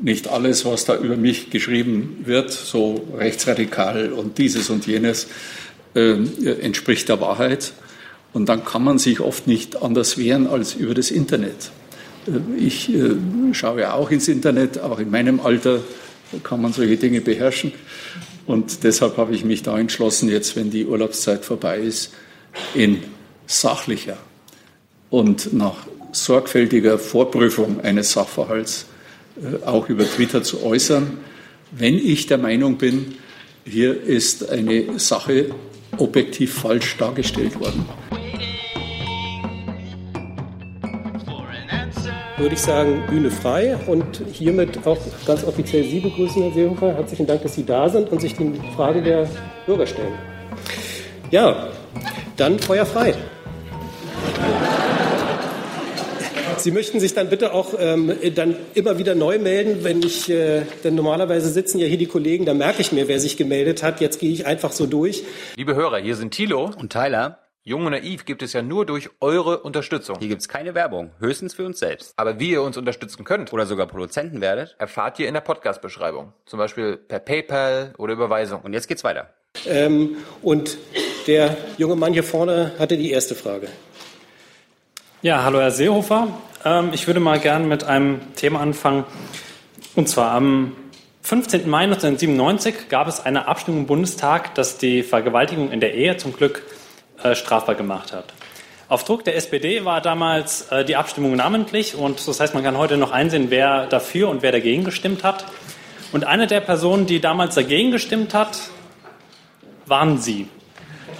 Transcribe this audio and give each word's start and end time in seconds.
nicht 0.00 0.28
alles, 0.28 0.64
was 0.64 0.84
da 0.84 0.96
über 0.96 1.16
mich 1.16 1.50
geschrieben 1.50 2.22
wird, 2.24 2.50
so 2.50 3.06
rechtsradikal 3.16 4.12
und 4.12 4.38
dieses 4.38 4.70
und 4.70 4.86
jenes, 4.86 5.26
äh, 5.94 6.16
entspricht 6.60 7.08
der 7.08 7.20
Wahrheit. 7.20 7.72
Und 8.32 8.48
dann 8.48 8.64
kann 8.64 8.84
man 8.84 8.98
sich 8.98 9.20
oft 9.20 9.46
nicht 9.46 9.82
anders 9.82 10.18
wehren 10.18 10.46
als 10.46 10.74
über 10.74 10.94
das 10.94 11.10
Internet. 11.10 11.70
Äh, 12.26 12.58
ich 12.58 12.92
äh, 12.94 13.16
schaue 13.52 13.80
ja 13.80 13.94
auch 13.94 14.10
ins 14.10 14.28
Internet, 14.28 14.78
auch 14.78 14.98
in 14.98 15.10
meinem 15.10 15.40
Alter 15.40 15.80
kann 16.42 16.60
man 16.60 16.72
solche 16.72 16.96
Dinge 16.96 17.20
beherrschen. 17.20 17.72
Und 18.46 18.84
deshalb 18.84 19.16
habe 19.16 19.34
ich 19.34 19.44
mich 19.44 19.62
da 19.62 19.78
entschlossen, 19.78 20.28
jetzt, 20.28 20.56
wenn 20.56 20.70
die 20.70 20.86
Urlaubszeit 20.86 21.44
vorbei 21.44 21.78
ist, 21.78 22.12
in 22.74 23.02
sachlicher 23.46 24.18
und 25.10 25.52
nach 25.52 25.86
sorgfältiger 26.12 26.98
Vorprüfung 26.98 27.80
eines 27.80 28.12
Sachverhalts 28.12 28.86
auch 29.64 29.88
über 29.88 30.04
Twitter 30.04 30.42
zu 30.42 30.62
äußern, 30.64 31.18
wenn 31.70 31.94
ich 31.94 32.26
der 32.26 32.38
Meinung 32.38 32.78
bin, 32.78 33.16
hier 33.64 34.02
ist 34.02 34.48
eine 34.48 34.98
Sache 34.98 35.50
objektiv 35.98 36.54
falsch 36.54 36.96
dargestellt 36.96 37.58
worden. 37.60 37.84
Würde 42.38 42.54
ich 42.54 42.60
sagen, 42.60 43.02
Bühne 43.08 43.30
frei 43.30 43.76
und 43.88 44.22
hiermit 44.32 44.86
auch 44.86 44.98
ganz 45.26 45.42
offiziell 45.42 45.84
Sie 45.84 45.98
begrüßen, 45.98 46.40
Herr 46.40 46.52
Seehofer. 46.52 46.94
Herzlichen 46.94 47.26
Dank, 47.26 47.42
dass 47.42 47.54
Sie 47.54 47.64
da 47.64 47.88
sind 47.88 48.10
und 48.10 48.20
sich 48.20 48.34
die 48.36 48.60
Frage 48.76 49.02
der 49.02 49.28
Bürger 49.66 49.86
stellen. 49.86 50.14
Ja, 51.30 51.68
dann 52.36 52.58
Feuer 52.60 52.86
frei. 52.86 53.14
Sie 56.68 56.74
möchten 56.74 57.00
sich 57.00 57.14
dann 57.14 57.30
bitte 57.30 57.54
auch 57.54 57.72
ähm, 57.78 58.12
dann 58.34 58.54
immer 58.74 58.98
wieder 58.98 59.14
neu 59.14 59.38
melden, 59.38 59.84
wenn 59.84 60.02
ich, 60.02 60.28
äh, 60.28 60.66
denn 60.84 60.96
normalerweise 60.96 61.48
sitzen 61.48 61.78
ja 61.78 61.86
hier 61.86 61.96
die 61.96 62.04
Kollegen, 62.04 62.44
da 62.44 62.52
merke 62.52 62.82
ich 62.82 62.92
mir, 62.92 63.08
wer 63.08 63.20
sich 63.20 63.38
gemeldet 63.38 63.82
hat. 63.82 64.02
Jetzt 64.02 64.20
gehe 64.20 64.30
ich 64.30 64.44
einfach 64.44 64.72
so 64.72 64.84
durch. 64.84 65.24
Liebe 65.56 65.74
Hörer, 65.74 65.96
hier 65.96 66.14
sind 66.14 66.34
Thilo 66.34 66.70
und 66.78 66.92
Tyler. 66.92 67.38
Jung 67.64 67.86
und 67.86 67.92
Naiv 67.92 68.26
gibt 68.26 68.42
es 68.42 68.52
ja 68.52 68.60
nur 68.60 68.84
durch 68.84 69.08
eure 69.22 69.60
Unterstützung. 69.60 70.18
Hier 70.18 70.28
gibt 70.28 70.42
es 70.42 70.48
keine 70.48 70.74
Werbung, 70.74 71.12
höchstens 71.20 71.54
für 71.54 71.64
uns 71.64 71.78
selbst. 71.78 72.12
Aber 72.16 72.38
wie 72.38 72.50
ihr 72.50 72.60
uns 72.60 72.76
unterstützen 72.76 73.24
könnt 73.24 73.50
oder 73.54 73.64
sogar 73.64 73.86
Produzenten 73.86 74.42
werdet, 74.42 74.76
erfahrt 74.78 75.18
ihr 75.18 75.26
in 75.26 75.32
der 75.32 75.40
Podcast-Beschreibung. 75.40 76.34
Zum 76.44 76.58
Beispiel 76.58 76.98
per 76.98 77.20
PayPal 77.20 77.94
oder 77.96 78.12
Überweisung. 78.12 78.60
Und 78.60 78.74
jetzt 78.74 78.88
geht's 78.88 79.04
weiter. 79.04 79.30
Ähm, 79.66 80.18
und 80.42 80.76
der 81.28 81.56
junge 81.78 81.96
Mann 81.96 82.12
hier 82.12 82.24
vorne 82.24 82.72
hatte 82.78 82.98
die 82.98 83.10
erste 83.10 83.34
Frage. 83.34 83.68
Ja, 85.22 85.44
hallo 85.44 85.60
Herr 85.60 85.70
Seehofer. 85.70 86.28
Ähm, 86.64 86.90
ich 86.92 87.06
würde 87.06 87.20
mal 87.20 87.38
gern 87.38 87.68
mit 87.68 87.84
einem 87.84 88.34
Thema 88.34 88.60
anfangen. 88.60 89.04
Und 89.94 90.08
zwar 90.08 90.32
am 90.32 90.76
15. 91.22 91.68
Mai 91.68 91.84
1997 91.84 92.88
gab 92.88 93.08
es 93.08 93.20
eine 93.20 93.48
Abstimmung 93.48 93.80
im 93.80 93.86
Bundestag, 93.86 94.54
dass 94.54 94.78
die 94.78 95.02
Vergewaltigung 95.02 95.70
in 95.70 95.80
der 95.80 95.94
Ehe 95.94 96.16
zum 96.16 96.32
Glück 96.32 96.62
äh, 97.22 97.34
strafbar 97.34 97.74
gemacht 97.74 98.12
hat. 98.12 98.32
Auf 98.88 99.04
Druck 99.04 99.24
der 99.24 99.36
SPD 99.36 99.84
war 99.84 100.00
damals 100.00 100.72
äh, 100.72 100.84
die 100.84 100.96
Abstimmung 100.96 101.36
namentlich 101.36 101.94
und 101.94 102.26
das 102.26 102.40
heißt, 102.40 102.54
man 102.54 102.64
kann 102.64 102.78
heute 102.78 102.96
noch 102.96 103.10
einsehen, 103.10 103.50
wer 103.50 103.86
dafür 103.86 104.30
und 104.30 104.42
wer 104.42 104.52
dagegen 104.52 104.84
gestimmt 104.84 105.24
hat. 105.24 105.44
Und 106.12 106.24
eine 106.24 106.46
der 106.46 106.60
Personen, 106.60 107.04
die 107.04 107.20
damals 107.20 107.54
dagegen 107.54 107.90
gestimmt 107.90 108.32
hat, 108.32 108.70
waren 109.84 110.18
Sie. 110.18 110.48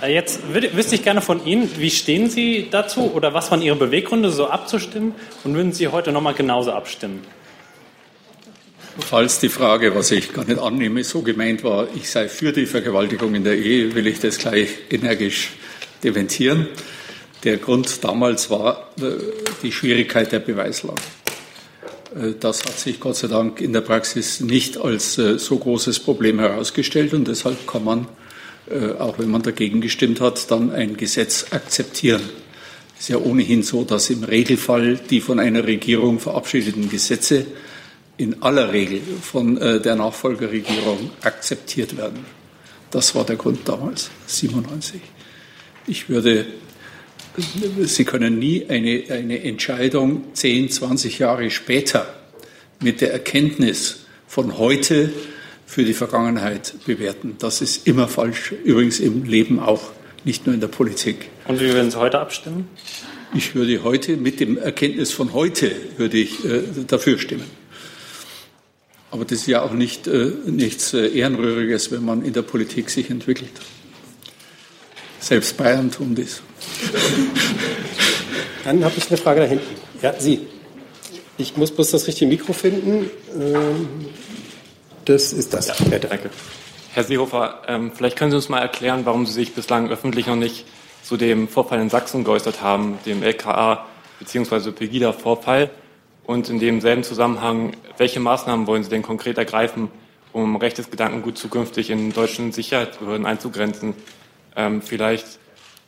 Äh, 0.02 0.14
jetzt 0.14 0.40
wüsste 0.52 0.94
ich 0.94 1.02
gerne 1.02 1.20
von 1.20 1.44
Ihnen, 1.44 1.70
wie 1.78 1.90
stehen 1.90 2.30
Sie 2.30 2.68
dazu 2.70 3.12
oder 3.12 3.34
was 3.34 3.50
waren 3.50 3.62
Ihre 3.62 3.76
Beweggründe, 3.76 4.30
so 4.30 4.48
abzustimmen 4.48 5.14
und 5.44 5.54
würden 5.54 5.72
Sie 5.72 5.88
heute 5.88 6.12
nochmal 6.12 6.34
genauso 6.34 6.72
abstimmen? 6.72 7.24
Falls 9.00 9.38
die 9.38 9.48
Frage, 9.48 9.94
was 9.94 10.10
ich 10.10 10.32
gar 10.32 10.44
nicht 10.44 10.58
annehme, 10.58 11.04
so 11.04 11.22
gemeint 11.22 11.62
war, 11.62 11.86
ich 11.94 12.10
sei 12.10 12.28
für 12.28 12.52
die 12.52 12.66
Vergewaltigung 12.66 13.34
in 13.34 13.44
der 13.44 13.56
Ehe, 13.56 13.94
will 13.94 14.08
ich 14.08 14.18
das 14.18 14.38
gleich 14.38 14.70
energisch 14.90 15.50
dementieren. 16.02 16.66
Der 17.44 17.58
Grund 17.58 18.02
damals 18.02 18.50
war 18.50 18.90
äh, 19.00 19.12
die 19.62 19.70
Schwierigkeit 19.70 20.32
der 20.32 20.40
Beweislage. 20.40 21.00
Äh, 22.16 22.34
das 22.40 22.64
hat 22.64 22.76
sich 22.76 22.98
Gott 22.98 23.16
sei 23.16 23.28
Dank 23.28 23.60
in 23.60 23.72
der 23.72 23.82
Praxis 23.82 24.40
nicht 24.40 24.76
als 24.78 25.14
so 25.14 25.58
großes 25.58 26.00
Problem 26.00 26.40
herausgestellt 26.40 27.14
und 27.14 27.28
deshalb 27.28 27.66
kann 27.68 27.84
man 27.84 28.08
auch 28.98 29.18
wenn 29.18 29.30
man 29.30 29.42
dagegen 29.42 29.80
gestimmt 29.80 30.20
hat, 30.20 30.50
dann 30.50 30.70
ein 30.70 30.96
Gesetz 30.96 31.46
akzeptieren. 31.50 32.22
Es 32.94 33.04
ist 33.04 33.08
ja 33.10 33.18
ohnehin 33.18 33.62
so, 33.62 33.84
dass 33.84 34.10
im 34.10 34.24
Regelfall 34.24 34.98
die 35.08 35.20
von 35.20 35.38
einer 35.38 35.66
Regierung 35.66 36.18
verabschiedeten 36.18 36.88
Gesetze 36.88 37.46
in 38.16 38.42
aller 38.42 38.72
Regel 38.72 39.00
von 39.22 39.56
äh, 39.56 39.80
der 39.80 39.94
Nachfolgerregierung 39.94 41.10
akzeptiert 41.22 41.96
werden. 41.96 42.26
Das 42.90 43.14
war 43.14 43.24
der 43.24 43.36
Grund 43.36 43.60
damals, 43.66 44.10
97. 44.26 45.00
Ich 45.86 46.08
würde, 46.08 46.46
Sie 47.84 48.04
können 48.04 48.38
nie 48.38 48.66
eine, 48.68 49.04
eine 49.10 49.42
Entscheidung 49.44 50.34
10, 50.34 50.70
20 50.70 51.18
Jahre 51.20 51.50
später 51.50 52.14
mit 52.80 53.00
der 53.00 53.12
Erkenntnis 53.12 54.00
von 54.26 54.58
heute 54.58 55.12
für 55.68 55.84
die 55.84 55.92
Vergangenheit 55.92 56.74
bewerten. 56.86 57.36
Das 57.38 57.60
ist 57.60 57.86
immer 57.86 58.08
falsch, 58.08 58.54
übrigens 58.64 59.00
im 59.00 59.24
Leben 59.24 59.60
auch, 59.60 59.82
nicht 60.24 60.46
nur 60.46 60.54
in 60.54 60.62
der 60.62 60.68
Politik. 60.68 61.28
Und 61.46 61.60
wie 61.60 61.66
würden 61.66 61.90
Sie 61.90 61.98
heute 61.98 62.18
abstimmen? 62.20 62.68
Ich 63.34 63.54
würde 63.54 63.84
heute 63.84 64.16
mit 64.16 64.40
dem 64.40 64.56
Erkenntnis 64.56 65.12
von 65.12 65.34
heute 65.34 65.70
würde 65.98 66.16
ich 66.16 66.42
äh, 66.42 66.62
dafür 66.86 67.18
stimmen. 67.18 67.44
Aber 69.10 69.26
das 69.26 69.40
ist 69.40 69.46
ja 69.46 69.60
auch 69.60 69.72
nicht, 69.72 70.06
äh, 70.06 70.32
nichts 70.46 70.94
äh, 70.94 71.06
Ehrenrühriges, 71.08 71.92
wenn 71.92 72.02
man 72.02 72.24
in 72.24 72.32
der 72.32 72.42
Politik 72.42 72.88
sich 72.88 73.10
entwickelt. 73.10 73.52
Selbst 75.20 75.54
Bayern 75.58 75.90
tun 75.90 76.14
das. 76.14 76.40
Dann 78.64 78.82
habe 78.82 78.94
ich 78.96 79.06
eine 79.08 79.18
Frage 79.18 79.40
da 79.40 79.46
hinten. 79.46 79.76
Ja, 80.00 80.18
Sie. 80.18 80.40
Ich 81.36 81.58
muss 81.58 81.70
bloß 81.70 81.90
das 81.90 82.06
richtige 82.06 82.30
Mikro 82.30 82.54
finden. 82.54 83.10
Ähm 83.38 83.86
das 85.08 85.32
ist 85.32 85.54
das. 85.54 85.68
Ja, 85.90 85.98
danke. 85.98 86.30
Herr 86.92 87.04
Seehofer, 87.04 87.62
ähm, 87.66 87.92
vielleicht 87.94 88.16
können 88.16 88.30
Sie 88.30 88.36
uns 88.36 88.48
mal 88.48 88.60
erklären, 88.60 89.06
warum 89.06 89.24
Sie 89.26 89.32
sich 89.32 89.54
bislang 89.54 89.90
öffentlich 89.90 90.26
noch 90.26 90.36
nicht 90.36 90.66
zu 91.02 91.16
dem 91.16 91.48
Vorfall 91.48 91.80
in 91.80 91.90
Sachsen 91.90 92.24
geäußert 92.24 92.60
haben, 92.60 92.98
dem 93.06 93.22
LKA 93.22 93.86
bzw. 94.18 94.72
Pegida-Vorfall. 94.72 95.70
Und 96.24 96.50
in 96.50 96.58
demselben 96.58 97.04
Zusammenhang, 97.04 97.72
welche 97.96 98.20
Maßnahmen 98.20 98.66
wollen 98.66 98.84
Sie 98.84 98.90
denn 98.90 99.02
konkret 99.02 99.38
ergreifen, 99.38 99.90
um 100.32 100.56
rechtes 100.56 100.90
Gedankengut 100.90 101.38
zukünftig 101.38 101.88
in 101.88 102.12
deutschen 102.12 102.52
Sicherheitsbehörden 102.52 103.24
einzugrenzen? 103.24 103.94
Ähm, 104.56 104.82
vielleicht 104.82 105.38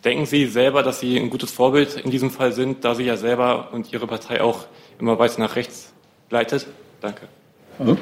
denken 0.03 0.25
Sie 0.25 0.47
selber, 0.47 0.83
dass 0.83 1.01
Sie 1.01 1.19
ein 1.19 1.29
gutes 1.29 1.51
Vorbild 1.51 1.97
in 1.97 2.11
diesem 2.11 2.31
Fall 2.31 2.53
sind, 2.53 2.85
da 2.87 2.95
Sie 2.95 3.05
ja 3.05 3.19
selber 3.19 3.69
und 3.73 3.93
Ihre 3.93 4.07
Partei 4.07 4.41
auch 4.41 4.67
immer 4.99 5.19
weiter 5.19 5.41
nach 5.41 5.57
rechts 5.57 5.93
leitet? 6.31 6.67
Danke. 7.03 7.29
Mhm. 7.79 7.99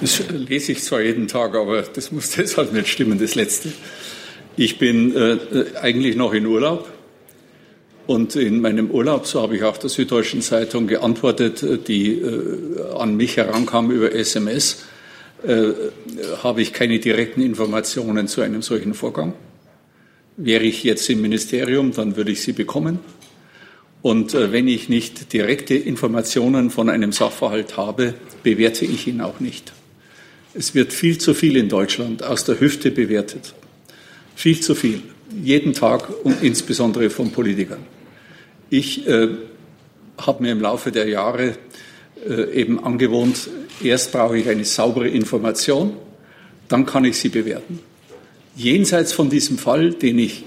Das 0.00 0.22
lese 0.30 0.72
ich 0.72 0.82
zwar 0.84 1.00
jeden 1.00 1.26
Tag, 1.26 1.54
aber 1.54 1.82
das 1.82 2.12
muss 2.12 2.30
deshalb 2.30 2.72
nicht 2.72 2.88
stimmen, 2.88 3.18
das 3.18 3.34
Letzte. 3.34 3.72
Ich 4.56 4.78
bin 4.78 5.14
äh, 5.16 5.38
eigentlich 5.80 6.16
noch 6.16 6.32
in 6.34 6.46
Urlaub. 6.46 6.88
Und 8.06 8.36
in 8.36 8.62
meinem 8.62 8.90
Urlaub, 8.90 9.26
so 9.26 9.42
habe 9.42 9.56
ich 9.56 9.64
auch 9.64 9.76
der 9.76 9.90
Süddeutschen 9.90 10.40
Zeitung 10.40 10.86
geantwortet, 10.86 11.62
äh, 11.62 11.78
die 11.78 12.12
äh, 12.12 12.92
an 12.96 13.16
mich 13.16 13.36
herankam 13.36 13.90
über 13.90 14.12
SMS, 14.12 14.84
äh, 15.46 15.72
habe 16.42 16.62
ich 16.62 16.72
keine 16.72 16.98
direkten 17.00 17.42
Informationen 17.42 18.26
zu 18.28 18.40
einem 18.40 18.62
solchen 18.62 18.94
Vorgang. 18.94 19.34
Wäre 20.36 20.64
ich 20.64 20.84
jetzt 20.84 21.10
im 21.10 21.20
Ministerium, 21.20 21.92
dann 21.92 22.16
würde 22.16 22.32
ich 22.32 22.40
sie 22.42 22.52
bekommen. 22.52 23.00
Und 24.00 24.32
äh, 24.34 24.52
wenn 24.52 24.68
ich 24.68 24.88
nicht 24.88 25.32
direkte 25.32 25.74
Informationen 25.74 26.70
von 26.70 26.88
einem 26.88 27.12
Sachverhalt 27.12 27.76
habe, 27.76 28.14
bewerte 28.42 28.84
ich 28.84 29.06
ihn 29.06 29.20
auch 29.20 29.40
nicht. 29.40 29.72
Es 30.58 30.74
wird 30.74 30.92
viel 30.92 31.18
zu 31.18 31.34
viel 31.34 31.56
in 31.56 31.68
Deutschland 31.68 32.24
aus 32.24 32.44
der 32.44 32.58
Hüfte 32.58 32.90
bewertet. 32.90 33.54
Viel 34.34 34.58
zu 34.58 34.74
viel. 34.74 35.02
Jeden 35.40 35.72
Tag 35.72 36.08
und 36.24 36.42
insbesondere 36.42 37.10
von 37.10 37.30
Politikern. 37.30 37.78
Ich 38.68 39.06
äh, 39.06 39.28
habe 40.18 40.42
mir 40.42 40.50
im 40.50 40.60
Laufe 40.60 40.90
der 40.90 41.08
Jahre 41.08 41.54
äh, 42.28 42.60
eben 42.60 42.82
angewohnt, 42.82 43.48
erst 43.80 44.10
brauche 44.10 44.36
ich 44.36 44.48
eine 44.48 44.64
saubere 44.64 45.06
Information, 45.06 45.92
dann 46.66 46.86
kann 46.86 47.04
ich 47.04 47.18
sie 47.18 47.28
bewerten. 47.28 47.78
Jenseits 48.56 49.12
von 49.12 49.30
diesem 49.30 49.58
Fall, 49.58 49.90
den 49.90 50.18
ich 50.18 50.44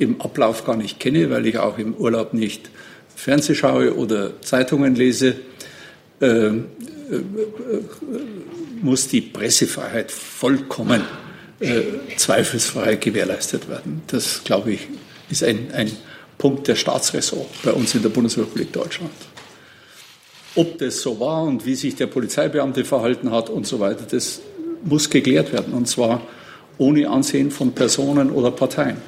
im 0.00 0.20
Ablauf 0.20 0.64
gar 0.64 0.76
nicht 0.76 0.98
kenne, 0.98 1.30
weil 1.30 1.46
ich 1.46 1.58
auch 1.58 1.78
im 1.78 1.94
Urlaub 1.94 2.34
nicht 2.34 2.70
Fernseh 3.14 3.54
schaue 3.54 3.94
oder 3.94 4.40
Zeitungen 4.42 4.96
lese, 4.96 5.36
äh, 6.20 6.26
äh, 6.26 6.60
muss 8.84 9.08
die 9.08 9.22
Pressefreiheit 9.22 10.10
vollkommen 10.12 11.02
äh, 11.58 11.82
zweifelsfrei 12.16 12.96
gewährleistet 12.96 13.68
werden. 13.68 14.02
Das, 14.08 14.44
glaube 14.44 14.72
ich, 14.72 14.88
ist 15.30 15.42
ein, 15.42 15.70
ein 15.72 15.90
Punkt 16.36 16.68
der 16.68 16.76
Staatsressort 16.76 17.48
bei 17.62 17.72
uns 17.72 17.94
in 17.94 18.02
der 18.02 18.10
Bundesrepublik 18.10 18.72
Deutschland. 18.72 19.10
ob 20.56 20.78
das 20.78 21.00
so 21.00 21.18
war 21.18 21.42
und 21.42 21.66
wie 21.66 21.74
sich 21.74 21.96
der 21.96 22.06
Polizeibeamte 22.06 22.84
verhalten 22.84 23.30
hat 23.30 23.50
und 23.50 23.66
so 23.66 23.80
weiter, 23.80 24.04
das 24.08 24.40
muss 24.84 25.10
geklärt 25.10 25.52
werden. 25.52 25.72
Und 25.72 25.88
zwar 25.88 26.20
ohne 26.78 27.08
Ansehen 27.08 27.50
von 27.50 27.72
Personen 27.72 28.30
oder 28.30 28.50
Parteien. 28.50 28.98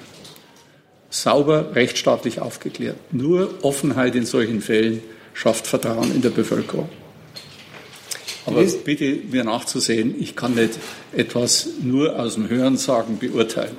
Sauber, 1.10 1.74
rechtsstaatlich 1.74 2.40
aufgeklärt. 2.40 2.96
Nur 3.12 3.54
Offenheit 3.62 4.14
in 4.16 4.26
solchen 4.26 4.60
Fällen 4.60 5.02
schafft 5.34 5.66
Vertrauen 5.66 6.14
in 6.14 6.22
der 6.22 6.30
Bevölkerung. 6.30 6.88
Aber 8.46 8.62
bitte 8.62 9.18
mir 9.30 9.44
nachzusehen, 9.44 10.14
ich 10.20 10.36
kann 10.36 10.54
nicht 10.54 10.78
etwas 11.12 11.68
nur 11.82 12.18
aus 12.18 12.34
dem 12.34 12.48
Hörensagen 12.48 13.18
beurteilen 13.18 13.76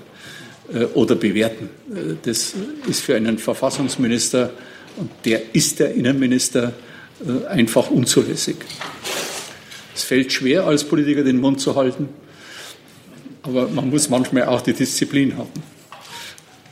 äh, 0.74 0.86
oder 0.94 1.16
bewerten. 1.16 1.70
Äh, 1.90 2.16
das 2.22 2.54
ist 2.88 3.02
für 3.02 3.16
einen 3.16 3.38
Verfassungsminister, 3.38 4.52
und 4.98 5.10
der 5.26 5.56
ist 5.56 5.80
der 5.80 5.94
Innenminister, 5.94 6.74
äh, 7.26 7.48
einfach 7.48 7.90
unzulässig. 7.90 8.58
Es 9.96 10.04
fällt 10.04 10.34
schwer, 10.34 10.66
als 10.66 10.84
Politiker 10.84 11.24
den 11.24 11.40
Mund 11.40 11.62
zu 11.62 11.76
halten, 11.76 12.10
aber 13.44 13.68
man 13.70 13.90
muss 13.90 14.10
manchmal 14.10 14.46
auch 14.46 14.62
die 14.62 14.74
Disziplin 14.74 15.38
haben. 15.38 15.64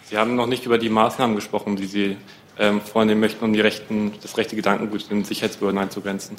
Sie 0.10 0.18
haben 0.18 0.36
noch 0.36 0.48
nicht 0.48 0.66
über 0.66 0.78
die 0.78 0.90
Maßnahmen 0.90 1.36
gesprochen, 1.36 1.76
die 1.76 1.88
Sie 1.88 2.18
ähm, 2.60 2.82
vornehmen 2.82 3.22
möchten, 3.22 3.44
um 3.44 3.54
die 3.54 3.62
rechten, 3.62 4.14
das 4.22 4.38
rechte 4.38 4.56
Gedankengut 4.56 5.10
in 5.10 5.24
Sicherheitsbehörden 5.24 5.80
einzugrenzen. 5.80 6.36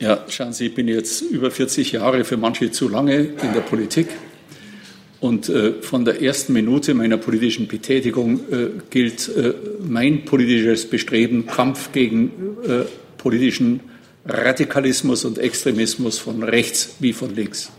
Ja, 0.00 0.24
schauen 0.28 0.52
Sie, 0.52 0.66
ich 0.66 0.74
bin 0.74 0.86
jetzt 0.86 1.22
über 1.22 1.50
40 1.50 1.90
Jahre, 1.90 2.24
für 2.24 2.36
manche 2.36 2.70
zu 2.70 2.88
lange 2.88 3.16
in 3.16 3.52
der 3.52 3.62
Politik. 3.62 4.06
Und 5.18 5.48
äh, 5.48 5.82
von 5.82 6.04
der 6.04 6.22
ersten 6.22 6.52
Minute 6.52 6.94
meiner 6.94 7.16
politischen 7.16 7.66
Betätigung 7.66 8.40
äh, 8.52 8.68
gilt 8.90 9.28
äh, 9.28 9.54
mein 9.80 10.24
politisches 10.24 10.88
Bestreben, 10.88 11.46
Kampf 11.46 11.90
gegen 11.90 12.30
äh, 12.64 12.84
politischen 13.16 13.80
Radikalismus 14.24 15.24
und 15.24 15.38
Extremismus 15.38 16.18
von 16.18 16.44
rechts 16.44 16.94
wie 17.00 17.12
von 17.12 17.34
links. 17.34 17.72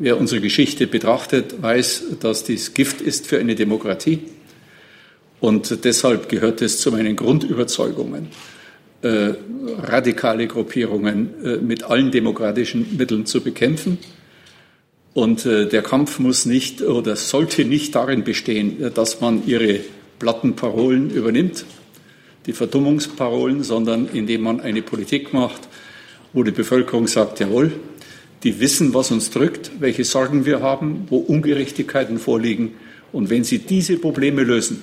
Wer 0.00 0.18
unsere 0.18 0.40
Geschichte 0.40 0.88
betrachtet, 0.88 1.62
weiß, 1.62 2.04
dass 2.18 2.42
dies 2.42 2.74
Gift 2.74 3.00
ist 3.00 3.28
für 3.28 3.38
eine 3.38 3.54
Demokratie. 3.54 4.20
Und 5.38 5.84
deshalb 5.84 6.28
gehört 6.28 6.60
es 6.60 6.80
zu 6.80 6.90
meinen 6.90 7.14
Grundüberzeugungen, 7.14 8.30
äh, 9.02 9.34
radikale 9.82 10.46
Gruppierungen 10.46 11.30
äh, 11.44 11.56
mit 11.56 11.84
allen 11.84 12.10
demokratischen 12.10 12.96
Mitteln 12.96 13.26
zu 13.26 13.40
bekämpfen. 13.40 13.98
Und 15.12 15.44
äh, 15.46 15.68
der 15.68 15.82
Kampf 15.82 16.18
muss 16.18 16.46
nicht 16.46 16.82
oder 16.82 17.16
sollte 17.16 17.64
nicht 17.64 17.94
darin 17.94 18.24
bestehen, 18.24 18.82
äh, 18.82 18.90
dass 18.90 19.20
man 19.20 19.46
ihre 19.46 19.80
platten 20.18 20.54
Parolen 20.54 21.10
übernimmt, 21.10 21.64
die 22.46 22.52
Verdummungsparolen, 22.52 23.62
sondern 23.62 24.08
indem 24.12 24.42
man 24.42 24.60
eine 24.60 24.82
Politik 24.82 25.32
macht, 25.32 25.62
wo 26.32 26.42
die 26.42 26.52
Bevölkerung 26.52 27.08
sagt, 27.08 27.40
jawohl, 27.40 27.72
die 28.42 28.60
wissen, 28.60 28.94
was 28.94 29.10
uns 29.10 29.30
drückt, 29.30 29.70
welche 29.80 30.04
Sorgen 30.04 30.46
wir 30.46 30.60
haben, 30.60 31.06
wo 31.08 31.18
Ungerechtigkeiten 31.18 32.18
vorliegen. 32.18 32.72
Und 33.12 33.28
wenn 33.28 33.44
sie 33.44 33.58
diese 33.58 33.98
Probleme 33.98 34.44
lösen, 34.44 34.82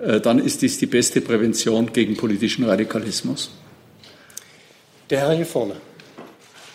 dann 0.00 0.38
ist 0.38 0.62
dies 0.62 0.78
die 0.78 0.86
beste 0.86 1.20
Prävention 1.20 1.92
gegen 1.92 2.16
politischen 2.16 2.64
Radikalismus. 2.64 3.50
Der 5.10 5.20
Herr 5.20 5.32
hier 5.32 5.46
vorne. 5.46 5.74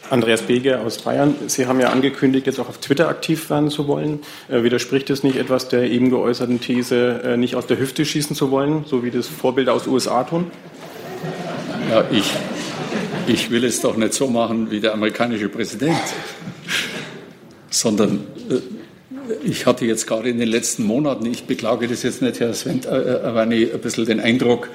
Andreas 0.10 0.44
Bege 0.44 0.80
aus 0.82 1.00
Bayern. 1.00 1.36
Sie 1.48 1.66
haben 1.66 1.80
ja 1.80 1.90
angekündigt, 1.90 2.46
jetzt 2.46 2.60
auch 2.60 2.70
auf 2.70 2.78
Twitter 2.78 3.10
aktiv 3.10 3.50
werden 3.50 3.72
zu 3.72 3.88
wollen. 3.88 4.20
Äh, 4.50 4.64
widerspricht 4.64 5.10
es 5.10 5.24
nicht 5.24 5.38
etwas 5.38 5.68
der 5.68 5.90
eben 5.90 6.10
geäußerten 6.10 6.62
These, 6.62 7.22
äh, 7.24 7.38
nicht 7.38 7.56
aus 7.56 7.66
der 7.66 7.80
Hüfte 7.80 8.06
schießen 8.06 8.36
zu 8.36 8.52
wollen, 8.52 8.86
so 8.86 9.04
wie 9.04 9.10
das 9.10 9.28
Vorbilder 9.28 9.74
aus 9.74 9.88
USA 9.88 10.24
tun? 10.24 10.52
Ja, 11.90 12.06
ich, 12.12 12.32
ich 13.28 13.50
will 13.50 13.64
es 13.64 13.82
doch 13.82 13.98
nicht 13.98 14.14
so 14.14 14.28
machen 14.28 14.70
wie 14.70 14.80
der 14.80 14.94
amerikanische 14.94 15.50
Präsident, 15.50 15.98
sondern 17.72 18.26
äh, 18.50 18.60
ich 19.44 19.66
hatte 19.66 19.86
jetzt 19.86 20.08
gerade 20.08 20.30
in 20.30 20.40
den 20.40 20.50
letzten 20.50 20.84
Monaten, 20.84 21.26
ich 21.26 21.46
beklage 21.46 21.88
das 21.88 22.04
jetzt 22.04 22.22
nicht, 22.22 22.40
Herr 22.40 22.54
Sven, 22.54 22.82
äh, 22.86 22.98
äh 22.98 23.40
ein 23.40 23.80
bisschen 23.82 24.06
den 24.06 24.20
Eindruck, 24.20 24.70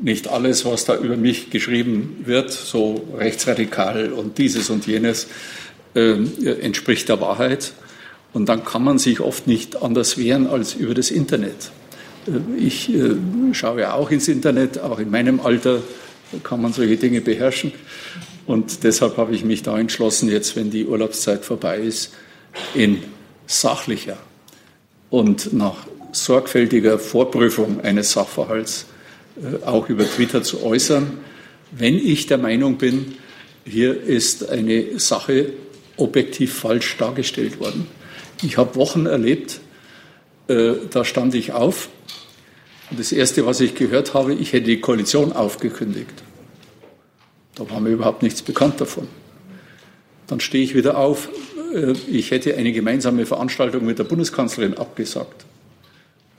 nicht 0.00 0.28
alles, 0.28 0.64
was 0.64 0.84
da 0.84 0.96
über 0.96 1.16
mich 1.16 1.50
geschrieben 1.50 2.22
wird, 2.24 2.50
so 2.50 3.04
rechtsradikal 3.16 4.12
und 4.12 4.38
dieses 4.38 4.70
und 4.70 4.86
jenes, 4.86 5.28
äh, 5.94 6.16
entspricht 6.60 7.08
der 7.08 7.20
Wahrheit. 7.20 7.72
Und 8.32 8.48
dann 8.48 8.64
kann 8.64 8.82
man 8.82 8.98
sich 8.98 9.20
oft 9.20 9.46
nicht 9.46 9.82
anders 9.82 10.16
wehren 10.16 10.46
als 10.46 10.74
über 10.74 10.94
das 10.94 11.10
Internet. 11.10 11.70
Äh, 12.26 12.58
ich 12.58 12.92
äh, 12.94 13.14
schaue 13.52 13.92
auch 13.92 14.10
ins 14.10 14.28
Internet, 14.28 14.78
auch 14.78 14.98
in 14.98 15.10
meinem 15.10 15.40
Alter 15.40 15.82
kann 16.42 16.62
man 16.62 16.72
solche 16.72 16.96
Dinge 16.96 17.20
beherrschen. 17.20 17.72
Und 18.46 18.84
deshalb 18.84 19.18
habe 19.18 19.34
ich 19.34 19.44
mich 19.44 19.62
da 19.62 19.78
entschlossen, 19.78 20.30
jetzt, 20.30 20.56
wenn 20.56 20.70
die 20.70 20.86
Urlaubszeit 20.86 21.44
vorbei 21.44 21.78
ist, 21.78 22.12
in 22.74 23.02
sachlicher 23.46 24.16
und 25.10 25.52
nach 25.52 25.86
sorgfältiger 26.12 26.98
Vorprüfung 26.98 27.80
eines 27.80 28.12
Sachverhalts 28.12 28.86
äh, 29.36 29.64
auch 29.64 29.88
über 29.88 30.04
Twitter 30.04 30.42
zu 30.42 30.62
äußern, 30.62 31.18
wenn 31.70 31.96
ich 31.96 32.26
der 32.26 32.38
Meinung 32.38 32.76
bin, 32.76 33.14
hier 33.64 34.00
ist 34.02 34.48
eine 34.48 34.98
Sache 34.98 35.52
objektiv 35.96 36.54
falsch 36.54 36.96
dargestellt 36.98 37.60
worden. 37.60 37.86
Ich 38.42 38.56
habe 38.56 38.76
Wochen 38.76 39.06
erlebt, 39.06 39.60
äh, 40.48 40.72
da 40.90 41.04
stand 41.04 41.34
ich 41.34 41.52
auf 41.52 41.88
und 42.90 43.00
das 43.00 43.12
Erste, 43.12 43.46
was 43.46 43.60
ich 43.60 43.74
gehört 43.74 44.12
habe, 44.12 44.34
ich 44.34 44.52
hätte 44.52 44.66
die 44.66 44.80
Koalition 44.80 45.32
aufgekündigt. 45.32 46.22
Da 47.54 47.68
war 47.70 47.80
mir 47.80 47.90
überhaupt 47.90 48.22
nichts 48.22 48.42
bekannt 48.42 48.80
davon. 48.80 49.08
Dann 50.26 50.40
stehe 50.40 50.64
ich 50.64 50.74
wieder 50.74 50.98
auf, 50.98 51.28
ich 52.10 52.30
hätte 52.30 52.56
eine 52.56 52.72
gemeinsame 52.72 53.26
Veranstaltung 53.26 53.84
mit 53.84 53.98
der 53.98 54.04
Bundeskanzlerin 54.04 54.74
abgesagt. 54.74 55.44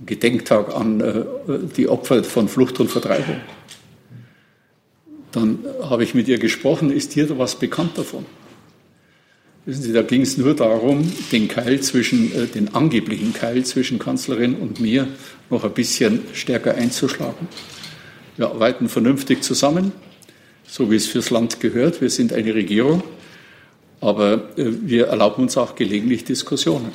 Gedenktag 0.05 0.75
an 0.75 1.01
äh, 1.01 1.23
die 1.75 1.87
Opfer 1.87 2.23
von 2.23 2.47
Flucht 2.47 2.79
und 2.79 2.89
Vertreibung. 2.89 3.41
Dann 5.31 5.59
habe 5.81 6.03
ich 6.03 6.13
mit 6.13 6.27
ihr 6.27 6.37
gesprochen, 6.37 6.91
ist 6.91 7.15
dir 7.15 7.37
was 7.37 7.55
bekannt 7.55 7.97
davon? 7.97 8.25
Wissen 9.65 9.81
Sie, 9.81 9.93
da 9.93 10.01
ging 10.01 10.21
es 10.21 10.37
nur 10.37 10.55
darum, 10.55 11.09
den 11.31 11.47
Keil 11.47 11.79
zwischen, 11.79 12.33
äh, 12.35 12.47
den 12.47 12.75
angeblichen 12.75 13.33
Keil 13.33 13.63
zwischen 13.63 13.97
Kanzlerin 13.97 14.55
und 14.55 14.79
mir 14.79 15.07
noch 15.49 15.63
ein 15.63 15.71
bisschen 15.71 16.21
stärker 16.33 16.75
einzuschlagen. 16.75 17.47
Wir 18.35 18.49
arbeiten 18.49 18.89
vernünftig 18.89 19.41
zusammen, 19.41 19.93
so 20.67 20.91
wie 20.91 20.95
es 20.95 21.07
fürs 21.07 21.29
Land 21.29 21.59
gehört. 21.61 22.01
Wir 22.01 22.09
sind 22.09 22.33
eine 22.33 22.53
Regierung, 22.53 23.03
aber 24.03 24.49
wir 24.55 25.07
erlauben 25.07 25.43
uns 25.43 25.55
auch 25.55 25.75
gelegentlich 25.75 26.25
Diskussionen. 26.25 26.91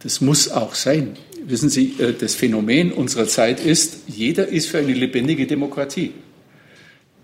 Das 0.00 0.20
muss 0.20 0.50
auch 0.50 0.74
sein. 0.74 1.16
Wissen 1.46 1.70
Sie, 1.70 1.94
äh, 1.98 2.12
das 2.18 2.34
Phänomen 2.34 2.92
unserer 2.92 3.28
Zeit 3.28 3.64
ist, 3.64 3.98
jeder 4.08 4.48
ist 4.48 4.68
für 4.68 4.78
eine 4.78 4.92
lebendige 4.92 5.46
Demokratie. 5.46 6.12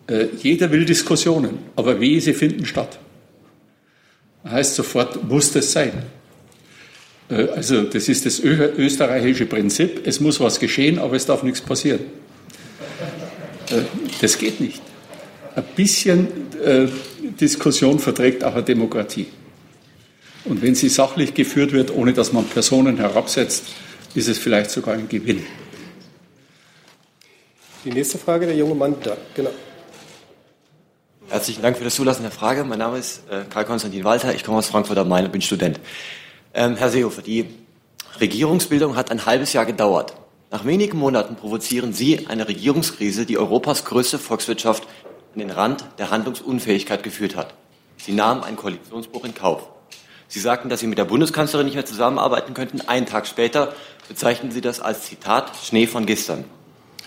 Äh, 0.07 0.27
jeder 0.41 0.71
will 0.71 0.85
Diskussionen, 0.85 1.59
aber 1.75 2.01
wie 2.01 2.21
sie 2.21 2.33
finden 2.33 2.65
statt. 2.65 3.01
Heißt 4.45 4.77
sofort, 4.77 5.29
muss 5.29 5.51
das 5.53 5.73
sein. 5.73 6.05
Äh, 7.29 7.49
also 7.49 7.83
das 7.83 8.09
ist 8.09 8.25
das 8.25 8.39
österreichische 8.39 9.47
Prinzip, 9.47 10.07
es 10.07 10.21
muss 10.21 10.39
was 10.39 10.61
geschehen, 10.61 11.01
aber 11.01 11.17
es 11.17 11.27
darf 11.27 11.43
nichts 11.43 11.61
passieren. 11.61 12.01
Das 14.21 14.39
geht 14.39 14.61
nicht. 14.61 14.83
Ein 15.55 15.65
bisschen 15.77 16.29
Diskussion 17.37 17.99
verträgt 17.99 18.45
auch 18.45 18.55
eine 18.55 18.63
Demokratie. 18.63 19.27
Und 20.45 20.63
wenn 20.63 20.75
sie 20.75 20.89
sachlich 20.89 21.35
geführt 21.35 21.73
wird, 21.73 21.95
ohne 21.95 22.13
dass 22.13 22.33
man 22.33 22.45
Personen 22.45 22.97
herabsetzt, 22.97 23.67
ist 24.15 24.29
es 24.29 24.39
vielleicht 24.39 24.71
sogar 24.71 24.95
ein 24.95 25.09
Gewinn. 25.09 25.45
Die 27.85 27.91
nächste 27.91 28.19
Frage, 28.19 28.47
der 28.47 28.57
junge 28.57 28.75
Mann 28.75 28.95
da, 29.03 29.17
genau. 29.35 29.51
Herzlichen 31.29 31.63
Dank 31.63 31.77
für 31.79 31.85
das 31.85 31.95
Zulassen 31.95 32.23
der 32.23 32.31
Frage. 32.31 32.65
Mein 32.65 32.79
Name 32.79 32.99
ist 32.99 33.23
äh, 33.31 33.45
Karl-Konstantin 33.49 34.05
Walter, 34.05 34.35
ich 34.35 34.45
komme 34.45 34.59
aus 34.59 34.67
Frankfurt 34.67 34.99
am 34.99 35.09
Main 35.09 35.27
und 35.27 35.33
bin 35.33 35.41
Student. 35.41 35.79
Ähm, 36.53 36.77
Herr 36.77 36.91
Seehofer, 36.91 37.23
die 37.23 37.47
Regierungsbildung 38.21 38.97
hat 38.97 39.11
ein 39.11 39.25
halbes 39.27 39.53
Jahr 39.53 39.65
gedauert. 39.65 40.15
Nach 40.51 40.65
wenigen 40.65 40.99
Monaten 40.99 41.37
provozieren 41.37 41.93
Sie 41.93 42.27
eine 42.27 42.49
Regierungskrise, 42.49 43.25
die 43.25 43.39
Europas 43.39 43.85
größte 43.85 44.19
Volkswirtschaft 44.19 44.89
an 45.33 45.39
den 45.41 45.51
Rand 45.51 45.85
der 45.99 46.11
Handlungsunfähigkeit 46.11 47.03
geführt 47.03 47.37
hat. 47.37 47.55
Sie 47.97 48.13
nahmen 48.13 48.43
einen 48.43 48.57
Koalitionsbruch 48.57 49.25
in 49.25 49.35
Kauf. 49.35 49.69
Sie 50.29 50.41
sagten, 50.41 50.69
dass 50.69 50.81
Sie 50.81 50.87
mit 50.87 50.99
der 50.99 51.05
Bundeskanzlerin 51.05 51.67
nicht 51.67 51.75
mehr 51.75 51.85
zusammenarbeiten 51.85 52.55
könnten. 52.55 52.81
Einen 52.83 53.07
Tag 53.07 53.27
später 53.27 53.75
bezeichnen 54.09 54.53
Sie 54.53 54.61
das 54.61 54.81
als 54.81 55.07
Zitat 55.07 55.53
Schnee 55.63 55.87
von 55.87 56.07
gestern. 56.07 56.45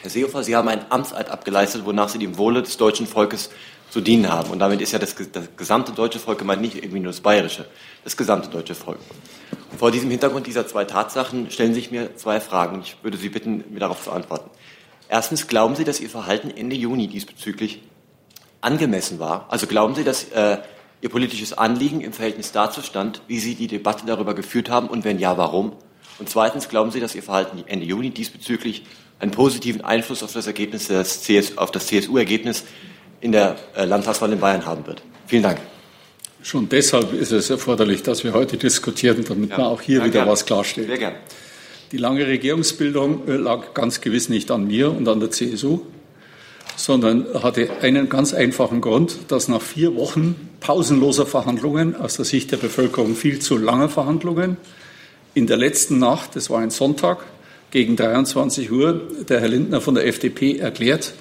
Herr 0.02 0.10
Seehofer, 0.10 0.44
Sie 0.44 0.56
haben 0.56 0.68
einen 0.68 0.86
Amtseid 0.90 1.30
abgeleistet, 1.30 1.86
wonach 1.86 2.10
Sie 2.10 2.20
dem 2.20 2.38
Wohle 2.38 2.62
des 2.62 2.76
deutschen 2.76 3.08
Volkes 3.08 3.50
zu 3.90 4.02
dienen 4.02 4.30
haben. 4.30 4.50
Und 4.50 4.60
damit 4.60 4.82
ist 4.82 4.92
ja 4.92 5.00
das, 5.00 5.16
das 5.32 5.56
gesamte 5.56 5.94
deutsche 5.94 6.20
Volk 6.20 6.40
gemeint, 6.40 6.62
nicht 6.62 6.76
irgendwie 6.76 7.00
nur 7.00 7.12
das 7.14 7.22
bayerische, 7.22 7.66
das 8.04 8.18
gesamte 8.18 8.50
deutsche 8.50 8.76
Volk. 8.76 9.00
Vor 9.78 9.92
diesem 9.92 10.12
Hintergrund 10.12 10.46
dieser 10.46 10.68
zwei 10.68 10.84
Tatsachen 10.84 11.50
stellen 11.50 11.74
sich 11.74 11.92
mir 11.92 12.16
zwei 12.18 12.42
Fragen. 12.42 12.82
Ich 12.84 12.98
würde 13.04 13.18
Sie 13.18 13.30
bitten, 13.30 13.64
mir 13.70 13.80
darauf 13.80 14.04
zu 14.04 14.12
antworten. 14.12 14.50
Erstens, 15.08 15.48
glauben 15.48 15.76
Sie, 15.76 15.86
dass 15.86 16.02
Ihr 16.02 16.10
Verhalten 16.10 16.52
Ende 16.52 16.76
Juni 16.76 17.08
diesbezüglich 17.08 17.82
angemessen 18.64 19.20
war? 19.20 19.48
Also 19.50 19.68
glauben 19.68 19.96
Sie, 19.96 20.04
dass 20.04 20.26
äh, 20.32 20.58
Ihr 21.02 21.10
politisches 21.10 21.52
Anliegen 21.52 22.00
im 22.00 22.14
Verhältnis 22.14 22.54
dazu 22.54 22.82
stand, 22.82 23.22
wie 23.28 23.40
Sie 23.40 23.56
die 23.56 23.68
Debatte 23.68 24.06
darüber 24.06 24.34
geführt 24.34 24.70
haben 24.70 24.88
und 24.88 25.04
wenn 25.04 25.20
ja, 25.20 25.38
warum? 25.38 25.74
Und 26.18 26.30
zweitens, 26.30 26.70
glauben 26.70 26.92
Sie, 26.92 27.00
dass 27.00 27.14
Ihr 27.16 27.24
Verhalten 27.24 27.64
Ende 27.68 27.86
Juni 27.86 28.12
diesbezüglich 28.12 28.84
einen 29.20 29.32
positiven 29.32 29.82
Einfluss 29.82 30.24
auf 30.24 30.32
das 30.32 30.48
Ergebnis 30.48 30.88
des 30.88 31.24
CS, 31.24 31.58
auf 31.58 31.72
das 31.72 31.88
CSU-Ergebnis 31.88 32.64
in 33.20 33.32
der 33.32 33.58
äh, 33.76 33.86
Landtagswahl 33.86 34.32
in 34.32 34.40
Bayern 34.40 34.66
haben 34.66 34.86
wird? 34.88 35.02
Vielen 35.28 35.44
Dank. 35.44 35.60
Schon 36.42 36.68
deshalb 36.68 37.14
ist 37.14 37.32
es 37.32 37.50
erforderlich, 37.50 38.04
dass 38.04 38.24
wir 38.24 38.34
heute 38.34 38.58
diskutieren, 38.58 39.24
damit 39.28 39.52
ja. 39.52 39.58
man 39.58 39.68
auch 39.68 39.82
hier 39.82 40.00
ja, 40.00 40.06
wieder 40.06 40.20
gern. 40.20 40.28
was 40.30 40.46
klarstellt. 40.46 40.88
Sehr 40.88 40.98
gern. 40.98 41.16
Die 41.94 41.98
lange 41.98 42.26
Regierungsbildung 42.26 43.28
äh, 43.28 43.36
lag 43.36 43.74
ganz 43.74 44.02
gewiss 44.02 44.28
nicht 44.28 44.52
an 44.52 44.68
mir 44.68 44.92
und 44.92 45.08
an 45.08 45.20
der 45.20 45.32
CSU, 45.32 45.82
sondern 46.76 47.26
hatte 47.42 47.70
einen 47.82 48.10
ganz 48.10 48.34
einfachen 48.34 48.82
Grund, 48.82 49.18
dass 49.28 49.48
nach 49.48 49.62
vier 49.62 49.96
Wochen 49.96 50.50
pausenloser 50.60 51.26
Verhandlungen, 51.26 51.96
aus 51.96 52.16
der 52.16 52.26
Sicht 52.26 52.52
der 52.52 52.58
Bevölkerung 52.58 53.16
viel 53.16 53.40
zu 53.40 53.58
langer 53.58 53.90
Verhandlungen, 53.90 54.58
in 55.34 55.48
der 55.48 55.58
letzten 55.58 56.00
Nacht, 56.00 56.36
das 56.36 56.50
war 56.50 56.60
ein 56.60 56.70
Sonntag, 56.70 57.26
gegen 57.72 57.96
23 57.96 58.72
Uhr, 58.72 59.02
der 59.28 59.42
Herr 59.42 59.48
Lindner 59.48 59.82
von 59.82 59.96
der 59.96 60.06
FDP 60.06 60.60
erklärt, 60.60 61.14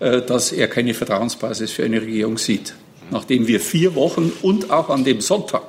äh, 0.00 0.20
dass 0.20 0.52
er 0.52 0.68
keine 0.68 0.92
Vertrauensbasis 0.92 1.70
für 1.70 1.84
eine 1.84 2.02
Regierung 2.02 2.36
sieht. 2.36 2.74
Nachdem 3.10 3.46
wir 3.46 3.58
vier 3.60 3.94
Wochen 3.94 4.30
und 4.42 4.70
auch 4.70 4.90
an 4.90 5.04
dem 5.04 5.22
Sonntag 5.22 5.62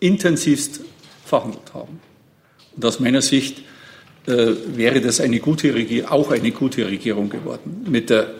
intensivst 0.00 0.80
verhandelt 1.24 1.72
haben. 1.72 2.00
Und 2.74 2.84
aus 2.84 2.98
meiner 2.98 3.22
Sicht 3.22 3.62
äh, 4.26 4.48
wäre 4.74 5.00
das 5.00 5.20
eine 5.20 5.38
gute 5.38 5.72
Regierung, 5.72 6.10
auch 6.10 6.30
eine 6.32 6.50
gute 6.50 6.86
Regierung 6.86 7.28
geworden. 7.28 7.86
Mit 7.88 8.10
der 8.10 8.34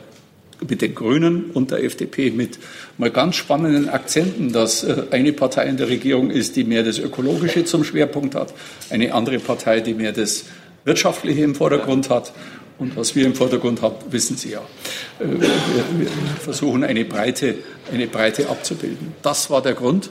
mit 0.68 0.82
den 0.82 0.94
Grünen 0.94 1.50
und 1.52 1.70
der 1.70 1.82
FDP 1.84 2.30
mit 2.30 2.58
mal 2.98 3.10
ganz 3.10 3.36
spannenden 3.36 3.88
Akzenten, 3.88 4.52
dass 4.52 4.84
äh, 4.84 5.04
eine 5.10 5.32
Partei 5.32 5.66
in 5.66 5.76
der 5.76 5.88
Regierung 5.88 6.30
ist, 6.30 6.56
die 6.56 6.64
mehr 6.64 6.82
das 6.82 6.98
Ökologische 6.98 7.64
zum 7.64 7.84
Schwerpunkt 7.84 8.34
hat, 8.34 8.52
eine 8.90 9.14
andere 9.14 9.38
Partei, 9.38 9.80
die 9.80 9.94
mehr 9.94 10.12
das 10.12 10.44
Wirtschaftliche 10.84 11.42
im 11.42 11.54
Vordergrund 11.54 12.10
hat. 12.10 12.32
Und 12.78 12.96
was 12.96 13.14
wir 13.14 13.26
im 13.26 13.34
Vordergrund 13.34 13.82
haben, 13.82 13.96
wissen 14.10 14.36
Sie 14.36 14.52
ja. 14.52 14.62
Äh, 15.18 15.40
wir 15.40 16.06
versuchen 16.40 16.84
eine 16.84 17.04
Breite, 17.04 17.56
eine 17.92 18.06
Breite 18.06 18.48
abzubilden. 18.48 19.14
Das 19.22 19.50
war 19.50 19.62
der 19.62 19.74
Grund. 19.74 20.10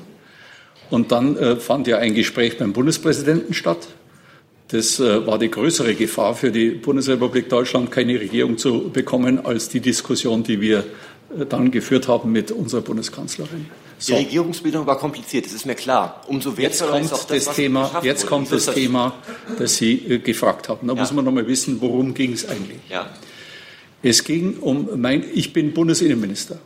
Und 0.90 1.12
dann 1.12 1.38
äh, 1.38 1.56
fand 1.58 1.88
ja 1.88 1.98
ein 1.98 2.16
Gespräch 2.16 2.58
beim 2.58 2.74
Bundespräsidenten 2.74 3.54
statt 3.54 3.88
das 4.70 5.00
äh, 5.00 5.26
war 5.26 5.40
die 5.40 5.50
größere 5.50 5.96
Gefahr 5.96 6.36
für 6.36 6.52
die 6.52 6.70
Bundesrepublik 6.70 7.50
Deutschland, 7.50 7.92
keine 7.92 8.20
Regierung 8.20 8.58
zu 8.58 8.90
bekommen, 8.90 9.44
als 9.44 9.70
die 9.70 9.80
Diskussion, 9.80 10.44
die 10.44 10.62
wir 10.62 10.80
äh, 11.38 11.46
dann 11.48 11.72
geführt 11.72 12.08
haben 12.08 12.32
mit 12.32 12.52
unserer 12.52 12.82
Bundeskanzlerin. 12.82 13.66
So. 13.98 14.14
Die 14.14 14.20
Regierungsbildung 14.20 14.86
war 14.86 14.98
kompliziert, 14.98 15.46
das 15.46 15.54
ist 15.54 15.66
mir 15.66 15.76
klar. 15.76 16.24
Umso 16.28 16.56
wertvoller 16.56 17.00
jetzt 17.00 17.10
kommt 17.10 17.32
das, 17.32 17.46
das 17.46 17.56
Thema, 17.56 18.02
jetzt 18.04 18.22
wurde. 18.24 18.30
kommt 18.30 18.52
das, 18.52 18.66
das 18.66 18.76
Thema, 18.76 19.16
das 19.58 19.76
Sie 19.76 19.94
äh, 20.08 20.20
gefragt 20.20 20.70
haben. 20.70 20.88
Da 20.88 20.94
ja. 20.94 21.00
muss 21.00 21.12
man 21.12 21.26
noch 21.26 21.34
mal 21.34 21.48
wissen, 21.48 21.82
worum 21.82 22.14
ging 22.14 22.34
es 22.34 22.48
eigentlich. 22.48 22.80
Ja. 22.90 23.10
Es 24.02 24.24
ging 24.24 24.58
um 24.60 24.88
mein, 24.96 25.26
ich 25.34 25.52
bin 25.52 25.74
Bundesinnenminister. 25.74 26.60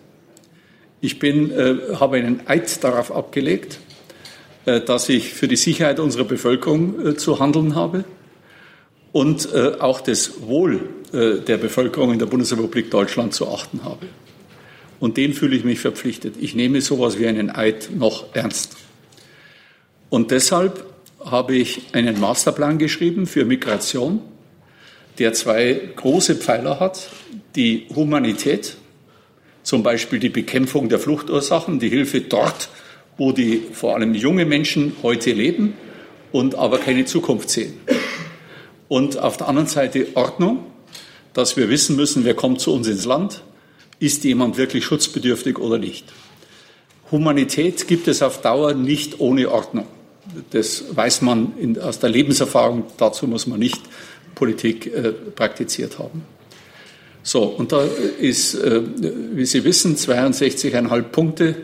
Ich 1.00 1.20
bin, 1.20 1.52
äh, 1.52 1.96
habe 1.96 2.18
einen 2.18 2.42
Eid 2.48 2.84
darauf 2.84 3.12
abgelegt, 3.12 3.80
dass 4.66 5.10
ich 5.10 5.34
für 5.34 5.48
die 5.48 5.56
Sicherheit 5.56 6.00
unserer 6.00 6.24
Bevölkerung 6.24 7.06
äh, 7.06 7.16
zu 7.16 7.40
handeln 7.40 7.76
habe 7.76 8.06
und 9.12 9.54
äh, 9.54 9.74
auch 9.80 10.02
das 10.02 10.42
Wohl 10.42 10.90
der 11.14 11.58
Bevölkerung 11.58 12.12
in 12.12 12.18
der 12.18 12.26
Bundesrepublik 12.26 12.90
Deutschland 12.90 13.36
zu 13.36 13.48
achten 13.48 13.84
habe. 13.84 14.08
Und 15.00 15.18
den 15.18 15.34
fühle 15.34 15.56
ich 15.56 15.64
mich 15.64 15.80
verpflichtet. 15.80 16.38
Ich 16.40 16.56
nehme 16.56 16.82
sowas 16.82 17.20
wie 17.20 17.28
einen 17.28 17.52
Eid 17.52 17.92
noch 17.94 18.34
ernst. 18.34 18.78
Und 20.10 20.32
deshalb 20.32 20.86
habe 21.26 21.56
ich 21.56 21.82
einen 21.94 22.20
Masterplan 22.20 22.78
geschrieben 22.78 23.28
für 23.28 23.46
Migration, 23.46 24.22
der 25.20 25.34
zwei 25.34 25.80
große 25.96 26.36
Pfeiler 26.36 26.80
hat. 26.80 27.10
Die 27.56 27.88
Humanität, 27.96 28.78
zum 29.64 29.84
Beispiel 29.84 30.20
die 30.20 30.30
Bekämpfung 30.30 30.90
der 30.90 31.00
Fluchtursachen, 31.00 31.80
die 31.80 31.90
Hilfe 31.90 32.22
dort, 32.22 32.70
wo 33.18 33.32
die 33.32 33.62
vor 33.72 33.96
allem 33.96 34.16
junge 34.16 34.46
Menschen 34.46 34.96
heute 35.04 35.32
leben 35.32 35.74
und 36.32 36.56
aber 36.56 36.80
keine 36.80 37.06
Zukunft 37.06 37.50
sehen. 37.50 37.74
Und 38.88 39.18
auf 39.18 39.38
der 39.38 39.48
anderen 39.48 39.68
Seite 39.68 40.08
Ordnung, 40.16 40.66
dass 41.34 41.58
wir 41.58 41.70
wissen 41.70 41.96
müssen, 41.96 42.26
wer 42.26 42.36
kommt 42.36 42.60
zu 42.60 42.74
uns 42.74 42.88
ins 42.88 43.06
Land, 43.06 43.42
ist 44.00 44.24
jemand 44.24 44.58
wirklich 44.58 44.86
schutzbedürftig 44.86 45.58
oder 45.58 45.78
nicht. 45.78 46.06
Humanität 47.12 47.88
gibt 47.88 48.08
es 48.08 48.22
auf 48.22 48.42
Dauer 48.42 48.74
nicht 48.74 49.20
ohne 49.20 49.50
Ordnung. 49.50 49.88
Das 50.52 50.84
weiß 50.96 51.22
man 51.22 51.54
in, 51.58 51.80
aus 51.80 52.00
der 52.00 52.10
Lebenserfahrung, 52.10 52.86
dazu 52.98 53.28
muss 53.28 53.46
man 53.46 53.60
nicht 53.60 53.82
Politik 54.36 54.88
äh, 54.88 55.12
praktiziert 55.12 56.00
haben. 56.00 56.24
So, 57.22 57.44
und 57.44 57.72
da 57.72 57.86
ist, 58.20 58.56
äh, 58.56 58.82
wie 59.34 59.46
Sie 59.46 59.64
wissen, 59.64 59.96
62,5 59.96 61.02
Punkte 61.04 61.56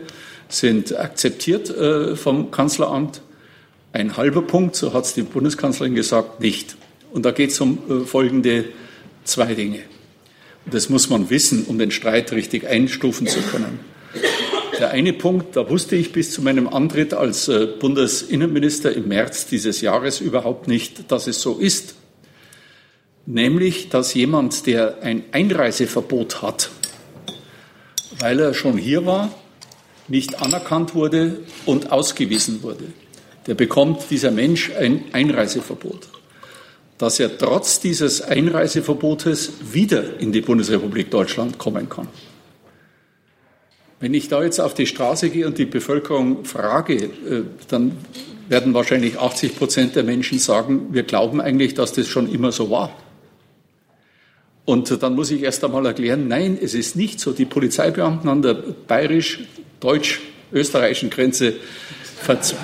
sind 0.50 0.98
akzeptiert 0.98 1.70
äh, 1.70 2.16
vom 2.16 2.50
Kanzleramt. 2.50 3.22
Ein 3.92 4.16
halber 4.16 4.42
Punkt, 4.42 4.76
so 4.76 4.92
hat 4.92 5.04
es 5.04 5.14
die 5.14 5.22
Bundeskanzlerin 5.22 5.94
gesagt, 5.94 6.40
nicht. 6.40 6.76
Und 7.12 7.24
da 7.24 7.30
geht 7.30 7.50
es 7.50 7.60
um 7.60 7.78
äh, 7.88 8.04
folgende 8.04 8.66
zwei 9.24 9.54
Dinge. 9.54 9.80
Das 10.66 10.88
muss 10.88 11.08
man 11.08 11.30
wissen, 11.30 11.64
um 11.64 11.78
den 11.78 11.90
Streit 11.90 12.32
richtig 12.32 12.66
einstufen 12.66 13.26
zu 13.26 13.40
können. 13.40 13.80
Der 14.78 14.90
eine 14.90 15.12
Punkt, 15.12 15.56
da 15.56 15.68
wusste 15.68 15.96
ich 15.96 16.12
bis 16.12 16.32
zu 16.32 16.42
meinem 16.42 16.68
Antritt 16.68 17.14
als 17.14 17.48
äh, 17.48 17.66
Bundesinnenminister 17.66 18.92
im 18.94 19.08
März 19.08 19.46
dieses 19.46 19.80
Jahres 19.80 20.20
überhaupt 20.20 20.68
nicht, 20.68 21.10
dass 21.10 21.26
es 21.26 21.40
so 21.40 21.58
ist. 21.58 21.94
Nämlich, 23.26 23.88
dass 23.90 24.14
jemand, 24.14 24.66
der 24.66 25.02
ein 25.02 25.24
Einreiseverbot 25.32 26.42
hat, 26.42 26.70
weil 28.18 28.40
er 28.40 28.54
schon 28.54 28.78
hier 28.78 29.06
war, 29.06 29.30
nicht 30.10 30.42
anerkannt 30.42 30.94
wurde 30.94 31.38
und 31.64 31.92
ausgewiesen 31.92 32.62
wurde, 32.62 32.84
der 33.46 33.54
bekommt 33.54 34.10
dieser 34.10 34.30
Mensch 34.30 34.70
ein 34.78 35.04
Einreiseverbot. 35.12 36.08
Dass 36.98 37.18
er 37.18 37.38
trotz 37.38 37.80
dieses 37.80 38.20
Einreiseverbotes 38.20 39.52
wieder 39.72 40.20
in 40.20 40.32
die 40.32 40.42
Bundesrepublik 40.42 41.10
Deutschland 41.10 41.56
kommen 41.56 41.88
kann. 41.88 42.08
Wenn 44.00 44.12
ich 44.12 44.28
da 44.28 44.42
jetzt 44.42 44.60
auf 44.60 44.74
die 44.74 44.86
Straße 44.86 45.30
gehe 45.30 45.46
und 45.46 45.58
die 45.58 45.66
Bevölkerung 45.66 46.44
frage, 46.44 46.94
äh, 46.94 47.42
dann 47.68 47.96
werden 48.48 48.74
wahrscheinlich 48.74 49.18
80 49.18 49.56
Prozent 49.56 49.96
der 49.96 50.02
Menschen 50.02 50.38
sagen, 50.38 50.88
wir 50.92 51.04
glauben 51.04 51.40
eigentlich, 51.40 51.74
dass 51.74 51.92
das 51.92 52.08
schon 52.08 52.30
immer 52.30 52.50
so 52.50 52.70
war. 52.70 52.90
Und 54.64 55.02
dann 55.02 55.14
muss 55.14 55.30
ich 55.30 55.42
erst 55.42 55.64
einmal 55.64 55.86
erklären, 55.86 56.28
nein, 56.28 56.58
es 56.60 56.74
ist 56.74 56.96
nicht 56.96 57.20
so. 57.20 57.32
Die 57.32 57.44
Polizeibeamten 57.44 58.28
an 58.28 58.42
der 58.42 58.54
bayerisch 58.54 59.44
deutsch-österreichischen 59.80 61.10
Grenze 61.10 61.54
verz 62.20 62.54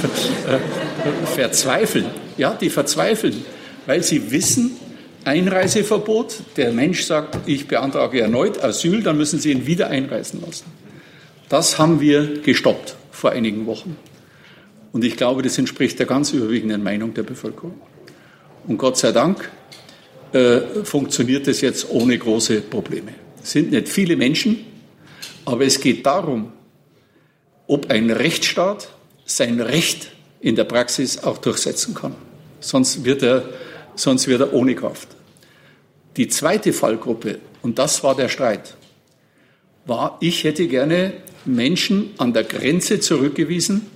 ver 0.00 0.54
äh, 0.54 1.26
verzweifeln. 1.26 2.06
Ja, 2.36 2.54
die 2.54 2.70
verzweifeln, 2.70 3.44
weil 3.86 4.02
sie 4.02 4.30
wissen, 4.30 4.76
Einreiseverbot, 5.24 6.36
der 6.56 6.72
Mensch 6.72 7.02
sagt, 7.02 7.36
ich 7.46 7.66
beantrage 7.68 8.20
erneut 8.20 8.62
Asyl, 8.62 9.02
dann 9.02 9.18
müssen 9.18 9.38
sie 9.40 9.50
ihn 9.50 9.66
wieder 9.66 9.88
einreisen 9.88 10.40
lassen. 10.40 10.64
Das 11.48 11.78
haben 11.78 12.00
wir 12.00 12.40
gestoppt 12.42 12.96
vor 13.10 13.30
einigen 13.30 13.66
Wochen. 13.66 13.96
Und 14.92 15.04
ich 15.04 15.16
glaube, 15.16 15.42
das 15.42 15.58
entspricht 15.58 15.98
der 15.98 16.06
ganz 16.06 16.32
überwiegenden 16.32 16.82
Meinung 16.82 17.14
der 17.14 17.24
Bevölkerung. 17.24 17.74
Und 18.66 18.78
Gott 18.78 18.96
sei 18.96 19.12
Dank 19.12 19.50
äh, 20.32 20.60
funktioniert 20.84 21.46
es 21.48 21.60
jetzt 21.60 21.90
ohne 21.90 22.16
große 22.16 22.60
Probleme. 22.62 23.12
Es 23.42 23.52
sind 23.52 23.70
nicht 23.70 23.88
viele 23.88 24.16
Menschen, 24.16 24.64
aber 25.48 25.64
es 25.64 25.80
geht 25.80 26.04
darum, 26.04 26.52
ob 27.66 27.90
ein 27.90 28.10
Rechtsstaat 28.10 28.90
sein 29.24 29.60
Recht 29.60 30.12
in 30.40 30.56
der 30.56 30.64
Praxis 30.64 31.24
auch 31.24 31.38
durchsetzen 31.38 31.94
kann. 31.94 32.14
Sonst 32.60 33.04
wird 33.04 33.22
er, 33.22 33.48
sonst 33.94 34.28
wird 34.28 34.42
er 34.42 34.52
ohne 34.52 34.74
Kraft. 34.74 35.08
Die 36.18 36.28
zweite 36.28 36.74
Fallgruppe, 36.74 37.38
und 37.62 37.78
das 37.78 38.04
war 38.04 38.14
der 38.14 38.28
Streit, 38.28 38.76
war, 39.86 40.18
ich 40.20 40.44
hätte 40.44 40.66
gerne 40.66 41.14
Menschen 41.46 42.10
an 42.18 42.34
der 42.34 42.44
Grenze 42.44 43.00
zurückgewiesen, 43.00 43.86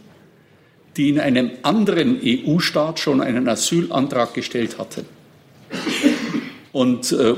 die 0.97 1.11
in 1.11 1.21
einem 1.21 1.50
anderen 1.62 2.18
EU-Staat 2.25 2.99
schon 2.99 3.21
einen 3.21 3.47
Asylantrag 3.47 4.32
gestellt 4.32 4.78
hatten. 4.78 5.04
Und 6.73 7.12
äh, 7.12 7.35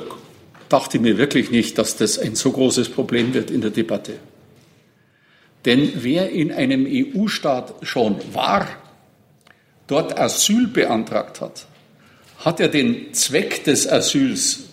dachte 0.69 0.99
mir 0.99 1.19
wirklich 1.19 1.51
nicht, 1.51 1.79
dass 1.79 1.97
das 1.97 2.19
ein 2.19 2.35
so 2.35 2.53
großes 2.53 2.89
Problem 2.89 3.35
wird 3.35 3.51
in 3.51 3.61
der 3.61 3.71
Debatte. 3.71 4.15
Denn 5.65 5.93
wer 5.97 6.31
in 6.31 6.53
einem 6.53 6.87
EU-Staat 6.87 7.75
schon 7.83 8.17
war, 8.33 8.69
dort 9.87 10.19
Asyl 10.19 10.67
beantragt 10.67 11.41
hat, 11.41 11.67
hat 12.39 12.61
ja 12.61 12.69
den 12.69 13.15
Zweck 13.15 13.65
des 13.65 13.89
Asyls 13.89 14.65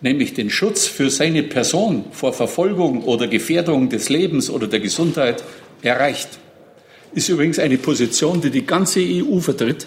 nämlich 0.00 0.34
den 0.34 0.50
Schutz 0.50 0.86
für 0.86 1.10
seine 1.10 1.42
Person 1.42 2.04
vor 2.12 2.32
Verfolgung 2.32 3.02
oder 3.04 3.26
Gefährdung 3.26 3.88
des 3.88 4.08
Lebens 4.08 4.50
oder 4.50 4.66
der 4.66 4.80
Gesundheit, 4.80 5.42
erreicht. 5.82 6.28
Ist 7.14 7.28
übrigens 7.28 7.58
eine 7.58 7.78
Position, 7.78 8.40
die 8.40 8.50
die 8.50 8.66
ganze 8.66 9.00
EU 9.00 9.38
vertritt. 9.40 9.86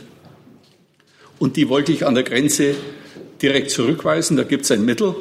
Und 1.40 1.56
die 1.56 1.70
wollte 1.70 1.92
ich 1.92 2.06
an 2.06 2.16
der 2.16 2.24
Grenze 2.24 2.76
direkt 3.42 3.72
zurückweisen. 3.72 4.38
Da 4.38 4.44
gibt 4.44 4.66
es 4.66 4.72
ein 4.72 4.86
Mittel, 4.86 5.16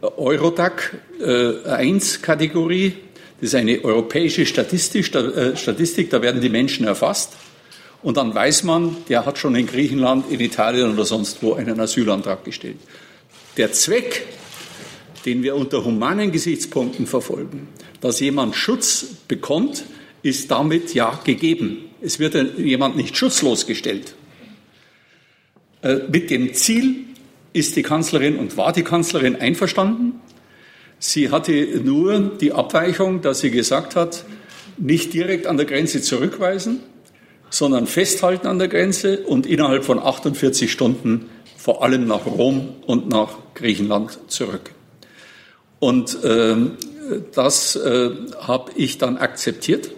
Eurodac 0.00 0.96
äh, 1.20 1.68
1 1.68 2.22
Kategorie. 2.22 2.94
Das 3.40 3.50
ist 3.50 3.54
eine 3.54 3.82
europäische 3.84 4.46
Statistik, 4.46 5.14
äh, 5.14 5.56
Statistik, 5.56 6.10
da 6.10 6.22
werden 6.22 6.40
die 6.40 6.48
Menschen 6.48 6.86
erfasst. 6.86 7.32
Und 8.02 8.16
dann 8.16 8.34
weiß 8.34 8.64
man, 8.64 8.96
der 9.08 9.26
hat 9.26 9.38
schon 9.38 9.54
in 9.56 9.66
Griechenland, 9.66 10.30
in 10.30 10.40
Italien 10.40 10.92
oder 10.92 11.04
sonst 11.04 11.42
wo 11.42 11.54
einen 11.54 11.78
Asylantrag 11.80 12.44
gestellt. 12.44 12.78
Der 13.56 13.72
Zweck, 13.72 14.26
den 15.26 15.42
wir 15.42 15.54
unter 15.54 15.84
humanen 15.84 16.32
Gesichtspunkten 16.32 17.06
verfolgen, 17.06 17.68
dass 18.00 18.20
jemand 18.20 18.56
Schutz 18.56 19.04
bekommt, 19.28 19.84
ist 20.22 20.50
damit 20.50 20.94
ja 20.94 21.18
gegeben. 21.24 21.90
Es 22.00 22.18
wird 22.18 22.58
jemand 22.58 22.96
nicht 22.96 23.16
schutzlos 23.16 23.66
gestellt. 23.66 24.14
Äh, 25.82 25.96
mit 26.10 26.30
dem 26.30 26.54
Ziel 26.54 27.04
ist 27.52 27.76
die 27.76 27.82
Kanzlerin 27.82 28.36
und 28.36 28.56
war 28.56 28.72
die 28.72 28.84
Kanzlerin 28.84 29.36
einverstanden. 29.36 30.20
Sie 30.98 31.30
hatte 31.30 31.52
nur 31.82 32.18
die 32.40 32.52
Abweichung, 32.52 33.22
dass 33.22 33.40
sie 33.40 33.50
gesagt 33.50 33.96
hat, 33.96 34.24
nicht 34.76 35.12
direkt 35.12 35.46
an 35.46 35.56
der 35.56 35.66
Grenze 35.66 36.02
zurückweisen, 36.02 36.80
sondern 37.50 37.86
festhalten 37.86 38.46
an 38.46 38.58
der 38.58 38.68
Grenze 38.68 39.20
und 39.20 39.46
innerhalb 39.46 39.84
von 39.84 39.98
48 39.98 40.70
Stunden 40.70 41.26
vor 41.56 41.82
allem 41.82 42.06
nach 42.06 42.26
Rom 42.26 42.74
und 42.86 43.08
nach 43.08 43.32
Griechenland 43.54 44.18
zurück. 44.28 44.72
Und 45.78 46.22
äh, 46.24 46.56
das 47.34 47.76
äh, 47.76 48.10
habe 48.40 48.72
ich 48.76 48.98
dann 48.98 49.16
akzeptiert 49.16 49.90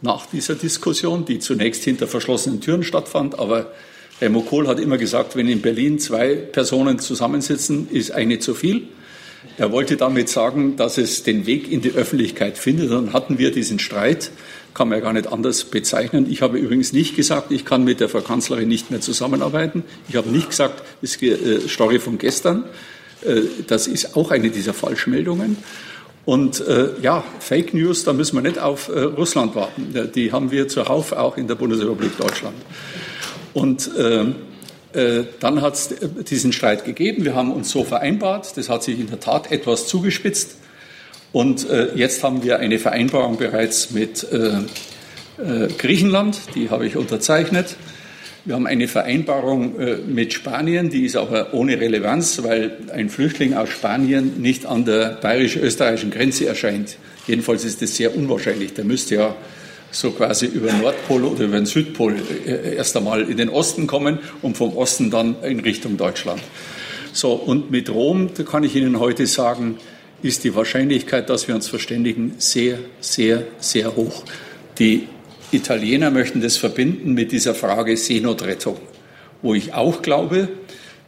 nach 0.00 0.26
dieser 0.26 0.54
Diskussion, 0.54 1.24
die 1.24 1.38
zunächst 1.38 1.84
hinter 1.84 2.06
verschlossenen 2.06 2.60
Türen 2.60 2.82
stattfand. 2.82 3.38
Aber 3.38 3.72
Helmut 4.20 4.46
Kohl 4.46 4.66
hat 4.66 4.80
immer 4.80 4.98
gesagt, 4.98 5.36
wenn 5.36 5.48
in 5.48 5.60
Berlin 5.60 5.98
zwei 5.98 6.34
Personen 6.34 6.98
zusammensitzen, 6.98 7.88
ist 7.90 8.10
eine 8.10 8.38
zu 8.38 8.54
viel. 8.54 8.88
Er 9.56 9.70
wollte 9.70 9.96
damit 9.96 10.28
sagen, 10.28 10.76
dass 10.76 10.98
es 10.98 11.22
den 11.22 11.46
Weg 11.46 11.70
in 11.70 11.80
die 11.80 11.92
Öffentlichkeit 11.92 12.58
findet. 12.58 12.90
Dann 12.90 13.12
hatten 13.12 13.38
wir 13.38 13.52
diesen 13.52 13.78
Streit 13.78 14.30
kann 14.78 14.90
man 14.90 14.98
ja 14.98 15.04
gar 15.04 15.12
nicht 15.12 15.26
anders 15.26 15.64
bezeichnen. 15.64 16.30
Ich 16.30 16.40
habe 16.40 16.56
übrigens 16.56 16.92
nicht 16.92 17.16
gesagt, 17.16 17.50
ich 17.50 17.64
kann 17.64 17.82
mit 17.82 17.98
der 17.98 18.08
Frau 18.08 18.20
Kanzlerin 18.20 18.68
nicht 18.68 18.92
mehr 18.92 19.00
zusammenarbeiten. 19.00 19.82
Ich 20.08 20.14
habe 20.14 20.28
nicht 20.28 20.50
gesagt, 20.50 20.84
das 21.02 21.16
ist 21.16 21.22
äh, 21.22 21.68
Story 21.68 21.98
von 21.98 22.16
gestern. 22.16 22.62
Äh, 23.26 23.40
das 23.66 23.88
ist 23.88 24.16
auch 24.16 24.30
eine 24.30 24.50
dieser 24.50 24.74
Falschmeldungen. 24.74 25.56
Und 26.24 26.60
äh, 26.60 26.90
ja, 27.02 27.24
Fake 27.40 27.74
News, 27.74 28.04
da 28.04 28.12
müssen 28.12 28.36
wir 28.36 28.42
nicht 28.42 28.60
auf 28.60 28.88
äh, 28.88 29.00
Russland 29.00 29.56
warten. 29.56 30.12
Die 30.14 30.30
haben 30.30 30.52
wir 30.52 30.68
zuhauf 30.68 31.12
auch 31.12 31.36
in 31.36 31.48
der 31.48 31.56
Bundesrepublik 31.56 32.16
Deutschland. 32.16 32.54
Und 33.58 33.90
äh, 33.96 34.24
äh 34.92 35.24
dann 35.40 35.62
hat 35.62 35.74
es 35.74 35.94
diesen 36.30 36.52
Streit 36.52 36.84
gegeben. 36.84 37.24
Wir 37.24 37.34
haben 37.34 37.52
uns 37.52 37.70
so 37.70 37.82
vereinbart. 37.82 38.56
Das 38.56 38.68
hat 38.68 38.84
sich 38.84 38.98
in 39.00 39.08
der 39.08 39.20
Tat 39.20 39.50
etwas 39.50 39.88
zugespitzt. 39.88 40.56
Und 41.32 41.68
äh, 41.68 41.94
jetzt 41.94 42.22
haben 42.22 42.42
wir 42.42 42.58
eine 42.58 42.78
Vereinbarung 42.78 43.36
bereits 43.36 43.90
mit 43.90 44.26
äh, 44.32 44.60
äh, 45.38 45.68
Griechenland, 45.76 46.40
die 46.54 46.70
habe 46.70 46.86
ich 46.86 46.96
unterzeichnet. 46.96 47.76
Wir 48.44 48.54
haben 48.54 48.66
eine 48.66 48.88
Vereinbarung 48.88 49.78
äh, 49.78 49.96
mit 49.96 50.32
Spanien, 50.32 50.88
die 50.88 51.04
ist 51.04 51.16
aber 51.16 51.52
ohne 51.52 51.78
Relevanz, 51.78 52.42
weil 52.42 52.78
ein 52.94 53.10
Flüchtling 53.10 53.52
aus 53.52 53.68
Spanien 53.68 54.40
nicht 54.40 54.64
an 54.64 54.86
der 54.86 55.18
bayerisch-österreichischen 55.20 56.10
Grenze 56.10 56.46
erscheint. 56.46 56.96
Jedenfalls 57.26 57.64
ist 57.64 57.82
das 57.82 57.94
sehr 57.94 58.16
unwahrscheinlich. 58.16 58.72
Der 58.72 58.84
müsste 58.84 59.16
ja 59.16 59.36
so 59.90 60.10
quasi 60.10 60.46
über 60.46 60.68
den 60.68 60.80
Nordpol 60.80 61.24
oder 61.24 61.44
über 61.44 61.56
den 61.56 61.66
Südpol 61.66 62.16
äh, 62.46 62.76
erst 62.76 62.96
einmal 62.96 63.22
in 63.22 63.36
den 63.36 63.48
Osten 63.48 63.86
kommen 63.86 64.18
und 64.42 64.56
vom 64.56 64.76
Osten 64.76 65.10
dann 65.10 65.36
in 65.42 65.60
Richtung 65.60 65.96
Deutschland. 65.96 66.40
So, 67.12 67.32
und 67.32 67.70
mit 67.70 67.90
Rom, 67.90 68.30
da 68.36 68.42
kann 68.42 68.64
ich 68.64 68.76
Ihnen 68.76 69.00
heute 69.00 69.26
sagen, 69.26 69.78
ist 70.22 70.44
die 70.44 70.54
Wahrscheinlichkeit, 70.54 71.30
dass 71.30 71.48
wir 71.48 71.54
uns 71.54 71.68
verständigen, 71.68 72.34
sehr, 72.38 72.78
sehr, 73.00 73.44
sehr 73.58 73.96
hoch. 73.96 74.24
Die 74.78 75.08
Italiener 75.50 76.10
möchten 76.10 76.40
das 76.40 76.56
verbinden 76.56 77.14
mit 77.14 77.32
dieser 77.32 77.54
Frage 77.54 77.96
Seenotrettung, 77.96 78.76
wo 79.42 79.54
ich 79.54 79.72
auch 79.74 80.02
glaube, 80.02 80.48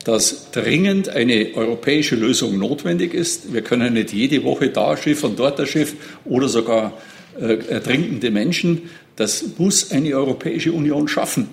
dass 0.04 0.50
dringend 0.50 1.10
eine 1.10 1.50
europäische 1.54 2.16
Lösung 2.16 2.58
notwendig 2.58 3.12
ist. 3.12 3.52
Wir 3.52 3.62
können 3.62 3.94
nicht 3.94 4.12
jede 4.12 4.42
Woche 4.44 4.70
da 4.70 4.96
Schiff 4.96 5.24
und 5.24 5.38
dort 5.38 5.58
das 5.58 5.68
Schiff 5.68 5.94
oder 6.24 6.48
sogar 6.48 6.94
äh, 7.38 7.58
ertrinkende 7.68 8.30
Menschen. 8.30 8.90
Das 9.16 9.44
muss 9.58 9.90
eine 9.92 10.14
Europäische 10.14 10.72
Union 10.72 11.08
schaffen, 11.08 11.48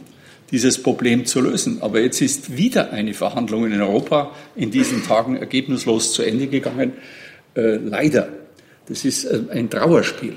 dieses 0.52 0.82
Problem 0.82 1.26
zu 1.26 1.42
lösen. 1.42 1.82
Aber 1.82 2.00
jetzt 2.00 2.22
ist 2.22 2.56
wieder 2.56 2.92
eine 2.92 3.14
Verhandlung 3.14 3.66
in 3.66 3.82
Europa 3.82 4.32
in 4.56 4.72
diesen 4.72 5.04
Tagen 5.04 5.36
ergebnislos 5.36 6.14
zu 6.14 6.24
Ende 6.24 6.48
gegangen. 6.48 6.94
Äh, 7.56 7.78
leider, 7.78 8.30
das 8.88 9.04
ist 9.04 9.26
äh, 9.26 9.42
ein 9.50 9.70
Trauerspiel, 9.70 10.34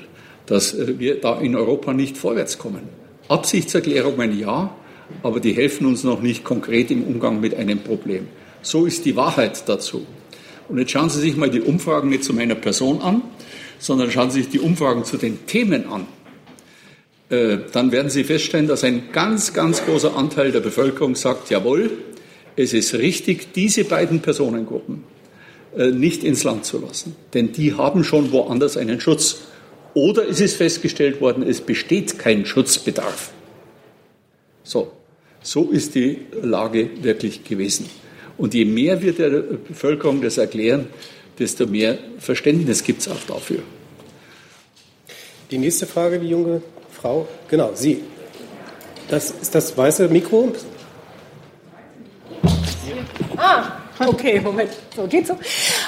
dass 0.46 0.74
äh, 0.74 0.98
wir 0.98 1.20
da 1.20 1.38
in 1.40 1.54
Europa 1.54 1.92
nicht 1.92 2.18
vorwärts 2.18 2.58
kommen. 2.58 2.82
Absichtserklärungen 3.28 4.38
ja, 4.38 4.74
aber 5.22 5.40
die 5.40 5.52
helfen 5.52 5.86
uns 5.86 6.04
noch 6.04 6.20
nicht 6.22 6.44
konkret 6.44 6.90
im 6.90 7.04
Umgang 7.04 7.40
mit 7.40 7.54
einem 7.54 7.78
Problem. 7.78 8.26
So 8.62 8.86
ist 8.86 9.04
die 9.04 9.16
Wahrheit 9.16 9.68
dazu. 9.68 10.06
Und 10.68 10.78
jetzt 10.78 10.92
schauen 10.92 11.10
Sie 11.10 11.20
sich 11.20 11.36
mal 11.36 11.50
die 11.50 11.60
Umfragen 11.60 12.08
nicht 12.08 12.24
zu 12.24 12.32
meiner 12.32 12.54
Person 12.54 13.00
an, 13.00 13.22
sondern 13.80 14.12
schauen 14.12 14.30
Sie 14.30 14.42
sich 14.42 14.50
die 14.50 14.60
Umfragen 14.60 15.04
zu 15.04 15.16
den 15.16 15.46
Themen 15.46 15.86
an. 15.88 16.06
Dann 17.28 17.92
werden 17.92 18.10
Sie 18.10 18.24
feststellen, 18.24 18.66
dass 18.66 18.84
ein 18.84 19.12
ganz, 19.12 19.52
ganz 19.54 19.84
großer 19.84 20.16
Anteil 20.16 20.52
der 20.52 20.60
Bevölkerung 20.60 21.14
sagt, 21.14 21.50
jawohl, 21.50 21.90
es 22.56 22.72
ist 22.74 22.94
richtig, 22.94 23.52
diese 23.54 23.84
beiden 23.84 24.20
Personengruppen, 24.20 25.04
äh, 25.76 25.90
nicht 25.90 26.24
ins 26.24 26.44
Land 26.44 26.64
zu 26.64 26.78
lassen. 26.78 27.16
Denn 27.32 27.52
die 27.52 27.74
haben 27.74 28.04
schon 28.04 28.32
woanders 28.32 28.76
einen 28.76 29.00
Schutz. 29.00 29.42
Oder 29.94 30.24
ist 30.24 30.40
es 30.40 30.54
festgestellt 30.54 31.20
worden, 31.20 31.42
es 31.42 31.60
besteht 31.60 32.18
kein 32.18 32.44
Schutzbedarf. 32.44 33.32
So, 34.62 34.92
so 35.42 35.70
ist 35.70 35.94
die 35.94 36.18
Lage 36.42 36.90
wirklich 37.02 37.44
gewesen. 37.44 37.86
Und 38.36 38.54
je 38.54 38.64
mehr 38.64 39.02
wir 39.02 39.12
der 39.12 39.30
Bevölkerung 39.30 40.22
das 40.22 40.38
erklären, 40.38 40.86
desto 41.40 41.66
mehr 41.66 41.98
Verständnis 42.18 42.84
gibt 42.84 43.00
es 43.00 43.08
auch 43.08 43.24
dafür. 43.26 43.62
Die 45.50 45.58
nächste 45.58 45.86
Frage, 45.86 46.20
die 46.20 46.28
junge 46.28 46.62
Frau. 46.92 47.26
Genau, 47.48 47.72
Sie. 47.74 48.02
Das 49.08 49.32
ist 49.32 49.54
das 49.54 49.76
weiße 49.76 50.08
Mikro. 50.08 50.52
Ah, 53.36 53.80
Okay, 54.02 54.40
Moment. 54.40 54.70
So, 54.96 55.06
geht's 55.06 55.28
so? 55.28 55.38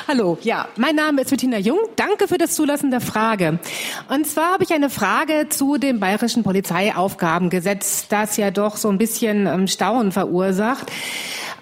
Hallo, 0.07 0.37
ja, 0.43 0.69
mein 0.77 0.95
Name 0.95 1.23
ist 1.23 1.31
Bettina 1.31 1.57
Jung. 1.57 1.79
Danke 1.97 2.29
für 2.29 2.37
das 2.37 2.55
Zulassen 2.55 2.91
der 2.91 3.01
Frage. 3.01 3.59
Und 4.11 4.27
zwar 4.27 4.53
habe 4.53 4.65
ich 4.65 4.73
eine 4.75 4.91
Frage 4.91 5.47
zu 5.49 5.79
dem 5.79 5.99
Bayerischen 5.99 6.43
Polizeiaufgabengesetz, 6.43 8.09
das 8.09 8.37
ja 8.37 8.51
doch 8.51 8.77
so 8.77 8.91
ein 8.91 8.99
bisschen 8.99 9.47
ähm, 9.47 9.67
Staunen 9.67 10.12
verursacht. 10.12 10.93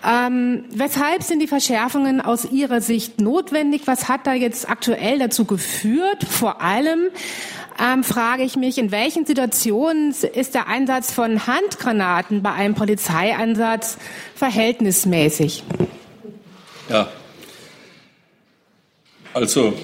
Ähm, 0.02 0.64
weshalb 0.74 1.22
sind 1.22 1.40
die 1.40 1.46
Verschärfungen 1.46 2.20
aus 2.20 2.46
Ihrer 2.50 2.80
Sicht 2.80 3.20
notwendig? 3.20 3.82
Was 3.84 4.08
hat 4.08 4.26
da 4.26 4.32
jetzt 4.32 4.70
aktuell 4.70 5.18
dazu 5.18 5.44
geführt? 5.44 6.24
Vor 6.24 6.62
allem 6.62 7.08
ähm, 7.78 8.02
frage 8.02 8.42
ich 8.42 8.56
mich, 8.56 8.78
in 8.78 8.90
welchen 8.92 9.26
Situationen 9.26 10.14
ist 10.34 10.54
der 10.54 10.68
Einsatz 10.68 11.12
von 11.12 11.46
Handgranaten 11.46 12.42
bei 12.42 12.52
einem 12.52 12.74
Polizeieinsatz 12.74 13.98
verhältnismäßig? 14.34 15.64
Ja. 16.88 17.08
Also 19.34 19.74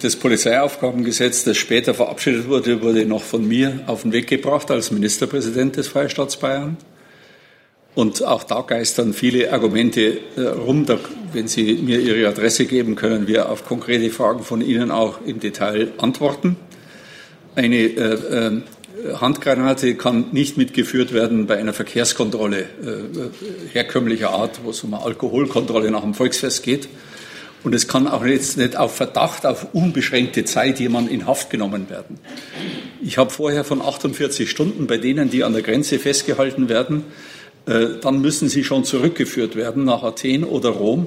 das 0.00 0.16
Polizeiaufgabengesetz, 0.16 1.44
das 1.44 1.56
später 1.56 1.94
verabschiedet 1.94 2.48
wurde, 2.48 2.82
wurde 2.82 3.04
noch 3.04 3.22
von 3.22 3.46
mir 3.46 3.80
auf 3.86 4.02
den 4.02 4.12
Weg 4.12 4.28
gebracht 4.28 4.70
als 4.70 4.90
Ministerpräsident 4.90 5.76
des 5.76 5.88
Freistaats 5.88 6.36
Bayern. 6.36 6.76
Und 7.94 8.24
auch 8.24 8.44
da 8.44 8.60
geistern 8.60 9.12
viele 9.12 9.52
Argumente 9.52 10.18
äh, 10.36 10.42
rum. 10.42 10.86
Da, 10.86 10.98
wenn 11.32 11.48
Sie 11.48 11.74
mir 11.74 11.98
Ihre 12.00 12.28
Adresse 12.28 12.66
geben, 12.66 12.94
können 12.94 13.26
wir 13.26 13.50
auf 13.50 13.64
konkrete 13.64 14.10
Fragen 14.10 14.44
von 14.44 14.60
Ihnen 14.60 14.90
auch 14.90 15.20
im 15.26 15.40
Detail 15.40 15.92
antworten. 15.98 16.56
Eine 17.56 17.76
äh, 17.76 18.46
äh, 18.46 18.62
Handgranate 19.20 19.96
kann 19.96 20.26
nicht 20.30 20.56
mitgeführt 20.56 21.12
werden 21.12 21.46
bei 21.46 21.58
einer 21.58 21.72
Verkehrskontrolle 21.72 22.60
äh, 22.60 22.66
herkömmlicher 23.72 24.30
Art, 24.30 24.60
wo 24.62 24.70
es 24.70 24.84
um 24.84 24.94
eine 24.94 25.02
Alkoholkontrolle 25.02 25.90
nach 25.90 26.02
dem 26.02 26.14
Volksfest 26.14 26.62
geht. 26.62 26.88
Und 27.64 27.74
es 27.74 27.88
kann 27.88 28.06
auch 28.06 28.24
jetzt 28.24 28.56
nicht 28.56 28.76
auf 28.76 28.94
Verdacht, 28.94 29.44
auf 29.44 29.74
unbeschränkte 29.74 30.44
Zeit 30.44 30.78
jemand 30.80 31.10
in 31.10 31.26
Haft 31.26 31.50
genommen 31.50 31.90
werden. 31.90 32.18
Ich 33.02 33.18
habe 33.18 33.30
vorher 33.30 33.64
von 33.64 33.82
48 33.82 34.48
Stunden 34.48 34.86
bei 34.86 34.96
denen, 34.96 35.28
die 35.28 35.44
an 35.44 35.52
der 35.52 35.62
Grenze 35.62 35.98
festgehalten 35.98 36.68
werden, 36.68 37.00
äh, 37.00 37.29
dann 37.70 38.20
müssen 38.20 38.48
sie 38.48 38.64
schon 38.64 38.84
zurückgeführt 38.84 39.54
werden 39.54 39.84
nach 39.84 40.02
Athen 40.02 40.44
oder 40.44 40.70
Rom. 40.70 41.06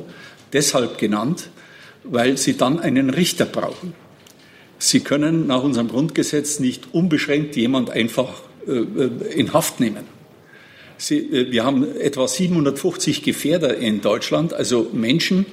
deshalb 0.54 0.98
genannt, 0.98 1.50
weil 2.04 2.38
sie 2.38 2.56
dann 2.56 2.80
einen 2.80 3.10
Richter 3.10 3.46
brauchen. 3.46 3.94
Sie 4.78 5.00
können 5.00 5.48
nach 5.48 5.64
unserem 5.64 5.88
Grundgesetz 5.88 6.60
nicht 6.60 6.94
unbeschränkt 6.94 7.56
jemand 7.56 7.90
einfach 7.90 8.42
äh, 8.68 9.34
in 9.34 9.54
Haft 9.54 9.80
nehmen. 9.80 10.04
Sie, 10.98 11.20
äh, 11.20 11.52
wir 11.52 11.64
haben 11.64 11.86
etwa 11.98 12.28
750 12.28 13.24
Gefährder 13.24 13.78
in 13.78 14.02
Deutschland, 14.02 14.54
also 14.54 14.90
Menschen, 14.94 15.46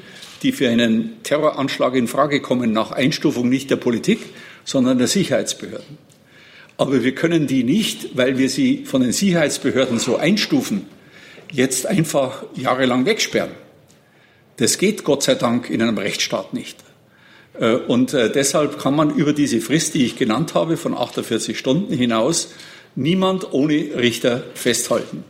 die 0.42 0.52
für 0.52 0.68
einen 0.68 1.22
Terroranschlag 1.22 1.94
in 1.94 2.08
Frage 2.08 2.40
kommen 2.40 2.72
nach 2.72 2.92
Einstufung 2.92 3.48
nicht 3.48 3.70
der 3.70 3.76
Politik, 3.76 4.18
sondern 4.64 4.98
der 4.98 5.06
Sicherheitsbehörden. 5.06 5.98
Aber 6.76 7.04
wir 7.04 7.14
können 7.14 7.46
die 7.46 7.62
nicht, 7.62 8.16
weil 8.16 8.38
wir 8.38 8.48
sie 8.48 8.84
von 8.84 9.02
den 9.02 9.12
Sicherheitsbehörden 9.12 9.98
so 9.98 10.16
einstufen, 10.16 10.86
jetzt 11.50 11.86
einfach 11.86 12.44
jahrelang 12.54 13.06
wegsperren. 13.06 13.52
Das 14.56 14.78
geht 14.78 15.04
Gott 15.04 15.22
sei 15.22 15.34
Dank 15.34 15.70
in 15.70 15.82
einem 15.82 15.98
Rechtsstaat 15.98 16.52
nicht. 16.54 16.78
Äh, 17.58 17.74
und 17.74 18.14
äh, 18.14 18.30
deshalb 18.30 18.78
kann 18.78 18.94
man 18.94 19.14
über 19.14 19.32
diese 19.32 19.60
Frist, 19.60 19.94
die 19.94 20.04
ich 20.04 20.16
genannt 20.16 20.54
habe, 20.54 20.76
von 20.76 20.96
48 20.96 21.58
Stunden 21.58 21.94
hinaus 21.94 22.52
niemand 22.94 23.52
ohne 23.52 23.74
Richter 23.96 24.42
festhalten. 24.54 25.24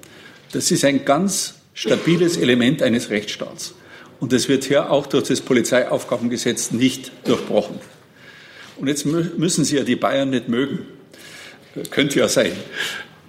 Das 0.53 0.71
ist 0.71 0.85
ein 0.85 1.05
ganz 1.05 1.55
stabiles 1.75 2.37
Element 2.37 2.83
eines 2.83 3.11
Rechtsstaats. 3.11 3.75
Und 4.19 4.33
das 4.33 4.49
wird 4.49 4.65
hier 4.65 4.91
auch 4.91 5.07
durch 5.07 5.29
das 5.29 5.41
Polizeiaufgabengesetz 5.41 6.73
nicht 6.73 7.13
durchbrochen. 7.25 7.77
Und 8.77 8.89
jetzt 8.89 9.07
müssen 9.07 9.65
Sie 9.65 9.77
ja 9.77 9.83
die 9.83 9.97
Bayern 9.97 10.31
nicht 10.31 10.49
mögen. 10.49 10.87
Könnte 11.91 12.19
ja 12.19 12.29
sein. 12.29 12.53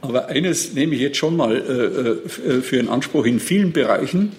Aber 0.02 0.30
eines 0.30 0.74
nehme 0.74 0.96
ich 0.96 1.02
jetzt 1.02 1.18
schon 1.18 1.38
mal 1.38 1.56
äh, 1.56 2.50
äh, 2.50 2.62
für 2.62 2.78
in 2.78 2.90
Anspruch. 2.90 3.26
In 3.26 3.40
vielen 3.40 3.72
Bereichen 3.72 4.32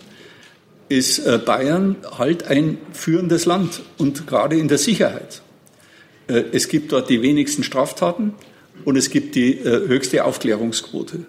ist 0.88 1.20
äh, 1.20 1.38
Bayern 1.38 1.96
halt 2.18 2.48
ein 2.48 2.78
führendes 2.92 3.46
Land 3.46 3.82
und 3.96 4.26
gerade 4.26 4.56
in 4.56 4.68
der 4.68 4.78
Sicherheit. 4.78 5.42
Es 6.28 6.68
gibt 6.68 6.92
dort 6.92 7.10
die 7.10 7.20
wenigsten 7.20 7.64
Straftaten 7.64 8.34
und 8.84 8.96
es 8.96 9.10
gibt 9.10 9.34
die 9.34 9.58
höchste 9.64 10.24
Aufklärungsquote. 10.24 11.26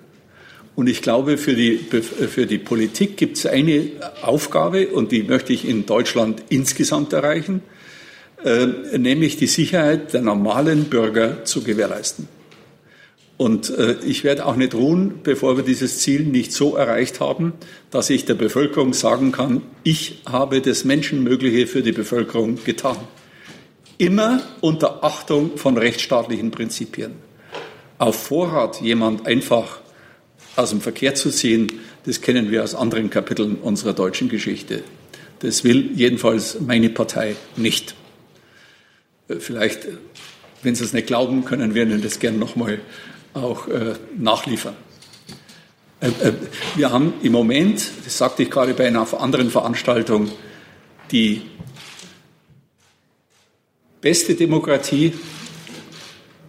Und 0.75 0.87
ich 0.87 1.01
glaube, 1.01 1.37
für 1.37 1.55
die, 1.55 1.77
für 1.77 2.45
die 2.45 2.59
Politik 2.59 3.17
gibt 3.17 3.37
es 3.37 3.47
eine 3.47 3.89
Aufgabe, 4.21 4.89
und 4.89 5.11
die 5.11 5.23
möchte 5.23 5.51
ich 5.51 5.67
in 5.67 5.87
Deutschland 5.87 6.43
insgesamt 6.49 7.11
erreichen, 7.11 7.63
nämlich 8.95 9.35
die 9.35 9.47
Sicherheit 9.47 10.13
der 10.13 10.21
normalen 10.21 10.85
Bürger 10.85 11.43
zu 11.43 11.63
gewährleisten. 11.63 12.27
Und 13.37 13.71
äh, 13.71 13.95
ich 14.05 14.23
werde 14.23 14.45
auch 14.45 14.55
nicht 14.55 14.75
ruhen, 14.75 15.21
bevor 15.23 15.57
wir 15.57 15.63
dieses 15.63 15.99
Ziel 15.99 16.21
nicht 16.21 16.51
so 16.53 16.75
erreicht 16.75 17.19
haben, 17.19 17.53
dass 17.89 18.09
ich 18.09 18.25
der 18.25 18.35
Bevölkerung 18.35 18.93
sagen 18.93 19.31
kann, 19.31 19.61
ich 19.83 20.21
habe 20.25 20.61
das 20.61 20.85
Menschenmögliche 20.85 21.67
für 21.67 21.81
die 21.81 21.91
Bevölkerung 21.91 22.63
getan. 22.63 22.97
Immer 23.97 24.41
unter 24.61 25.03
Achtung 25.03 25.57
von 25.57 25.77
rechtsstaatlichen 25.77 26.51
Prinzipien. 26.51 27.13
Auf 27.97 28.15
Vorrat 28.15 28.81
jemand 28.81 29.25
einfach 29.27 29.79
aus 30.55 30.69
dem 30.69 30.81
Verkehr 30.81 31.15
zu 31.15 31.31
ziehen, 31.31 31.79
das 32.05 32.21
kennen 32.21 32.51
wir 32.51 32.63
aus 32.63 32.75
anderen 32.75 33.09
Kapiteln 33.09 33.55
unserer 33.55 33.93
deutschen 33.93 34.29
Geschichte. 34.29 34.83
Das 35.39 35.63
will 35.63 35.91
jedenfalls 35.95 36.59
meine 36.59 36.89
Partei 36.89 37.35
nicht. 37.55 37.95
Äh, 39.27 39.35
vielleicht, 39.35 39.87
wenn 40.61 40.75
Sie 40.75 40.83
es 40.83 40.93
nicht 40.93 41.07
glauben, 41.07 41.45
können 41.45 41.73
wir 41.73 41.83
Ihnen 41.83 42.01
das 42.01 42.19
gern 42.19 42.39
nochmal 42.39 42.79
auch 43.33 43.67
äh, 43.67 43.93
nachliefern. 44.17 44.75
Äh, 45.99 46.07
äh, 46.07 46.33
wir 46.75 46.91
haben 46.91 47.13
im 47.23 47.31
Moment, 47.31 47.91
das 48.03 48.17
sagte 48.17 48.43
ich 48.43 48.51
gerade 48.51 48.73
bei 48.73 48.87
einer 48.87 49.07
anderen 49.19 49.49
Veranstaltung, 49.49 50.31
die 51.11 51.41
beste 54.01 54.35
Demokratie 54.35 55.13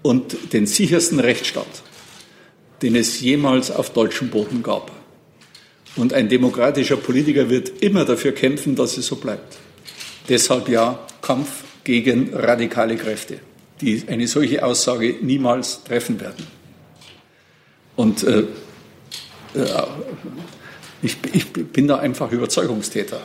und 0.03 0.53
den 0.53 0.67
sichersten 0.67 1.21
Rechtsstaat, 1.21 1.83
den 2.83 2.97
es 2.97 3.21
jemals 3.21 3.71
auf 3.71 3.91
deutschem 3.91 4.29
Boden 4.31 4.63
gab. 4.63 4.91
Und 5.97 6.13
ein 6.13 6.29
demokratischer 6.29 6.97
Politiker 6.97 7.49
wird 7.49 7.81
immer 7.81 8.05
dafür 8.05 8.33
kämpfen, 8.33 8.75
dass 8.75 8.97
es 8.97 9.07
so 9.07 9.17
bleibt. 9.17 9.57
Deshalb 10.29 10.69
ja 10.69 10.99
Kampf 11.23 11.63
gegen 11.85 12.35
radikale 12.35 12.97
Kräfte, 12.97 13.39
die 13.81 14.03
eine 14.09 14.27
solche 14.27 14.65
Aussage 14.65 15.17
niemals 15.21 15.85
treffen 15.85 16.21
werden. 16.21 16.45
Und 17.97 18.25
äh, 18.25 18.41
äh, 18.41 19.67
ich, 21.03 21.17
ich, 21.33 21.53
bin 21.53 21.87
da 21.87 21.99
einfach 21.99 22.33
Überzeugungstäter. 22.33 23.21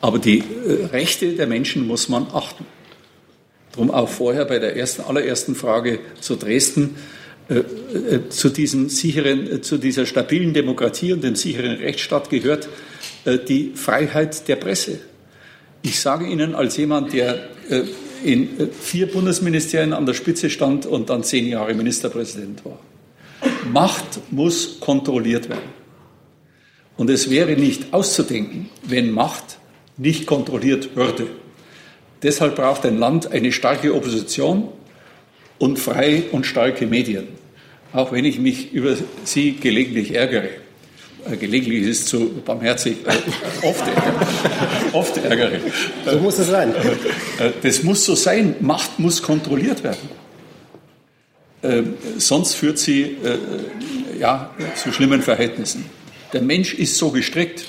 Aber 0.00 0.18
die 0.18 0.38
äh, 0.38 0.86
Rechte 0.86 1.32
der 1.32 1.46
Menschen 1.46 1.86
muss 1.86 2.08
man 2.08 2.26
achten. 2.32 2.66
Darum 3.72 3.90
auch 3.90 4.08
vorher 4.08 4.44
bei 4.44 4.58
der 4.58 4.76
ersten, 4.76 5.02
allerersten 5.02 5.54
Frage 5.54 6.00
zu 6.20 6.36
Dresden, 6.36 6.96
äh, 7.48 7.60
äh, 7.60 8.28
zu, 8.28 8.50
diesem 8.50 8.90
sicheren, 8.90 9.50
äh, 9.50 9.60
zu 9.62 9.78
dieser 9.78 10.04
stabilen 10.04 10.52
Demokratie 10.52 11.14
und 11.14 11.24
dem 11.24 11.34
sicheren 11.34 11.76
Rechtsstaat 11.76 12.28
gehört 12.28 12.68
äh, 13.24 13.38
die 13.38 13.72
Freiheit 13.74 14.46
der 14.48 14.56
Presse. 14.56 15.00
Ich 15.80 15.98
sage 16.00 16.26
Ihnen 16.26 16.54
als 16.54 16.76
jemand, 16.76 17.12
der 17.12 17.48
in 18.24 18.70
vier 18.72 19.06
Bundesministerien 19.06 19.92
an 19.92 20.06
der 20.06 20.14
Spitze 20.14 20.50
stand 20.50 20.86
und 20.86 21.08
dann 21.08 21.22
zehn 21.22 21.46
Jahre 21.46 21.72
Ministerpräsident 21.72 22.64
war. 22.64 22.80
Macht 23.72 24.32
muss 24.32 24.80
kontrolliert 24.80 25.48
werden. 25.48 25.70
Und 26.96 27.10
es 27.10 27.30
wäre 27.30 27.52
nicht 27.52 27.92
auszudenken, 27.92 28.68
wenn 28.82 29.10
Macht 29.10 29.58
nicht 29.96 30.26
kontrolliert 30.26 30.96
würde. 30.96 31.28
Deshalb 32.22 32.56
braucht 32.56 32.84
ein 32.84 32.98
Land 32.98 33.30
eine 33.30 33.52
starke 33.52 33.94
Opposition 33.94 34.68
und 35.58 35.78
freie 35.78 36.24
und 36.32 36.44
starke 36.44 36.86
Medien. 36.86 37.28
Auch 37.92 38.12
wenn 38.12 38.24
ich 38.24 38.38
mich 38.38 38.72
über 38.72 38.96
sie 39.24 39.52
gelegentlich 39.52 40.14
ärgere. 40.14 40.50
Äh, 41.30 41.36
gelegentlich 41.36 41.82
ist 41.82 42.00
es 42.00 42.06
zu 42.06 42.30
barmherzig, 42.44 42.98
äh, 43.06 43.66
oft, 43.66 43.84
oft 44.92 45.16
ärgere. 45.18 45.60
So 46.04 46.18
muss 46.18 46.38
es 46.38 46.48
sein. 46.48 46.74
Äh, 47.38 47.50
das 47.62 47.82
muss 47.82 48.04
so 48.04 48.14
sein. 48.14 48.56
Macht 48.60 48.98
muss 48.98 49.22
kontrolliert 49.22 49.82
werden. 49.82 50.08
Äh, 51.62 51.82
sonst 52.18 52.54
führt 52.54 52.78
sie 52.78 53.02
äh, 53.02 53.38
ja, 54.18 54.50
zu 54.76 54.92
schlimmen 54.92 55.22
Verhältnissen. 55.22 55.86
Der 56.32 56.42
Mensch 56.42 56.74
ist 56.74 56.96
so 56.96 57.10
gestrickt, 57.10 57.64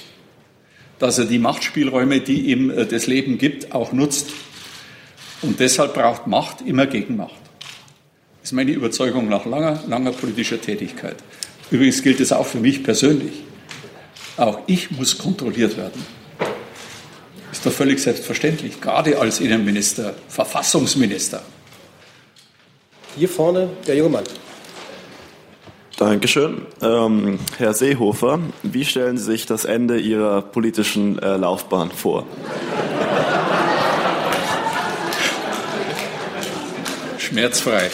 dass 1.00 1.18
er 1.18 1.26
die 1.26 1.40
Machtspielräume, 1.40 2.20
die 2.20 2.52
ihm 2.52 2.70
äh, 2.70 2.86
das 2.86 3.08
Leben 3.08 3.38
gibt, 3.38 3.72
auch 3.72 3.92
nutzt. 3.92 4.28
Und 5.42 5.60
deshalb 5.60 5.94
braucht 5.94 6.28
Macht 6.28 6.62
immer 6.62 6.86
Gegenmacht. 6.86 7.40
Das 8.42 8.50
ist 8.50 8.52
meine 8.52 8.72
Überzeugung 8.72 9.30
nach 9.30 9.46
langer, 9.46 9.84
langer 9.88 10.12
politischer 10.12 10.62
Tätigkeit. 10.62 11.16
Übrigens 11.72 12.04
gilt 12.04 12.20
es 12.20 12.32
auch 12.32 12.46
für 12.46 12.60
mich 12.60 12.84
persönlich. 12.84 13.44
Auch 14.38 14.60
ich 14.68 14.92
muss 14.92 15.18
kontrolliert 15.18 15.78
werden. 15.78 16.06
Ist 17.52 17.66
doch 17.66 17.74
völlig 17.74 18.00
selbstverständlich, 18.00 18.80
gerade 18.80 19.20
als 19.20 19.40
Innenminister, 19.40 20.16
Verfassungsminister. 20.28 21.44
Hier 23.20 23.28
vorne 23.28 23.68
der 23.86 23.98
junge 23.98 24.12
Mann. 24.12 24.24
Dankeschön. 25.98 26.62
Ähm, 26.82 27.38
Herr 27.58 27.74
Seehofer, 27.74 28.40
wie 28.64 28.86
stellen 28.86 29.18
Sie 29.18 29.26
sich 29.26 29.46
das 29.46 29.66
Ende 29.66 30.00
Ihrer 30.00 30.42
politischen 30.42 31.20
äh, 31.20 31.36
Laufbahn 31.36 31.92
vor? 31.92 32.26
Schmerzfrei. 37.18 37.92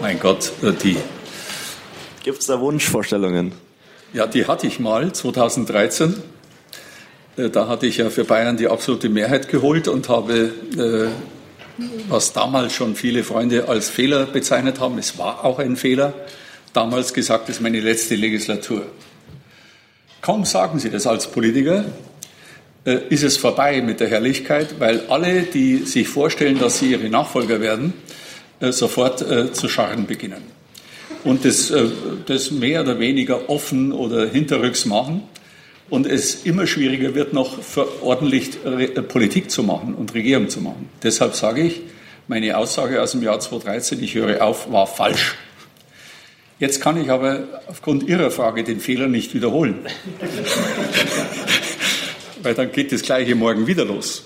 mein 0.00 0.20
Gott, 0.20 0.52
äh, 0.62 0.70
die. 0.80 0.98
Gibt 2.22 2.38
es 2.38 2.46
da 2.46 2.60
Wunschvorstellungen? 2.60 3.50
Ja, 4.12 4.28
die 4.28 4.46
hatte 4.46 4.68
ich 4.68 4.78
mal 4.78 5.12
2013. 5.12 6.22
Äh, 7.36 7.50
da 7.50 7.66
hatte 7.66 7.88
ich 7.88 7.96
ja 7.96 8.10
für 8.10 8.22
Bayern 8.22 8.56
die 8.56 8.68
absolute 8.68 9.08
Mehrheit 9.08 9.48
geholt 9.48 9.88
und 9.88 10.08
habe 10.08 10.52
äh, 10.78 11.08
was 12.08 12.32
damals 12.32 12.74
schon 12.74 12.96
viele 12.96 13.24
Freunde 13.24 13.68
als 13.68 13.90
Fehler 13.90 14.26
bezeichnet 14.26 14.80
haben. 14.80 14.98
Es 14.98 15.18
war 15.18 15.44
auch 15.44 15.58
ein 15.58 15.76
Fehler. 15.76 16.14
Damals 16.72 17.12
gesagt, 17.12 17.48
es 17.48 17.56
ist 17.56 17.62
meine 17.62 17.80
letzte 17.80 18.14
Legislatur. 18.14 18.86
Kaum 20.20 20.44
sagen 20.44 20.78
Sie 20.78 20.90
das 20.90 21.06
als 21.06 21.26
Politiker, 21.30 21.84
äh, 22.84 22.98
ist 23.10 23.22
es 23.22 23.36
vorbei 23.36 23.80
mit 23.80 24.00
der 24.00 24.08
Herrlichkeit, 24.08 24.80
weil 24.80 25.06
alle, 25.08 25.42
die 25.42 25.78
sich 25.78 26.08
vorstellen, 26.08 26.58
dass 26.58 26.80
sie 26.80 26.90
ihre 26.90 27.08
Nachfolger 27.08 27.60
werden, 27.60 27.92
äh, 28.60 28.72
sofort 28.72 29.22
äh, 29.22 29.52
zu 29.52 29.68
scharren 29.68 30.06
beginnen. 30.06 30.42
Und 31.24 31.44
das, 31.44 31.72
das 32.26 32.50
mehr 32.50 32.80
oder 32.80 32.98
weniger 32.98 33.48
offen 33.48 33.92
oder 33.92 34.26
hinterrücks 34.26 34.86
machen 34.86 35.22
und 35.92 36.06
es 36.06 36.46
immer 36.46 36.66
schwieriger 36.66 37.14
wird, 37.14 37.34
noch 37.34 37.58
ordentlich 38.00 38.52
äh, 38.64 38.86
Politik 39.02 39.50
zu 39.50 39.62
machen 39.62 39.92
und 39.92 40.14
Regierung 40.14 40.48
zu 40.48 40.62
machen. 40.62 40.88
Deshalb 41.02 41.34
sage 41.34 41.60
ich, 41.60 41.82
meine 42.28 42.56
Aussage 42.56 43.02
aus 43.02 43.12
dem 43.12 43.22
Jahr 43.22 43.38
2013, 43.38 44.02
ich 44.02 44.14
höre 44.14 44.42
auf, 44.42 44.72
war 44.72 44.86
falsch. 44.86 45.34
Jetzt 46.58 46.80
kann 46.80 46.98
ich 46.98 47.10
aber 47.10 47.44
aufgrund 47.66 48.04
Ihrer 48.04 48.30
Frage 48.30 48.64
den 48.64 48.80
Fehler 48.80 49.06
nicht 49.06 49.34
wiederholen. 49.34 49.80
Weil 52.42 52.54
dann 52.54 52.72
geht 52.72 52.90
das 52.90 53.02
gleiche 53.02 53.34
morgen 53.34 53.66
wieder 53.66 53.84
los. 53.84 54.24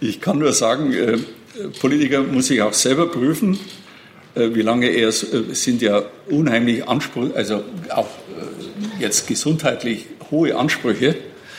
Ich 0.00 0.20
kann 0.20 0.38
nur 0.38 0.52
sagen, 0.52 0.92
äh, 0.92 1.16
Politiker 1.80 2.22
muss 2.22 2.48
sich 2.48 2.60
auch 2.60 2.74
selber 2.74 3.10
prüfen, 3.10 3.58
äh, 4.34 4.50
wie 4.52 4.60
lange 4.60 4.88
er, 4.88 5.08
äh, 5.08 5.12
sind 5.52 5.80
ja 5.80 6.02
unheimlich 6.28 6.86
Ansprüche, 6.86 7.34
also 7.34 7.64
auch 7.88 8.08
jetzt 9.00 9.26
gesundheitlich 9.26 10.04
hohe 10.30 10.56
Ansprüche. 10.56 11.16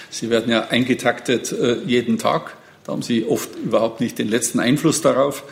Sie 0.10 0.30
werden 0.30 0.52
ja 0.52 0.68
eingetaktet 0.68 1.52
äh, 1.52 1.78
jeden 1.86 2.18
Tag. 2.18 2.56
Da 2.86 2.94
haben 2.94 3.02
Sie 3.02 3.26
oft 3.26 3.50
überhaupt 3.56 4.00
nicht 4.00 4.18
den 4.18 4.30
letzten 4.30 4.60
Einfluss 4.60 5.02
darauf, 5.02 5.44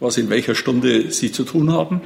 was 0.00 0.16
in 0.16 0.30
welcher 0.30 0.54
Stunde 0.54 1.10
Sie 1.10 1.32
zu 1.32 1.44
tun 1.44 1.72
haben. 1.72 2.00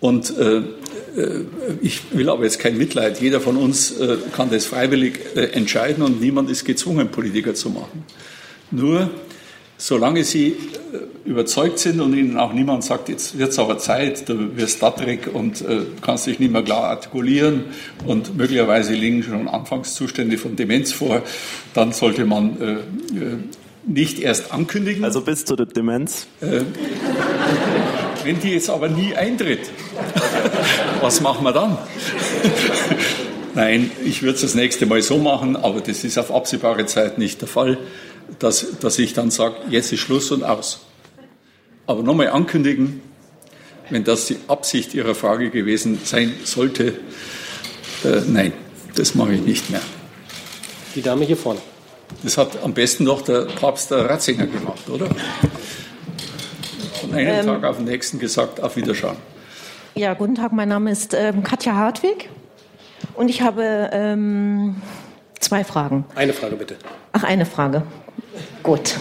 Und 0.00 0.36
äh, 0.36 0.56
äh 0.56 1.44
ich 1.82 2.02
will 2.12 2.28
aber 2.28 2.44
jetzt 2.44 2.58
kein 2.58 2.76
Mitleid. 2.76 3.20
Jeder 3.20 3.40
von 3.40 3.56
uns 3.56 3.98
äh, 3.98 4.16
kann 4.34 4.50
das 4.50 4.66
freiwillig 4.66 5.20
äh, 5.36 5.52
entscheiden 5.52 6.02
und 6.02 6.20
niemand 6.20 6.50
ist 6.50 6.64
gezwungen, 6.64 7.08
Politiker 7.08 7.54
zu 7.54 7.70
machen. 7.70 8.04
Nur 8.70 9.10
solange 9.80 10.24
Sie 10.24 10.48
äh, 10.48 11.28
überzeugt 11.28 11.78
sind 11.78 12.00
und 12.00 12.14
Ihnen 12.14 12.36
auch 12.36 12.52
niemand 12.52 12.84
sagt, 12.84 13.08
jetzt 13.08 13.38
wird 13.38 13.50
es 13.50 13.58
aber 13.58 13.78
Zeit, 13.78 14.28
du 14.28 14.56
wirst 14.56 14.82
datterig 14.82 15.32
und 15.32 15.62
äh, 15.62 15.80
kannst 16.02 16.26
dich 16.26 16.38
nicht 16.38 16.52
mehr 16.52 16.62
klar 16.62 16.84
artikulieren 16.84 17.64
und 18.06 18.36
möglicherweise 18.36 18.92
liegen 18.92 19.22
schon 19.22 19.48
Anfangszustände 19.48 20.36
von 20.36 20.54
Demenz 20.54 20.92
vor, 20.92 21.22
dann 21.74 21.92
sollte 21.92 22.24
man 22.24 22.60
äh, 22.60 22.72
äh 23.18 23.36
nicht 23.86 24.18
erst 24.18 24.52
ankündigen. 24.52 25.04
Also 25.04 25.22
bis 25.22 25.46
zu 25.46 25.56
der 25.56 25.64
Demenz? 25.64 26.26
Äh, 26.42 26.60
wenn 28.24 28.38
die 28.38 28.50
jetzt 28.50 28.68
aber 28.68 28.88
nie 28.88 29.14
eintritt, 29.14 29.60
was 31.00 31.22
machen 31.22 31.44
wir 31.44 31.52
dann? 31.52 31.78
Nein, 33.54 33.90
ich 34.04 34.22
würde 34.22 34.36
es 34.36 34.42
das 34.42 34.54
nächste 34.54 34.84
Mal 34.86 35.02
so 35.02 35.16
machen, 35.16 35.56
aber 35.56 35.80
das 35.80 36.04
ist 36.04 36.18
auf 36.18 36.32
absehbare 36.32 36.86
Zeit 36.86 37.18
nicht 37.18 37.40
der 37.40 37.48
Fall, 37.48 37.78
dass, 38.38 38.78
dass 38.80 38.98
ich 38.98 39.12
dann 39.12 39.30
sage, 39.30 39.56
jetzt 39.68 39.92
ist 39.92 40.00
Schluss 40.00 40.30
und 40.30 40.44
aus. 40.44 40.86
Aber 41.86 42.02
nochmal 42.02 42.28
ankündigen, 42.28 43.02
wenn 43.90 44.04
das 44.04 44.26
die 44.26 44.38
Absicht 44.48 44.94
Ihrer 44.94 45.14
Frage 45.14 45.50
gewesen 45.50 45.98
sein 46.04 46.34
sollte, 46.44 46.94
äh, 48.04 48.20
nein, 48.26 48.52
das 48.94 49.14
mache 49.14 49.34
ich 49.34 49.42
nicht 49.42 49.70
mehr. 49.70 49.80
Die 50.94 51.02
Dame 51.02 51.24
hier 51.24 51.36
vorne. 51.36 51.60
Das 52.22 52.36
hat 52.36 52.62
am 52.62 52.74
besten 52.74 53.04
doch 53.04 53.22
der 53.22 53.42
Papst 53.42 53.90
der 53.90 54.08
Ratzinger 54.08 54.46
gemacht, 54.46 54.88
oder? 54.88 55.08
Von 57.00 57.14
einem 57.14 57.40
ähm, 57.40 57.46
Tag 57.46 57.64
auf 57.64 57.76
den 57.76 57.86
nächsten 57.86 58.18
gesagt, 58.18 58.62
auf 58.62 58.76
Wiederschauen. 58.76 59.16
Ja, 59.94 60.14
guten 60.14 60.34
Tag, 60.34 60.52
mein 60.52 60.68
Name 60.68 60.90
ist 60.90 61.14
ähm, 61.14 61.42
Katja 61.42 61.74
Hartwig 61.74 62.28
und 63.14 63.28
ich 63.28 63.42
habe 63.42 63.90
ähm, 63.92 64.76
zwei 65.38 65.64
Fragen. 65.64 66.04
Eine 66.14 66.32
Frage 66.32 66.56
bitte. 66.56 66.76
Ach, 67.12 67.24
eine 67.24 67.46
Frage. 67.46 67.82
Gut. 68.62 68.96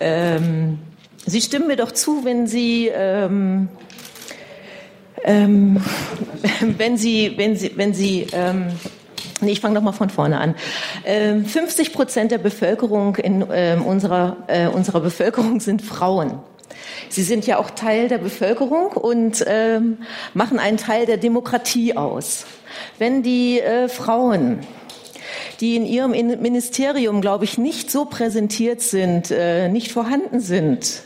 Ähm, 0.00 0.78
Sie 1.26 1.40
stimmen 1.40 1.66
mir 1.66 1.76
doch 1.76 1.92
zu, 1.92 2.24
wenn 2.24 2.46
Sie, 2.46 2.88
ähm, 2.88 3.68
ähm, 5.24 5.80
wenn 6.60 6.96
Sie, 6.96 7.34
wenn 7.36 7.56
Sie, 7.56 7.72
wenn 7.76 7.94
Sie, 7.94 8.26
ähm, 8.32 8.68
nee, 9.40 9.52
ich 9.52 9.60
fange 9.60 9.74
doch 9.76 9.82
mal 9.82 9.92
von 9.92 10.10
vorne 10.10 10.40
an. 10.40 10.54
50 11.04 11.88
ähm, 11.88 11.94
Prozent 11.94 12.30
der 12.32 12.38
Bevölkerung 12.38 13.16
in 13.16 13.44
ähm, 13.52 13.82
unserer, 13.82 14.38
äh, 14.46 14.66
unserer 14.66 15.00
Bevölkerung 15.00 15.60
sind 15.60 15.82
Frauen. 15.82 16.40
Sie 17.08 17.22
sind 17.22 17.46
ja 17.46 17.58
auch 17.58 17.70
Teil 17.70 18.08
der 18.08 18.18
Bevölkerung 18.18 18.92
und 18.92 19.44
ähm, 19.46 19.98
machen 20.34 20.58
einen 20.58 20.76
Teil 20.76 21.06
der 21.06 21.16
Demokratie 21.16 21.96
aus. 21.96 22.46
Wenn 22.98 23.22
die 23.22 23.60
äh, 23.60 23.88
Frauen 23.88 24.60
die 25.60 25.76
in 25.76 25.86
Ihrem 25.86 26.12
Ministerium, 26.12 27.20
glaube 27.20 27.44
ich, 27.44 27.58
nicht 27.58 27.90
so 27.90 28.04
präsentiert 28.04 28.80
sind, 28.80 29.30
äh, 29.30 29.68
nicht 29.68 29.92
vorhanden 29.92 30.40
sind, 30.40 31.02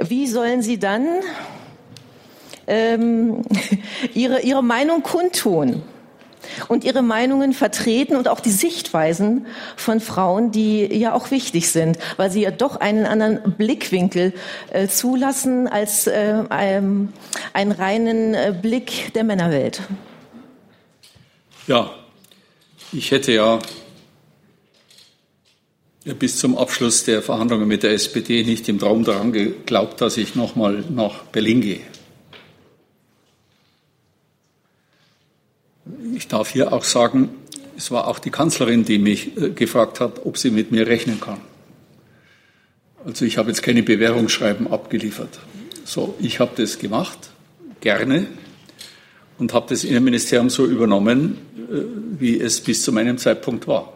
wie 0.00 0.26
sollen 0.26 0.62
Sie 0.62 0.78
dann 0.78 1.06
ähm, 2.66 3.42
ihre, 4.14 4.40
ihre 4.40 4.62
Meinung 4.62 5.02
kundtun? 5.02 5.82
und 6.68 6.84
ihre 6.84 7.02
Meinungen 7.02 7.52
vertreten 7.52 8.16
und 8.16 8.28
auch 8.28 8.40
die 8.40 8.50
Sichtweisen 8.50 9.46
von 9.76 10.00
Frauen, 10.00 10.50
die 10.50 10.86
ja 10.86 11.12
auch 11.12 11.30
wichtig 11.30 11.70
sind, 11.70 11.98
weil 12.16 12.30
sie 12.30 12.42
ja 12.42 12.50
doch 12.50 12.76
einen 12.76 13.06
anderen 13.06 13.54
Blickwinkel 13.56 14.32
äh, 14.70 14.88
zulassen 14.88 15.68
als 15.68 16.06
äh, 16.06 16.44
ähm, 16.50 17.12
einen 17.52 17.72
reinen 17.72 18.34
äh, 18.34 18.54
Blick 18.60 19.12
der 19.14 19.24
Männerwelt. 19.24 19.82
Ja, 21.66 21.90
ich 22.92 23.10
hätte 23.10 23.32
ja 23.32 23.58
bis 26.18 26.38
zum 26.38 26.56
Abschluss 26.56 27.04
der 27.04 27.22
Verhandlungen 27.22 27.68
mit 27.68 27.82
der 27.82 27.92
SPD 27.92 28.42
nicht 28.44 28.68
im 28.68 28.78
Traum 28.78 29.04
daran 29.04 29.32
geglaubt, 29.32 30.00
dass 30.00 30.16
ich 30.16 30.34
nochmal 30.34 30.84
nach 30.88 31.24
Berlin 31.24 31.60
gehe. 31.60 31.80
Ich 36.14 36.28
darf 36.28 36.50
hier 36.50 36.72
auch 36.72 36.84
sagen, 36.84 37.30
es 37.76 37.90
war 37.90 38.08
auch 38.08 38.18
die 38.18 38.30
Kanzlerin, 38.30 38.84
die 38.84 38.98
mich 38.98 39.36
äh, 39.36 39.50
gefragt 39.50 40.00
hat, 40.00 40.24
ob 40.24 40.38
sie 40.38 40.50
mit 40.50 40.72
mir 40.72 40.86
rechnen 40.86 41.20
kann. 41.20 41.40
Also 43.04 43.24
ich 43.24 43.38
habe 43.38 43.50
jetzt 43.50 43.62
keine 43.62 43.82
Bewährungsschreiben 43.82 44.66
abgeliefert. 44.66 45.38
So, 45.84 46.14
ich 46.18 46.40
habe 46.40 46.52
das 46.56 46.78
gemacht, 46.78 47.18
gerne, 47.80 48.26
und 49.38 49.54
habe 49.54 49.66
das 49.68 49.84
Innenministerium 49.84 50.50
so 50.50 50.66
übernommen, 50.66 51.38
äh, 51.56 51.82
wie 52.18 52.38
es 52.38 52.60
bis 52.60 52.82
zu 52.82 52.92
meinem 52.92 53.18
Zeitpunkt 53.18 53.66
war. 53.66 53.92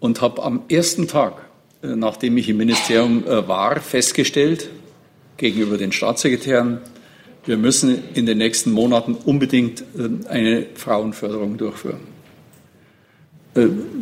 Und 0.00 0.20
habe 0.20 0.42
am 0.42 0.64
ersten 0.68 1.08
Tag, 1.08 1.34
äh, 1.82 1.88
nachdem 1.88 2.36
ich 2.36 2.48
im 2.48 2.58
Ministerium 2.58 3.24
äh, 3.24 3.46
war, 3.48 3.80
festgestellt, 3.80 4.68
gegenüber 5.36 5.78
den 5.78 5.92
Staatssekretären, 5.92 6.80
wir 7.44 7.56
müssen 7.56 8.02
in 8.14 8.26
den 8.26 8.38
nächsten 8.38 8.72
Monaten 8.72 9.14
unbedingt 9.14 9.84
eine 10.28 10.66
Frauenförderung 10.74 11.56
durchführen. 11.58 12.00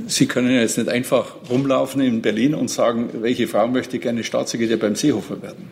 Sie 0.07 0.27
können 0.27 0.51
jetzt 0.51 0.79
nicht 0.79 0.89
einfach 0.89 1.35
rumlaufen 1.51 2.01
in 2.01 2.23
Berlin 2.23 2.55
und 2.55 2.71
sagen, 2.71 3.11
welche 3.21 3.47
Frau 3.47 3.69
möchte 3.69 3.99
gerne 3.99 4.25
Staatssekretär 4.25 4.79
beim 4.79 4.95
Seehofer 4.95 5.43
werden, 5.43 5.69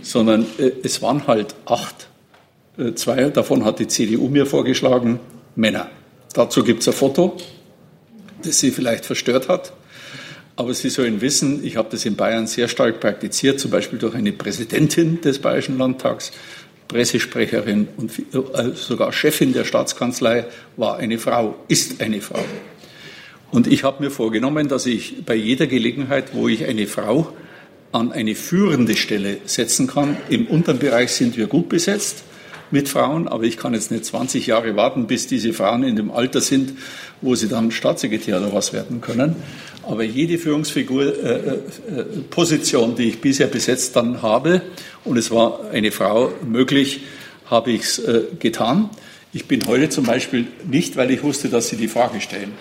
sondern 0.00 0.46
es 0.82 1.02
waren 1.02 1.26
halt 1.26 1.54
acht 1.66 2.08
zwei 2.94 3.24
davon 3.30 3.64
hat 3.64 3.78
die 3.78 3.88
CDU 3.88 4.28
mir 4.28 4.46
vorgeschlagen, 4.46 5.20
Männer. 5.54 5.90
Dazu 6.34 6.62
gibt 6.62 6.82
es 6.82 6.88
ein 6.88 6.94
Foto, 6.94 7.36
das 8.42 8.60
sie 8.60 8.70
vielleicht 8.70 9.06
verstört 9.06 9.48
hat. 9.48 9.72
Aber 10.58 10.72
Sie 10.72 10.88
sollen 10.88 11.20
wissen, 11.20 11.64
ich 11.64 11.76
habe 11.76 11.88
das 11.90 12.06
in 12.06 12.16
Bayern 12.16 12.46
sehr 12.46 12.68
stark 12.68 13.00
praktiziert, 13.00 13.60
zum 13.60 13.70
Beispiel 13.70 13.98
durch 13.98 14.14
eine 14.14 14.32
Präsidentin 14.32 15.20
des 15.20 15.38
Bayerischen 15.38 15.76
Landtags, 15.76 16.32
Pressesprecherin 16.88 17.88
und 17.96 18.12
äh, 18.32 18.70
sogar 18.74 19.12
Chefin 19.12 19.52
der 19.52 19.64
Staatskanzlei 19.64 20.46
war 20.76 20.96
eine 20.96 21.18
Frau, 21.18 21.56
ist 21.68 22.00
eine 22.00 22.20
Frau. 22.20 22.42
Und 23.50 23.66
ich 23.66 23.84
habe 23.84 24.02
mir 24.02 24.10
vorgenommen, 24.10 24.68
dass 24.68 24.86
ich 24.86 25.24
bei 25.26 25.34
jeder 25.34 25.66
Gelegenheit, 25.66 26.34
wo 26.34 26.48
ich 26.48 26.64
eine 26.64 26.86
Frau 26.86 27.32
an 27.92 28.12
eine 28.12 28.34
führende 28.34 28.96
Stelle 28.96 29.38
setzen 29.44 29.86
kann, 29.86 30.16
im 30.30 30.46
unteren 30.46 30.78
Bereich 30.78 31.12
sind 31.12 31.36
wir 31.36 31.46
gut 31.48 31.68
besetzt, 31.68 32.24
mit 32.70 32.88
Frauen, 32.88 33.28
aber 33.28 33.44
ich 33.44 33.56
kann 33.56 33.74
jetzt 33.74 33.90
nicht 33.90 34.04
20 34.04 34.46
Jahre 34.46 34.76
warten, 34.76 35.06
bis 35.06 35.26
diese 35.26 35.52
Frauen 35.52 35.84
in 35.84 35.96
dem 35.96 36.10
Alter 36.10 36.40
sind, 36.40 36.74
wo 37.20 37.34
sie 37.34 37.48
dann 37.48 37.70
Staatssekretär 37.70 38.38
oder 38.38 38.52
was 38.52 38.72
werden 38.72 39.00
können. 39.00 39.36
Aber 39.82 40.02
jede 40.02 40.38
Führungsfigur, 40.38 41.02
äh, 41.04 41.34
äh, 41.36 41.58
Position, 42.28 42.96
die 42.96 43.04
ich 43.04 43.20
bisher 43.20 43.46
besetzt 43.46 43.94
dann 43.94 44.22
habe, 44.22 44.62
und 45.04 45.16
es 45.16 45.30
war 45.30 45.60
eine 45.70 45.92
Frau 45.92 46.32
möglich, 46.44 47.02
habe 47.46 47.70
ich 47.70 47.82
es 47.82 47.98
äh, 48.00 48.22
getan. 48.38 48.90
Ich 49.32 49.46
bin 49.46 49.66
heute 49.66 49.88
zum 49.88 50.04
Beispiel 50.04 50.46
nicht, 50.68 50.96
weil 50.96 51.10
ich 51.10 51.22
wusste, 51.22 51.48
dass 51.48 51.68
Sie 51.68 51.76
die 51.76 51.88
Frage 51.88 52.20
stellen, 52.20 52.52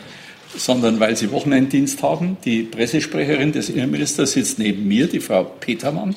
sondern 0.56 1.00
weil 1.00 1.16
Sie 1.16 1.32
Wochenenddienst 1.32 2.04
haben. 2.04 2.38
Die 2.46 2.64
Pressesprecherin 2.64 3.52
des 3.52 3.70
Innenministers 3.70 4.34
sitzt 4.34 4.60
neben 4.60 4.88
mir, 4.88 5.08
die 5.08 5.20
Frau 5.20 5.44
Petermann 5.44 6.16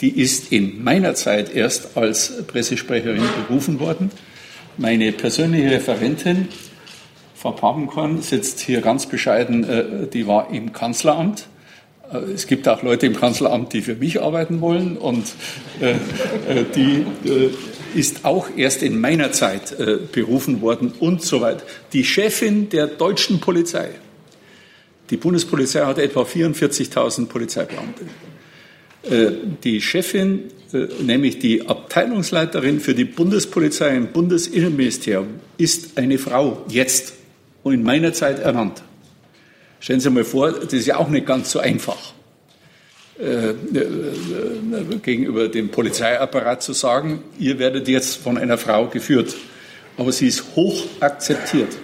die 0.00 0.20
ist 0.20 0.52
in 0.52 0.82
meiner 0.82 1.14
Zeit 1.14 1.54
erst 1.54 1.96
als 1.96 2.44
Pressesprecherin 2.46 3.22
berufen 3.48 3.80
worden. 3.80 4.10
Meine 4.76 5.10
persönliche 5.12 5.70
Referentin, 5.72 6.48
Frau 7.34 7.52
Papenkorn, 7.52 8.22
sitzt 8.22 8.60
hier 8.60 8.80
ganz 8.80 9.06
bescheiden, 9.06 9.64
äh, 9.64 10.06
die 10.06 10.26
war 10.26 10.50
im 10.52 10.72
Kanzleramt. 10.72 11.48
Äh, 12.12 12.18
es 12.32 12.46
gibt 12.46 12.68
auch 12.68 12.82
Leute 12.82 13.06
im 13.06 13.16
Kanzleramt, 13.16 13.72
die 13.72 13.82
für 13.82 13.96
mich 13.96 14.22
arbeiten 14.22 14.60
wollen 14.60 14.96
und 14.96 15.26
äh, 15.80 15.94
die 16.74 17.06
ist 17.94 18.24
auch 18.24 18.48
erst 18.56 18.82
in 18.82 19.00
meiner 19.00 19.32
Zeit 19.32 19.74
berufen 20.12 20.60
worden 20.60 20.92
und 21.00 21.22
so 21.22 21.40
weiter. 21.40 21.62
Die 21.92 22.04
Chefin 22.04 22.68
der 22.68 22.86
deutschen 22.86 23.40
Polizei. 23.40 23.88
Die 25.10 25.16
Bundespolizei 25.16 25.86
hat 25.86 25.98
etwa 25.98 26.22
44.000 26.22 27.26
Polizeibeamte. 27.26 28.04
Äh, 29.02 29.30
die 29.62 29.80
Chefin 29.80 30.50
äh, 30.72 30.88
nämlich 31.02 31.38
die 31.38 31.66
Abteilungsleiterin 31.66 32.80
für 32.80 32.94
die 32.94 33.06
Bundespolizei 33.06 33.96
im 33.96 34.08
Bundesinnenministerium, 34.08 35.40
ist 35.56 35.96
eine 35.96 36.18
Frau 36.18 36.64
jetzt 36.68 37.14
und 37.62 37.72
in 37.72 37.82
meiner 37.82 38.12
Zeit 38.12 38.40
ernannt. 38.40 38.82
Stellen 39.80 40.00
Sie 40.00 40.10
mal 40.10 40.24
vor, 40.24 40.52
das 40.52 40.72
ist 40.72 40.86
ja 40.86 40.96
auch 40.96 41.08
nicht 41.08 41.26
ganz 41.26 41.52
so 41.52 41.58
einfach, 41.58 42.12
äh, 43.18 43.54
gegenüber 45.02 45.48
dem 45.48 45.70
Polizeiapparat 45.70 46.62
zu 46.62 46.74
sagen, 46.74 47.22
ihr 47.38 47.58
werdet 47.58 47.88
jetzt 47.88 48.16
von 48.16 48.36
einer 48.36 48.58
Frau 48.58 48.88
geführt. 48.88 49.34
Aber 49.96 50.12
sie 50.12 50.28
ist 50.28 50.44
hoch 50.54 50.82
akzeptiert. 51.00 51.76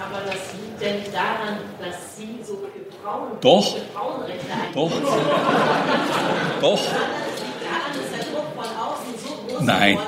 Aber 0.00 0.22
das 0.24 0.34
liegt 0.34 0.80
denn 0.80 1.12
daran, 1.12 1.58
dass 1.78 2.16
Sie 2.16 2.42
so 2.44 2.54
für 2.54 3.02
Frauen, 3.02 3.32
Doch. 3.40 3.76
Frauenrechte 3.94 4.46
Doch. 4.74 4.90
Doch. 6.62 6.80
Nein. 9.60 9.98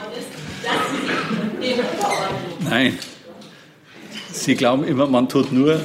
Nein. 2.60 2.98
Sie 4.32 4.54
glauben 4.54 4.84
immer, 4.84 5.08
man 5.08 5.28
tut 5.28 5.50
nur, 5.50 5.80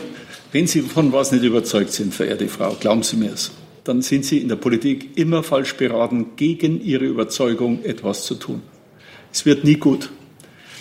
wenn 0.51 0.67
Sie 0.67 0.81
von 0.81 1.11
was 1.11 1.31
nicht 1.31 1.43
überzeugt 1.43 1.91
sind, 1.91 2.13
verehrte 2.13 2.47
Frau, 2.47 2.75
glauben 2.79 3.01
Sie 3.01 3.15
mir 3.15 3.33
es, 3.33 3.49
dann 3.83 4.03
sind 4.03 4.25
Sie 4.25 4.37
in 4.37 4.47
der 4.47 4.57
Politik 4.57 5.17
immer 5.17 5.41
falsch 5.41 5.73
beraten, 5.73 6.35
gegen 6.35 6.79
Ihre 6.83 7.05
Überzeugung 7.05 7.83
etwas 7.83 8.25
zu 8.25 8.35
tun. 8.35 8.61
Es 9.33 9.47
wird 9.47 9.63
nie 9.63 9.75
gut. 9.75 10.09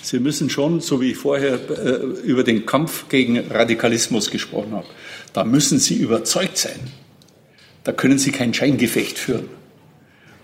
Sie 0.03 0.19
müssen 0.19 0.51
schon, 0.51 0.81
so 0.81 1.01
wie 1.01 1.13
ich 1.13 1.17
vorher 1.17 1.55
äh, 1.55 1.93
über 2.25 2.45
den 2.45 2.67
Kampf 2.67 3.09
gegen 3.09 3.39
Radikalismus 3.51 4.31
gesprochen 4.31 4.73
habe, 4.73 4.87
da 5.33 5.45
müssen 5.45 5.79
Sie 5.79 5.95
überzeugt 5.95 6.59
sein. 6.59 6.79
Da 7.85 7.93
können 7.93 8.19
Sie 8.19 8.33
kein 8.33 8.53
Scheingefecht 8.53 9.19
führen. 9.19 9.58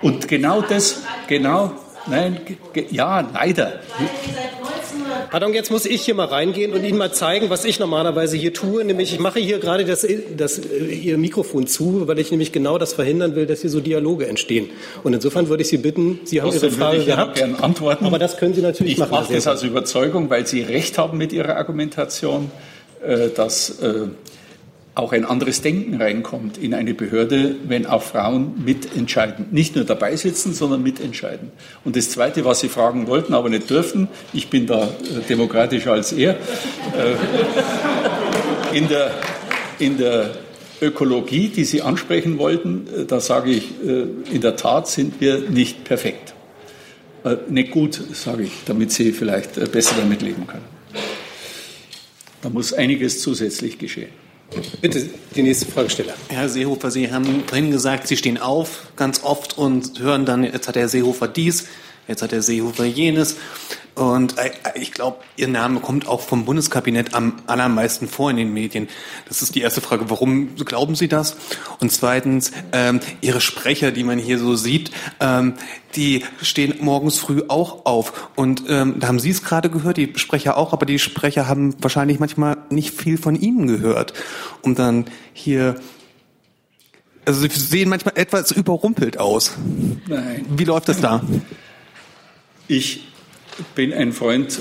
Und 0.05 0.29
genau 0.29 0.61
das, 0.61 1.01
genau, 1.29 1.73
nein, 2.07 2.37
ja, 2.91 3.27
leider. 3.33 3.81
Pardon, 5.31 5.55
jetzt 5.55 5.71
muss 5.71 5.87
ich 5.87 6.03
hier 6.03 6.15
mal 6.15 6.27
reingehen 6.27 6.75
und 6.75 6.85
Ihnen 6.85 6.99
mal 6.99 7.11
zeigen, 7.11 7.49
was 7.49 7.65
ich 7.65 7.81
normalerweise 7.81 8.37
hier 8.37 8.53
tue. 8.53 8.85
Nämlich, 8.85 9.15
ich 9.15 9.19
mache 9.19 9.41
hier 9.41 9.59
gerade 9.61 9.87
das, 9.87 10.07
das, 10.37 10.59
äh, 10.59 10.85
Ihr 10.85 11.17
Mikrofon 11.17 11.67
zu, 11.67 12.07
weil 12.07 12.19
ich 12.19 12.31
nämlich 12.31 12.53
genau 12.53 12.77
das 12.77 12.93
verhindern 12.93 13.35
will, 13.35 13.47
dass 13.47 13.63
hier 13.63 13.71
so 13.71 13.81
Dialoge 13.81 14.27
entstehen. 14.27 14.69
Und 15.05 15.15
insofern 15.15 15.49
würde 15.49 15.63
ich 15.63 15.71
Sie 15.71 15.79
bitten, 15.79 16.21
Sie 16.25 16.43
haben 16.43 16.53
Ihre 16.53 16.71
Frage 16.71 16.99
ich 16.99 17.07
gehabt. 17.07 17.37
gern 17.37 17.55
antworten. 17.55 18.05
Aber 18.05 18.19
das 18.19 18.37
können 18.37 18.53
Sie 18.53 18.61
natürlich 18.61 18.93
Ich 18.93 18.99
machen. 18.99 19.11
mache 19.13 19.29
Herr 19.29 19.37
das 19.37 19.47
aus 19.47 19.63
Überzeugung, 19.63 20.29
weil 20.29 20.47
Sie 20.47 20.61
recht 20.61 20.99
haben 20.99 21.17
mit 21.17 21.33
Ihrer 21.33 21.57
Argumentation, 21.57 22.51
äh, 23.03 23.31
dass 23.35 23.81
äh, 23.81 24.09
auch 24.95 25.13
ein 25.13 25.25
anderes 25.25 25.61
Denken 25.61 26.01
reinkommt 26.01 26.57
in 26.57 26.73
eine 26.73 26.95
Behörde, 26.95 27.57
wenn 27.67 27.85
auch 27.87 28.03
Frauen 28.03 28.63
mitentscheiden. 28.65 29.47
Nicht 29.51 29.75
nur 29.75 29.85
dabei 29.85 30.15
sitzen, 30.15 30.55
sondern 30.55 30.85
mitentscheiden. 30.85 31.51
Und 31.85 31.97
das 31.97 32.11
Zweite, 32.11 32.45
was 32.45 32.61
Sie 32.61 32.69
fragen 32.69 33.09
wollten, 33.09 33.35
aber 33.35 33.49
nicht 33.49 33.69
dürfen, 33.69 34.09
ich 34.33 34.51
bin 34.51 34.67
da 34.67 34.85
äh, 34.85 35.21
demokratischer 35.29 35.93
als 35.93 36.13
er, 36.13 36.35
äh, 36.35 36.37
in 38.77 38.87
der, 38.89 39.11
in 39.81 39.99
der 39.99 40.31
Ökologie, 40.81 41.49
die 41.49 41.65
Sie 41.65 41.83
ansprechen 41.83 42.39
wollten, 42.39 42.87
äh, 42.87 43.05
da 43.05 43.19
sage 43.19 43.51
ich, 43.51 43.71
in 43.83 44.41
der 44.41 44.55
Tat 44.55 44.87
sind 44.89 45.21
wir 45.21 45.39
nicht 45.39 45.85
perfekt. 45.85 46.35
Nicht 47.49 47.71
gut, 47.71 47.95
sage 48.13 48.45
ich, 48.45 48.53
damit 48.67 48.93
Sie 48.93 49.13
vielleicht 49.13 49.73
besser 49.73 49.97
damit 49.99 50.21
leben 50.21 50.47
können. 50.47 50.67
Da 52.43 52.51
muss 52.51 52.75
einiges 52.75 53.23
zusätzlich 53.23 53.79
geschehen. 53.79 54.24
Bitte, 54.81 55.09
die 55.35 55.43
nächste 55.43 55.67
Fragesteller. 55.67 56.15
Herr 56.29 56.49
Seehofer, 56.49 56.91
Sie 56.91 57.13
haben 57.13 57.45
vorhin 57.47 57.71
gesagt, 57.71 58.07
Sie 58.07 58.17
stehen 58.17 58.39
auf 58.39 58.87
ganz 58.97 59.23
oft 59.25 59.57
und 59.59 59.99
hören 59.99 60.25
dann, 60.25 60.45
jetzt 60.45 60.69
hat 60.69 60.77
der 60.77 60.89
Seehofer 60.89 61.29
dies, 61.29 61.67
jetzt 62.09 62.23
hat 62.23 62.33
der 62.33 62.43
Seehofer 62.43 62.85
jenes. 62.85 63.37
Und 63.95 64.39
äh, 64.39 64.51
ich 64.75 64.93
glaube, 64.93 65.19
Ihr 65.37 65.47
Name 65.47 65.81
kommt 65.81 66.09
auch 66.09 66.21
vom 66.21 66.45
Bundeskabinett 66.45 67.15
am 67.15 67.37
allermeisten 67.47 68.09
vor 68.09 68.31
in 68.31 68.37
den 68.37 68.53
Medien. 68.53 68.89
Das 69.29 69.41
ist 69.41 69.55
die 69.55 69.61
erste 69.61 69.81
Frage. 69.81 70.11
Warum 70.11 70.57
glauben 70.57 70.97
Sie 70.97 71.07
das? 71.07 71.37
Und 71.81 71.93
zweitens, 71.93 72.51
ähm, 72.73 73.01
Ihre 73.21 73.41
Sprecher, 73.41 73.93
die 73.93 74.03
man 74.03 74.19
hier 74.19 74.39
so 74.39 74.57
sieht, 74.57 74.91
ähm, 75.21 75.55
die 75.95 76.25
stehen 76.43 76.75
morgens 76.81 77.19
früh 77.19 77.43
auch 77.47 77.87
auf. 77.87 78.31
Und 78.35 78.65
ähm, 78.69 78.97
da 78.99 79.07
haben 79.07 79.21
Sie 79.21 79.31
es 79.31 79.45
gerade 79.45 79.71
gehört, 79.71 79.97
die 79.97 80.13
Sprecher 80.17 80.57
auch, 80.57 80.73
aber 80.73 80.87
die 80.87 80.99
Sprecher 80.99 81.47
haben 81.47 81.77
wahrscheinlich 81.81 82.19
manchmal 82.19 82.57
nicht 82.71 82.95
viel 82.95 83.17
von 83.17 83.37
Ihnen 83.37 83.69
gehört. 83.69 84.13
Um 84.63 84.75
dann 84.75 85.05
hier 85.33 85.77
also 87.27 87.41
sie 87.41 87.49
sehen 87.49 87.89
manchmal 87.89 88.19
etwas 88.19 88.51
überrumpelt 88.53 89.19
aus. 89.19 89.53
Nein. 90.07 90.45
Wie 90.57 90.65
läuft 90.65 90.89
das 90.89 91.01
da? 91.01 91.23
Ich 92.67 93.01
bin 93.75 93.93
ein 93.93 94.13
Freund 94.13 94.59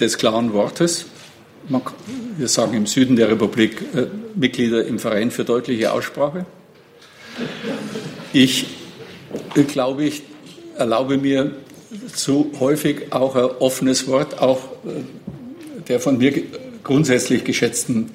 des 0.00 0.18
klaren 0.18 0.52
Wortes. 0.52 1.06
Wir 2.36 2.48
sagen 2.48 2.74
im 2.74 2.86
Süden 2.86 3.14
der 3.14 3.30
Republik 3.30 3.80
äh, 3.94 4.06
Mitglieder 4.34 4.84
im 4.84 4.98
Verein 4.98 5.30
für 5.30 5.44
deutliche 5.44 5.92
Aussprache. 5.92 6.46
Ich 8.32 8.66
äh, 9.54 9.62
glaube, 9.62 10.04
ich 10.04 10.22
erlaube 10.76 11.16
mir 11.16 11.52
zu 12.12 12.50
häufig 12.58 13.12
auch 13.12 13.36
ein 13.36 13.44
offenes 13.60 14.08
Wort, 14.08 14.40
auch 14.40 14.64
äh, 14.84 15.84
der 15.86 16.00
von 16.00 16.18
mir 16.18 16.32
grundsätzlich 16.82 17.44
geschätzten 17.44 18.10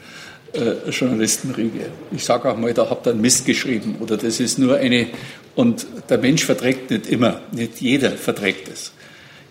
äh, 0.51 0.89
Journalistenriege. 0.89 1.85
Ich 2.11 2.25
sage 2.25 2.51
auch 2.51 2.57
mal, 2.57 2.73
da 2.73 2.89
habt 2.89 3.07
ihr 3.07 3.11
einen 3.11 3.21
Mist 3.21 3.45
geschrieben 3.45 3.95
oder 4.01 4.17
das 4.17 4.41
ist 4.41 4.59
nur 4.59 4.75
eine, 4.75 5.07
und 5.55 5.87
der 6.09 6.17
Mensch 6.17 6.43
verträgt 6.43 6.91
nicht 6.91 7.07
immer, 7.07 7.39
nicht 7.53 7.79
jeder 7.79 8.11
verträgt 8.11 8.67
es. 8.67 8.91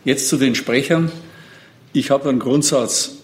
Jetzt 0.05 0.29
zu 0.29 0.37
den 0.37 0.55
Sprechern. 0.55 1.11
Ich 1.93 2.11
habe 2.11 2.29
einen 2.29 2.39
Grundsatz, 2.39 3.17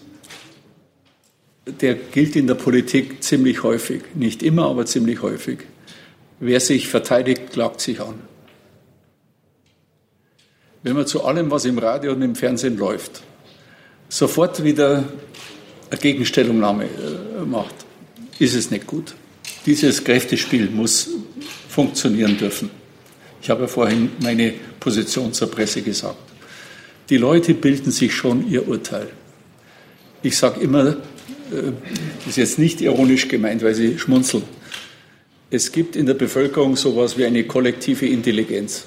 der 1.65 1.95
gilt 1.95 2.35
in 2.35 2.47
der 2.47 2.55
Politik 2.55 3.23
ziemlich 3.23 3.63
häufig. 3.63 4.03
Nicht 4.13 4.43
immer, 4.43 4.69
aber 4.69 4.85
ziemlich 4.85 5.21
häufig. 5.21 5.59
Wer 6.39 6.59
sich 6.59 6.87
verteidigt, 6.87 7.51
klagt 7.51 7.81
sich 7.81 8.01
an. 8.01 8.15
Wenn 10.83 10.95
man 10.95 11.07
zu 11.07 11.23
allem, 11.23 11.49
was 11.49 11.65
im 11.65 11.79
Radio 11.79 12.11
und 12.11 12.21
im 12.21 12.35
Fernsehen 12.35 12.77
läuft, 12.77 13.23
sofort 14.09 14.63
wieder 14.63 15.03
eine 15.89 15.99
Gegenstellungnahme 15.99 16.85
äh, 16.85 17.45
macht, 17.45 17.73
ist 18.37 18.53
es 18.53 18.69
nicht 18.69 18.85
gut. 18.85 19.15
Dieses 19.65 20.03
Kräftespiel 20.03 20.69
muss 20.69 21.09
funktionieren 21.69 22.37
dürfen. 22.37 22.69
Ich 23.41 23.49
habe 23.49 23.61
ja 23.61 23.67
vorhin 23.67 24.11
meine 24.21 24.53
Position 24.79 25.33
zur 25.33 25.49
Presse 25.49 25.81
gesagt. 25.81 26.24
Die 27.09 27.17
Leute 27.17 27.53
bilden 27.53 27.91
sich 27.91 28.13
schon 28.13 28.49
ihr 28.49 28.67
Urteil. 28.67 29.09
Ich 30.23 30.37
sage 30.37 30.59
immer, 30.61 30.87
äh, 30.87 30.95
das 32.19 32.27
ist 32.29 32.37
jetzt 32.37 32.59
nicht 32.59 32.81
ironisch 32.81 33.27
gemeint, 33.27 33.63
weil 33.63 33.75
Sie 33.75 33.99
schmunzeln. 33.99 34.43
Es 35.51 35.71
gibt 35.71 35.95
in 35.95 36.07
der 36.07 36.15
Bevölkerung 36.15 36.75
sowas 36.75 37.17
wie 37.17 37.25
eine 37.25 37.43
kollektive 37.43 38.07
Intelligenz. 38.07 38.85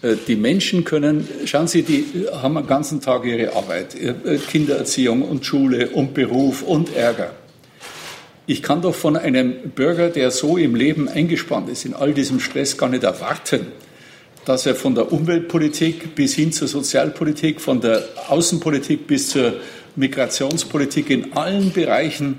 Äh, 0.00 0.16
Die 0.26 0.36
Menschen 0.36 0.84
können, 0.84 1.28
schauen 1.44 1.68
Sie, 1.68 1.82
die 1.82 2.26
haben 2.32 2.54
den 2.54 2.66
ganzen 2.66 3.02
Tag 3.02 3.26
ihre 3.26 3.54
Arbeit, 3.54 3.94
äh, 3.94 4.38
Kindererziehung 4.38 5.22
und 5.22 5.44
Schule 5.44 5.90
und 5.90 6.14
Beruf 6.14 6.62
und 6.62 6.96
Ärger. 6.96 7.34
Ich 8.46 8.62
kann 8.62 8.82
doch 8.82 8.94
von 8.94 9.16
einem 9.16 9.70
Bürger, 9.74 10.08
der 10.08 10.30
so 10.30 10.56
im 10.56 10.74
Leben 10.74 11.08
eingespannt 11.08 11.68
ist, 11.68 11.84
in 11.84 11.94
all 11.94 12.12
diesem 12.12 12.40
Stress 12.40 12.76
gar 12.76 12.88
nicht 12.88 13.04
erwarten, 13.04 13.66
dass 14.44 14.66
er 14.66 14.74
von 14.74 14.94
der 14.94 15.12
Umweltpolitik 15.12 16.14
bis 16.14 16.34
hin 16.34 16.52
zur 16.52 16.68
Sozialpolitik, 16.68 17.60
von 17.60 17.80
der 17.80 18.04
Außenpolitik 18.28 19.06
bis 19.06 19.30
zur 19.30 19.54
Migrationspolitik 19.96 21.10
in 21.10 21.32
allen 21.34 21.72
Bereichen 21.72 22.36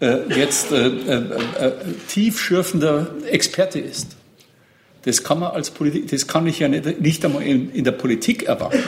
äh, 0.00 0.18
jetzt 0.34 0.72
äh, 0.72 0.86
äh, 0.86 1.14
äh, 1.58 1.72
tiefschürfender 2.08 3.14
Experte 3.26 3.80
ist. 3.80 4.16
Das 5.04 5.24
kann 5.24 5.40
man 5.40 5.52
als 5.52 5.70
Politik, 5.70 6.08
das 6.08 6.26
kann 6.26 6.46
ich 6.46 6.60
ja 6.60 6.68
nicht, 6.68 7.00
nicht 7.00 7.24
einmal 7.24 7.42
in, 7.42 7.72
in 7.72 7.84
der 7.84 7.92
Politik 7.92 8.44
erwarten. 8.44 8.82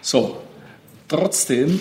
So, 0.00 0.40
trotzdem 1.08 1.80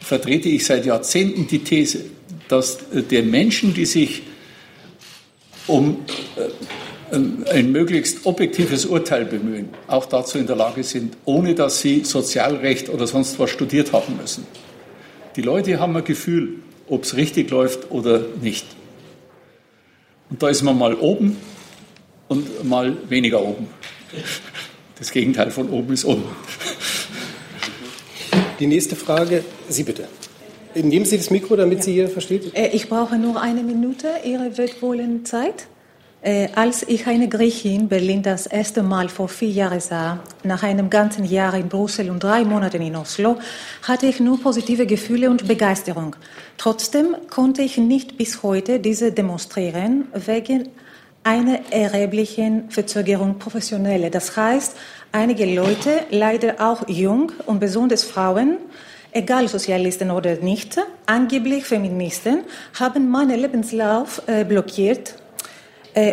vertrete 0.00 0.48
ich 0.48 0.64
seit 0.64 0.86
Jahrzehnten 0.86 1.46
die 1.46 1.58
These, 1.58 2.04
dass 2.48 2.78
äh, 2.92 3.02
der 3.02 3.22
Menschen, 3.22 3.74
die 3.74 3.86
sich 3.86 4.22
um 5.66 6.04
äh, 6.36 6.48
ein 7.10 7.72
möglichst 7.72 8.26
objektives 8.26 8.86
Urteil 8.86 9.24
bemühen, 9.24 9.68
auch 9.86 10.06
dazu 10.06 10.38
in 10.38 10.46
der 10.46 10.56
Lage 10.56 10.82
sind, 10.82 11.16
ohne 11.24 11.54
dass 11.54 11.80
sie 11.80 12.04
Sozialrecht 12.04 12.88
oder 12.88 13.06
sonst 13.06 13.38
was 13.38 13.50
studiert 13.50 13.92
haben 13.92 14.16
müssen. 14.16 14.46
Die 15.36 15.42
Leute 15.42 15.78
haben 15.78 15.96
ein 15.96 16.04
Gefühl, 16.04 16.60
ob 16.88 17.04
es 17.04 17.16
richtig 17.16 17.50
läuft 17.50 17.90
oder 17.90 18.22
nicht. 18.40 18.66
Und 20.30 20.42
da 20.42 20.48
ist 20.48 20.62
man 20.62 20.76
mal 20.76 20.94
oben 20.94 21.36
und 22.28 22.64
mal 22.64 22.96
weniger 23.08 23.42
oben. 23.42 23.68
Das 24.98 25.10
Gegenteil 25.12 25.50
von 25.50 25.70
oben 25.70 25.92
ist 25.92 26.04
oben. 26.04 26.24
Die 28.58 28.66
nächste 28.66 28.96
Frage, 28.96 29.44
Sie 29.68 29.84
bitte. 29.84 30.08
Nehmen 30.74 31.04
Sie 31.04 31.16
das 31.16 31.30
Mikro, 31.30 31.56
damit 31.56 31.82
Sie 31.84 31.92
hier 31.92 32.08
versteht. 32.08 32.54
Äh, 32.56 32.70
Ich 32.72 32.88
brauche 32.88 33.16
nur 33.16 33.40
eine 33.40 33.62
Minute. 33.62 34.08
Ihre 34.24 34.56
wird 34.58 34.82
wohl 34.82 35.00
in 35.00 35.24
Zeit. 35.24 35.68
Äh, 36.26 36.48
als 36.56 36.82
ich 36.82 37.06
eine 37.06 37.28
Griechin 37.28 37.86
Berlin 37.86 38.20
das 38.20 38.46
erste 38.46 38.82
Mal 38.82 39.08
vor 39.08 39.28
vier 39.28 39.50
Jahren 39.50 39.78
sah, 39.78 40.18
nach 40.42 40.64
einem 40.64 40.90
ganzen 40.90 41.24
Jahr 41.24 41.54
in 41.54 41.68
Brüssel 41.68 42.10
und 42.10 42.20
drei 42.20 42.44
Monaten 42.44 42.82
in 42.82 42.96
Oslo, 42.96 43.36
hatte 43.82 44.06
ich 44.06 44.18
nur 44.18 44.40
positive 44.40 44.86
Gefühle 44.86 45.30
und 45.30 45.46
Begeisterung. 45.46 46.16
Trotzdem 46.58 47.14
konnte 47.30 47.62
ich 47.62 47.78
nicht 47.78 48.18
bis 48.18 48.42
heute 48.42 48.80
diese 48.80 49.12
demonstrieren 49.12 50.08
wegen 50.14 50.68
einer 51.22 51.60
erheblichen 51.70 52.70
Verzögerung 52.70 53.38
professioneller. 53.38 54.10
Das 54.10 54.36
heißt, 54.36 54.76
einige 55.12 55.46
Leute, 55.46 56.06
leider 56.10 56.56
auch 56.58 56.88
jung 56.88 57.30
und 57.46 57.60
besonders 57.60 58.02
Frauen, 58.02 58.56
egal 59.12 59.46
Sozialisten 59.46 60.10
oder 60.10 60.34
nicht, 60.34 60.76
angeblich 61.06 61.66
Feministen, 61.66 62.40
haben 62.74 63.12
meinen 63.12 63.38
Lebenslauf 63.38 64.22
äh, 64.26 64.44
blockiert 64.44 65.14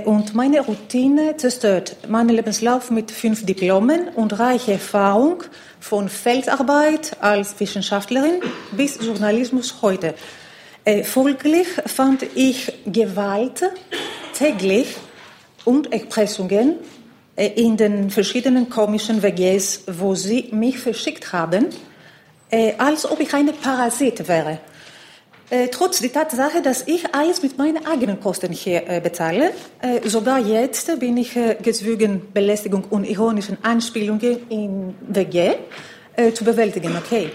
und 0.05 0.33
meine 0.33 0.61
Routine 0.61 1.35
zerstört. 1.35 1.97
Mein 2.07 2.29
Lebenslauf 2.29 2.89
mit 2.89 3.11
fünf 3.11 3.45
Diplomen 3.45 4.07
und 4.15 4.39
reiche 4.39 4.73
Erfahrung 4.73 5.43
von 5.81 6.07
Feldarbeit 6.07 7.17
als 7.19 7.59
Wissenschaftlerin 7.59 8.39
bis 8.71 8.97
Journalismus 9.05 9.81
heute. 9.81 10.15
Äh, 10.85 11.03
folglich 11.03 11.67
fand 11.85 12.23
ich 12.33 12.71
Gewalt 12.85 13.63
täglich 14.33 14.95
und 15.65 15.91
Erpressungen 15.91 16.75
äh, 17.35 17.47
in 17.47 17.75
den 17.75 18.09
verschiedenen 18.09 18.69
komischen 18.69 19.21
WGs, 19.21 19.83
wo 19.87 20.15
sie 20.15 20.47
mich 20.51 20.79
verschickt 20.79 21.33
haben, 21.33 21.67
als 22.77 23.09
ob 23.09 23.19
ich 23.19 23.33
eine 23.33 23.51
Parasit 23.51 24.27
wäre. 24.27 24.59
Äh, 25.49 25.67
trotz 25.67 25.99
der 25.99 26.11
Tatsache, 26.11 26.61
dass 26.61 26.87
ich 26.87 27.13
alles 27.13 27.43
mit 27.43 27.57
meinen 27.57 27.85
eigenen 27.85 28.19
Kosten 28.19 28.51
hier 28.51 28.87
äh, 28.87 29.01
bezahle. 29.01 29.51
Äh, 29.81 30.07
sogar 30.07 30.39
jetzt 30.39 30.99
bin 30.99 31.17
ich 31.17 31.35
äh, 31.35 31.55
gezwungen, 31.61 32.21
Belästigung 32.33 32.85
und 32.89 33.03
ironischen 33.03 33.57
Anspielungen 33.61 34.49
in 34.49 34.95
WG 35.01 35.55
äh, 36.15 36.31
zu 36.31 36.43
bewältigen. 36.45 36.95
Okay. 36.97 37.29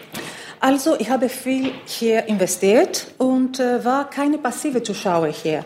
Also 0.61 0.97
ich 0.99 1.09
habe 1.11 1.29
viel 1.29 1.71
hier 1.85 2.27
investiert 2.27 3.07
und 3.19 3.61
war 3.61 4.11
keine 4.11 4.39
passive 4.39 4.83
Zuschauer 4.83 5.29
hier. 5.29 5.65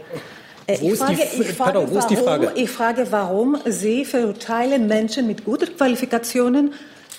Ich 0.66 0.98
frage, 0.98 1.22
ich, 1.22 1.52
frage, 1.52 1.80
Pardon, 1.80 1.88
warum, 2.24 2.48
ich 2.54 2.70
frage, 2.70 3.06
warum 3.10 3.56
Sie 3.64 4.04
verurteilen 4.04 4.86
Menschen 4.86 5.26
mit 5.26 5.46
guten 5.46 5.74
Qualifikationen 5.74 6.74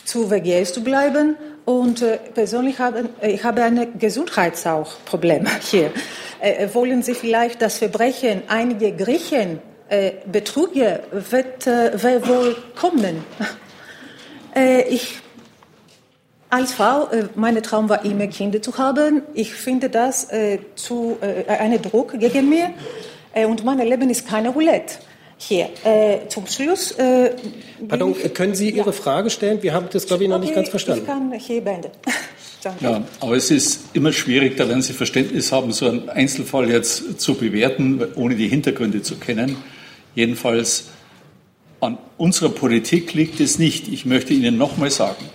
zu 0.05 0.29
WGs 0.29 0.73
zu 0.73 0.83
bleiben 0.83 1.35
und 1.65 2.01
äh, 2.01 2.17
persönlich 2.33 2.79
habe 2.79 3.09
ich 3.21 3.43
habe 3.43 3.63
ein 3.63 3.97
Gesundheitsproblem 3.97 5.47
hier. 5.61 5.91
Äh, 6.39 6.67
wollen 6.73 7.03
Sie 7.03 7.13
vielleicht 7.13 7.61
das 7.61 7.77
Verbrechen 7.77 8.43
einiger 8.47 8.91
Griechen, 8.91 9.59
äh, 9.89 10.11
Betrüger, 10.29 10.99
wird, 11.11 11.67
äh, 11.67 12.01
wird 12.01 12.27
wohl 12.27 12.55
kommen? 12.75 13.23
Äh, 14.55 14.83
ich 14.83 15.17
als 16.51 16.73
Frau, 16.73 17.07
äh, 17.07 17.23
mein 17.33 17.63
Traum 17.63 17.89
war 17.89 18.05
immer 18.05 18.27
Kinder 18.27 18.61
zu 18.61 18.77
haben. 18.77 19.23
Ich 19.33 19.51
finde 19.55 19.89
das 19.89 20.31
äh, 20.31 20.59
zu 20.75 21.17
äh, 21.21 21.49
einen 21.49 21.81
Druck 21.81 22.19
gegen 22.19 22.49
mir 22.49 22.69
äh, 23.33 23.45
und 23.45 23.65
mein 23.65 23.79
Leben 23.79 24.11
ist 24.11 24.27
keine 24.27 24.49
Roulette. 24.49 24.99
Hier, 25.47 25.69
äh, 25.83 26.27
zum 26.29 26.47
Schluss. 26.47 26.91
Äh, 26.91 27.35
Pardon, 27.87 28.15
können 28.33 28.55
Sie 28.55 28.69
Ihre 28.69 28.87
ja. 28.87 28.91
Frage 28.91 29.29
stellen? 29.29 29.61
Wir 29.61 29.73
haben 29.73 29.87
das, 29.91 30.05
glaube 30.05 30.23
ich, 30.23 30.29
noch 30.29 30.37
okay, 30.37 30.45
nicht 30.45 30.55
ganz 30.55 30.69
verstanden. 30.69 31.01
Ich 31.01 31.07
kann 31.07 31.31
hier 31.33 31.61
beenden. 31.61 31.91
Ja, 32.79 33.03
aber 33.19 33.35
es 33.35 33.51
ist 33.51 33.81
immer 33.91 34.13
schwierig, 34.13 34.55
da 34.55 34.69
werden 34.69 34.81
Sie 34.81 34.93
Verständnis 34.93 35.51
haben, 35.51 35.73
so 35.73 35.85
einen 35.85 36.07
Einzelfall 36.07 36.69
jetzt 36.69 37.19
zu 37.19 37.33
bewerten, 37.33 38.01
ohne 38.15 38.35
die 38.35 38.47
Hintergründe 38.47 39.01
zu 39.01 39.15
kennen. 39.15 39.57
Jedenfalls 40.15 40.85
an 41.81 41.97
unserer 42.17 42.47
Politik 42.47 43.13
liegt 43.13 43.41
es 43.41 43.59
nicht. 43.59 43.89
Ich 43.89 44.05
möchte 44.05 44.33
Ihnen 44.33 44.57
noch 44.57 44.77
mal 44.77 44.89
sagen, 44.89 45.25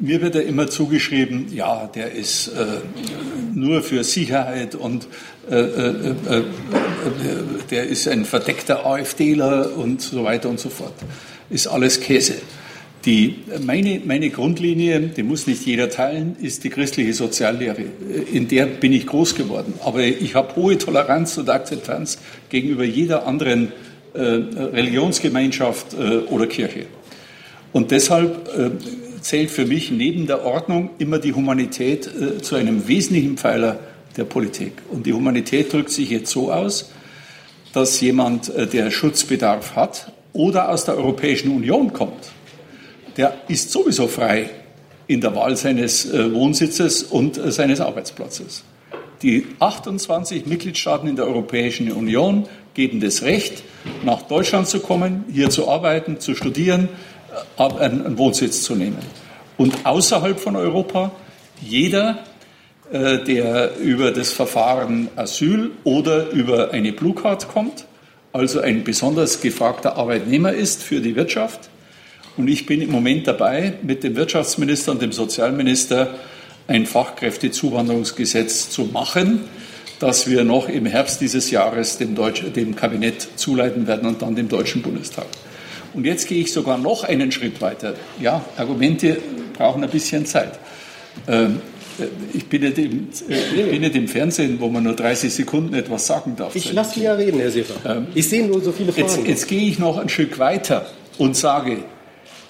mir 0.00 0.20
wird 0.22 0.34
ja 0.36 0.40
immer 0.40 0.68
zugeschrieben, 0.68 1.52
ja, 1.52 1.90
der 1.94 2.12
ist 2.12 2.48
äh, 2.48 2.66
nur 3.54 3.82
für 3.82 4.04
Sicherheit 4.04 4.74
und 4.74 5.08
äh, 5.50 5.56
äh, 5.56 5.88
äh, 5.88 6.38
äh 6.38 6.42
der 7.70 7.86
ist 7.88 8.06
ein 8.06 8.24
verdeckter 8.24 8.86
AfDler 8.86 9.76
und 9.76 10.00
so 10.00 10.22
weiter 10.24 10.48
und 10.48 10.60
so 10.60 10.68
fort. 10.68 10.94
Ist 11.50 11.66
alles 11.66 12.00
Käse. 12.00 12.34
Die, 13.04 13.36
meine, 13.60 14.00
meine 14.04 14.30
Grundlinie, 14.30 15.00
die 15.00 15.22
muss 15.22 15.46
nicht 15.46 15.66
jeder 15.66 15.90
teilen, 15.90 16.36
ist 16.40 16.64
die 16.64 16.70
christliche 16.70 17.12
Soziallehre. 17.12 17.84
In 18.32 18.48
der 18.48 18.66
bin 18.66 18.92
ich 18.92 19.06
groß 19.06 19.34
geworden. 19.34 19.74
Aber 19.84 20.00
ich 20.00 20.34
habe 20.34 20.56
hohe 20.56 20.78
Toleranz 20.78 21.36
und 21.36 21.50
Akzeptanz 21.50 22.18
gegenüber 22.48 22.84
jeder 22.84 23.26
anderen 23.26 23.72
Religionsgemeinschaft 24.14 25.94
oder 26.30 26.46
Kirche. 26.46 26.86
Und 27.72 27.90
deshalb 27.90 28.48
zählt 29.24 29.50
für 29.50 29.64
mich 29.64 29.90
neben 29.90 30.26
der 30.26 30.44
Ordnung 30.44 30.90
immer 30.98 31.18
die 31.18 31.32
Humanität 31.32 32.06
äh, 32.06 32.42
zu 32.42 32.56
einem 32.56 32.86
wesentlichen 32.86 33.38
Pfeiler 33.38 33.80
der 34.18 34.24
Politik. 34.24 34.72
Und 34.90 35.06
die 35.06 35.14
Humanität 35.14 35.72
drückt 35.72 35.90
sich 35.90 36.10
jetzt 36.10 36.30
so 36.30 36.52
aus, 36.52 36.92
dass 37.72 38.00
jemand, 38.00 38.54
äh, 38.54 38.66
der 38.66 38.90
Schutzbedarf 38.90 39.74
hat 39.76 40.12
oder 40.34 40.68
aus 40.68 40.84
der 40.84 40.98
Europäischen 40.98 41.50
Union 41.50 41.92
kommt, 41.92 42.32
der 43.16 43.34
ist 43.48 43.70
sowieso 43.70 44.08
frei 44.08 44.50
in 45.06 45.22
der 45.22 45.34
Wahl 45.34 45.56
seines 45.56 46.12
äh, 46.12 46.32
Wohnsitzes 46.32 47.02
und 47.02 47.38
äh, 47.38 47.50
seines 47.50 47.80
Arbeitsplatzes. 47.80 48.62
Die 49.22 49.46
28 49.58 50.44
Mitgliedstaaten 50.44 51.08
in 51.08 51.16
der 51.16 51.26
Europäischen 51.26 51.90
Union 51.90 52.46
geben 52.74 53.00
das 53.00 53.22
Recht, 53.22 53.62
nach 54.04 54.22
Deutschland 54.22 54.68
zu 54.68 54.80
kommen, 54.80 55.24
hier 55.32 55.48
zu 55.48 55.68
arbeiten, 55.68 56.20
zu 56.20 56.34
studieren, 56.34 56.90
einen 57.56 58.18
Wohnsitz 58.18 58.62
zu 58.62 58.74
nehmen. 58.74 58.98
Und 59.56 59.86
außerhalb 59.86 60.38
von 60.38 60.56
Europa, 60.56 61.12
jeder, 61.60 62.24
äh, 62.92 63.18
der 63.24 63.76
über 63.78 64.10
das 64.10 64.32
Verfahren 64.32 65.08
Asyl 65.16 65.70
oder 65.84 66.30
über 66.30 66.72
eine 66.72 66.92
Blue 66.92 67.14
Card 67.14 67.48
kommt, 67.48 67.86
also 68.32 68.60
ein 68.60 68.82
besonders 68.82 69.40
gefragter 69.40 69.96
Arbeitnehmer 69.96 70.52
ist 70.52 70.82
für 70.82 71.00
die 71.00 71.14
Wirtschaft. 71.14 71.70
Und 72.36 72.48
ich 72.48 72.66
bin 72.66 72.80
im 72.80 72.90
Moment 72.90 73.28
dabei, 73.28 73.74
mit 73.82 74.02
dem 74.02 74.16
Wirtschaftsminister 74.16 74.90
und 74.90 75.00
dem 75.00 75.12
Sozialminister 75.12 76.14
ein 76.66 76.84
Fachkräftezuwanderungsgesetz 76.86 78.70
zu 78.70 78.86
machen, 78.86 79.44
das 80.00 80.28
wir 80.28 80.42
noch 80.42 80.68
im 80.68 80.86
Herbst 80.86 81.20
dieses 81.20 81.50
Jahres 81.52 81.98
dem, 81.98 82.16
Deutsch, 82.16 82.42
dem 82.56 82.74
Kabinett 82.74 83.28
zuleiten 83.36 83.86
werden 83.86 84.08
und 84.08 84.20
dann 84.22 84.34
dem 84.34 84.48
Deutschen 84.48 84.82
Bundestag. 84.82 85.26
Und 85.94 86.04
jetzt 86.04 86.28
gehe 86.28 86.40
ich 86.40 86.52
sogar 86.52 86.76
noch 86.76 87.04
einen 87.04 87.32
Schritt 87.32 87.60
weiter. 87.60 87.94
Ja, 88.20 88.44
Argumente 88.56 89.18
brauchen 89.56 89.82
ein 89.84 89.90
bisschen 89.90 90.26
Zeit. 90.26 90.58
Ähm, 91.28 91.60
äh, 91.98 92.06
ich 92.32 92.46
bin, 92.46 92.62
nicht 92.62 92.78
im, 92.78 93.08
ich 93.28 93.70
bin 93.70 93.80
nicht 93.80 93.94
im 93.94 94.08
Fernsehen, 94.08 94.58
wo 94.60 94.68
man 94.68 94.82
nur 94.82 94.94
30 94.94 95.32
Sekunden 95.32 95.74
etwas 95.74 96.06
sagen 96.06 96.34
darf. 96.36 96.54
Ich 96.56 96.72
lasse 96.72 96.98
Sie 96.98 97.04
ja 97.04 97.14
reden, 97.14 97.38
Herr 97.38 97.50
Sefer. 97.50 97.74
Ähm, 97.96 98.08
ich 98.14 98.28
sehe 98.28 98.46
nur 98.46 98.60
so 98.60 98.72
viele 98.72 98.92
Fragen. 98.92 99.08
Jetzt, 99.08 99.26
jetzt 99.26 99.48
gehe 99.48 99.68
ich 99.68 99.78
noch 99.78 99.98
ein 99.98 100.08
Stück 100.08 100.38
weiter 100.38 100.86
und 101.18 101.36
sage, 101.36 101.78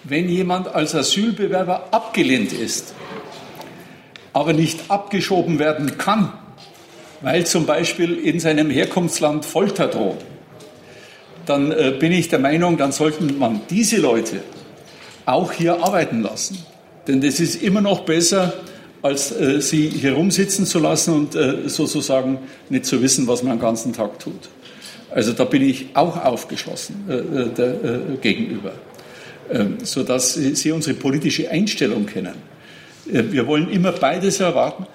wenn 0.04 0.28
jemand 0.28 0.68
als 0.74 0.94
Asylbewerber 0.94 1.88
abgelehnt 1.90 2.52
ist, 2.52 2.94
aber 4.32 4.52
nicht 4.52 4.80
abgeschoben 4.88 5.58
werden 5.58 5.96
kann, 5.98 6.32
weil 7.20 7.46
zum 7.46 7.66
Beispiel 7.66 8.14
in 8.14 8.40
seinem 8.40 8.70
Herkunftsland 8.70 9.44
Folter 9.44 9.88
droht, 9.88 10.18
dann 11.46 11.72
äh, 11.72 11.94
bin 11.98 12.12
ich 12.12 12.28
der 12.28 12.38
Meinung, 12.38 12.76
dann 12.76 12.92
sollte 12.92 13.22
man 13.24 13.60
diese 13.70 13.98
Leute 13.98 14.40
auch 15.26 15.52
hier 15.52 15.82
arbeiten 15.82 16.22
lassen. 16.22 16.58
Denn 17.06 17.20
das 17.20 17.40
ist 17.40 17.62
immer 17.62 17.80
noch 17.80 18.00
besser, 18.00 18.52
als 19.02 19.32
äh, 19.32 19.60
sie 19.60 19.88
hier 19.88 20.14
rumsitzen 20.14 20.64
zu 20.64 20.78
lassen 20.78 21.14
und 21.14 21.34
äh, 21.34 21.68
sozusagen 21.68 22.38
nicht 22.70 22.86
zu 22.86 23.02
wissen, 23.02 23.26
was 23.26 23.42
man 23.42 23.56
den 23.56 23.60
ganzen 23.60 23.92
Tag 23.92 24.18
tut. 24.18 24.48
Also 25.10 25.32
da 25.32 25.44
bin 25.44 25.62
ich 25.62 25.88
auch 25.94 26.22
aufgeschlossen 26.24 27.04
äh, 27.08 27.12
äh 27.14 27.48
der, 27.50 27.84
äh, 27.84 27.98
gegenüber, 28.20 28.72
ähm, 29.50 29.76
sodass 29.82 30.34
Sie 30.34 30.72
unsere 30.72 30.96
politische 30.96 31.50
Einstellung 31.50 32.06
kennen. 32.06 32.34
Äh, 33.12 33.24
wir 33.30 33.46
wollen 33.46 33.70
immer 33.70 33.92
beides 33.92 34.40
erwarten, 34.40 34.86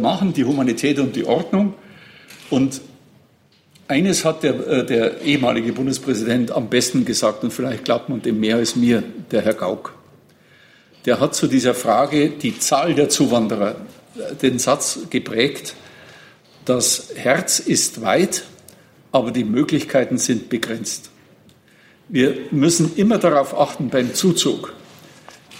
machen, 0.00 0.32
die 0.32 0.44
Humanität 0.44 1.00
und 1.00 1.16
die 1.16 1.24
Ordnung. 1.24 1.74
Und 2.48 2.80
eines 3.88 4.24
hat 4.24 4.42
der, 4.42 4.66
äh, 4.66 4.86
der, 4.86 5.22
ehemalige 5.22 5.72
Bundespräsident 5.72 6.50
am 6.50 6.68
besten 6.68 7.04
gesagt, 7.04 7.44
und 7.44 7.52
vielleicht 7.52 7.84
glaubt 7.84 8.08
man 8.08 8.22
dem 8.22 8.40
mehr 8.40 8.56
als 8.56 8.76
mir, 8.76 9.02
der 9.30 9.42
Herr 9.42 9.54
Gauck. 9.54 9.94
Der 11.04 11.20
hat 11.20 11.34
zu 11.34 11.46
dieser 11.46 11.74
Frage, 11.74 12.30
die 12.30 12.58
Zahl 12.58 12.94
der 12.94 13.08
Zuwanderer, 13.08 13.76
äh, 14.16 14.34
den 14.34 14.58
Satz 14.58 15.00
geprägt, 15.10 15.74
das 16.64 17.10
Herz 17.14 17.60
ist 17.60 18.02
weit, 18.02 18.44
aber 19.12 19.30
die 19.30 19.44
Möglichkeiten 19.44 20.18
sind 20.18 20.48
begrenzt. 20.48 21.10
Wir 22.08 22.36
müssen 22.50 22.96
immer 22.96 23.18
darauf 23.18 23.58
achten 23.58 23.88
beim 23.88 24.14
Zuzug. 24.14 24.72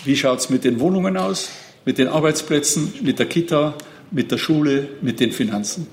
Wie 0.05 0.17
schaut 0.17 0.41
es 0.41 0.51
mit 0.51 0.65
den 0.65 0.81
Wohnungen 0.81 1.17
aus, 1.17 1.51
mit 1.85 1.99
den 1.99 2.09
Arbeitsplätzen, 2.09 2.93
mit 3.03 3.19
der 3.19 3.27
Kita, 3.27 3.75
mit 4.11 4.31
der 4.31 4.39
Schule, 4.39 4.89
mit 5.01 5.21
den 5.21 5.33
Finanzen? 5.33 5.87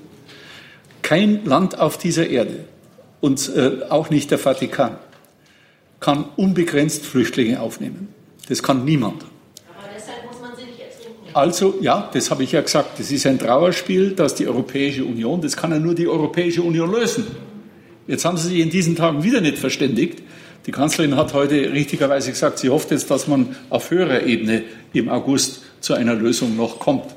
Kein 1.04 1.44
Land 1.44 1.78
auf 1.78 1.98
dieser 1.98 2.28
Erde 2.28 2.64
und 3.20 3.54
äh, 3.54 3.82
auch 3.90 4.08
nicht 4.08 4.30
der 4.30 4.38
Vatikan 4.38 4.96
kann 6.00 6.24
unbegrenzt 6.36 7.04
Flüchtlinge 7.04 7.60
aufnehmen. 7.60 8.08
Das 8.48 8.62
kann 8.62 8.86
niemand. 8.86 9.22
Aber 9.22 9.88
deshalb 9.94 10.24
muss 10.26 10.40
man 10.40 10.56
sie 10.56 10.64
nicht 10.64 10.80
ertrinken. 10.80 11.28
Also, 11.34 11.74
ja, 11.82 12.08
das 12.10 12.30
habe 12.30 12.42
ich 12.42 12.52
ja 12.52 12.62
gesagt. 12.62 12.98
Das 12.98 13.10
ist 13.10 13.26
ein 13.26 13.38
Trauerspiel, 13.38 14.12
dass 14.12 14.34
die 14.34 14.48
Europäische 14.48 15.04
Union, 15.04 15.42
das 15.42 15.58
kann 15.58 15.72
ja 15.72 15.78
nur 15.78 15.94
die 15.94 16.08
Europäische 16.08 16.62
Union 16.62 16.90
lösen. 16.90 17.26
Jetzt 18.06 18.24
haben 18.24 18.38
Sie 18.38 18.48
sich 18.48 18.60
in 18.60 18.70
diesen 18.70 18.96
Tagen 18.96 19.22
wieder 19.22 19.42
nicht 19.42 19.58
verständigt. 19.58 20.22
Die 20.64 20.72
Kanzlerin 20.72 21.16
hat 21.16 21.34
heute 21.34 21.70
richtigerweise 21.70 22.30
gesagt, 22.30 22.60
sie 22.60 22.70
hofft 22.70 22.90
jetzt, 22.90 23.10
dass 23.10 23.28
man 23.28 23.54
auf 23.68 23.90
höherer 23.90 24.22
Ebene 24.22 24.62
im 24.94 25.10
August 25.10 25.60
zu 25.80 25.92
einer 25.92 26.14
Lösung 26.14 26.56
noch 26.56 26.78
kommt. 26.78 27.14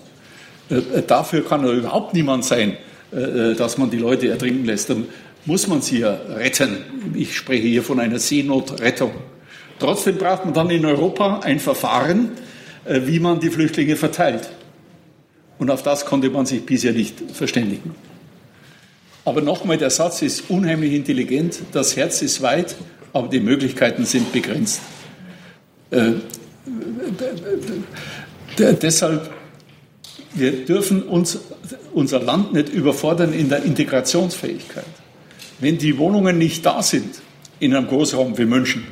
Äh, 0.70 0.76
äh, 0.76 1.04
dafür 1.08 1.46
kann 1.46 1.66
ja 1.66 1.72
überhaupt 1.72 2.14
niemand 2.14 2.44
sein, 2.44 2.76
dass 3.58 3.78
man 3.78 3.90
die 3.90 3.98
Leute 3.98 4.30
ertrinken 4.30 4.66
lässt. 4.66 4.90
Dann 4.90 5.06
muss 5.46 5.68
man 5.68 5.82
sie 5.82 6.00
ja 6.00 6.14
retten. 6.36 6.78
Ich 7.16 7.36
spreche 7.36 7.68
hier 7.68 7.84
von 7.84 8.00
einer 8.00 8.20
Seenotrettung. 8.20 9.12
Trotzdem 9.80 10.18
braucht 10.18 10.46
man 10.46 10.54
dann 10.54 10.70
in 10.70 10.86
Europa 10.86 11.40
ein 11.40 11.60
Verfahren, 11.60 12.32
wie 12.86 13.20
man 13.20 13.40
die 13.40 13.50
Flüchtlinge 13.50 13.96
verteilt. 13.96 14.50
Und 15.60 15.72
auf 15.72 15.84
das 15.84 16.06
konnte 16.06 16.30
man 16.30 16.46
sich 16.46 16.66
bisher 16.66 16.94
nicht 16.94 17.16
verständigen. 17.34 17.96
Aber 19.26 19.42
nochmal, 19.42 19.78
der 19.78 19.90
Satz 19.90 20.22
ist 20.22 20.50
unheimlich 20.50 20.94
intelligent, 20.94 21.60
das 21.74 21.98
Herz 21.98 22.22
ist 22.22 22.42
weit, 22.42 22.76
aber 23.12 23.28
die 23.28 23.40
Möglichkeiten 23.40 24.06
sind 24.06 24.32
begrenzt. 24.32 24.82
Äh, 25.92 26.14
deshalb, 28.58 29.30
wir 30.34 30.66
dürfen 30.66 31.04
uns, 31.04 31.40
unser 31.94 32.20
Land 32.20 32.54
nicht 32.54 32.70
überfordern 32.70 33.34
in 33.34 33.50
der 33.50 33.64
Integrationsfähigkeit. 33.64 34.86
Wenn 35.60 35.78
die 35.78 35.98
Wohnungen 35.98 36.38
nicht 36.38 36.66
da 36.66 36.82
sind 36.84 37.16
in 37.60 37.76
einem 37.76 37.88
Großraum 37.88 38.38
wie 38.38 38.46
München, 38.46 38.84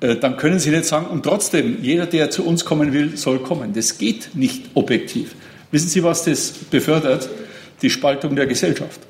äh, 0.00 0.16
dann 0.16 0.36
können 0.36 0.58
Sie 0.58 0.70
nicht 0.70 0.84
sagen, 0.84 1.06
und 1.06 1.22
trotzdem, 1.22 1.82
jeder, 1.82 2.06
der 2.06 2.30
zu 2.30 2.44
uns 2.44 2.64
kommen 2.64 2.92
will, 2.92 3.16
soll 3.16 3.38
kommen. 3.38 3.72
Das 3.72 3.98
geht 3.98 4.34
nicht 4.34 4.70
objektiv. 4.74 5.34
Wissen 5.70 5.88
Sie, 5.88 6.02
was 6.02 6.24
das 6.24 6.50
befördert? 6.50 7.28
Die 7.82 7.90
Spaltung 7.90 8.36
der 8.36 8.46
Gesellschaft. 8.46 9.00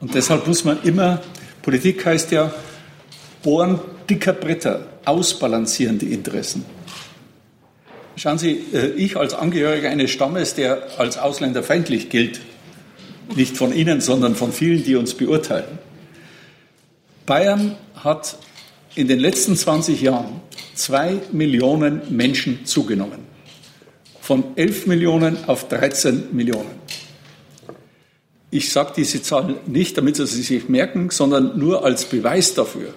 Und 0.00 0.14
deshalb 0.14 0.46
muss 0.46 0.64
man 0.64 0.82
immer, 0.82 1.22
Politik 1.62 2.04
heißt 2.04 2.32
ja, 2.32 2.52
bohren 3.42 3.80
dicker 4.08 4.32
Bretter, 4.32 4.86
ausbalancieren 5.04 5.98
die 5.98 6.12
Interessen. 6.12 6.64
Schauen 8.22 8.38
Sie, 8.38 8.64
äh, 8.72 8.90
ich 8.90 9.16
als 9.16 9.34
Angehöriger 9.34 9.90
eines 9.90 10.12
Stammes, 10.12 10.54
der 10.54 10.86
als 10.96 11.18
ausländerfeindlich 11.18 12.08
gilt, 12.08 12.40
nicht 13.34 13.56
von 13.56 13.74
Ihnen, 13.74 14.00
sondern 14.00 14.36
von 14.36 14.52
vielen, 14.52 14.84
die 14.84 14.94
uns 14.94 15.14
beurteilen. 15.14 15.80
Bayern 17.26 17.74
hat 17.96 18.38
in 18.94 19.08
den 19.08 19.18
letzten 19.18 19.56
20 19.56 20.00
Jahren 20.02 20.40
zwei 20.76 21.18
Millionen 21.32 22.00
Menschen 22.16 22.64
zugenommen. 22.64 23.18
Von 24.20 24.44
11 24.54 24.86
Millionen 24.86 25.36
auf 25.48 25.66
13 25.66 26.28
Millionen. 26.30 26.70
Ich 28.52 28.70
sage 28.70 28.92
diese 28.98 29.20
Zahl 29.20 29.56
nicht, 29.66 29.98
damit 29.98 30.14
Sie 30.14 30.26
sie 30.26 30.42
sich 30.42 30.68
merken, 30.68 31.10
sondern 31.10 31.58
nur 31.58 31.84
als 31.84 32.04
Beweis 32.04 32.54
dafür, 32.54 32.94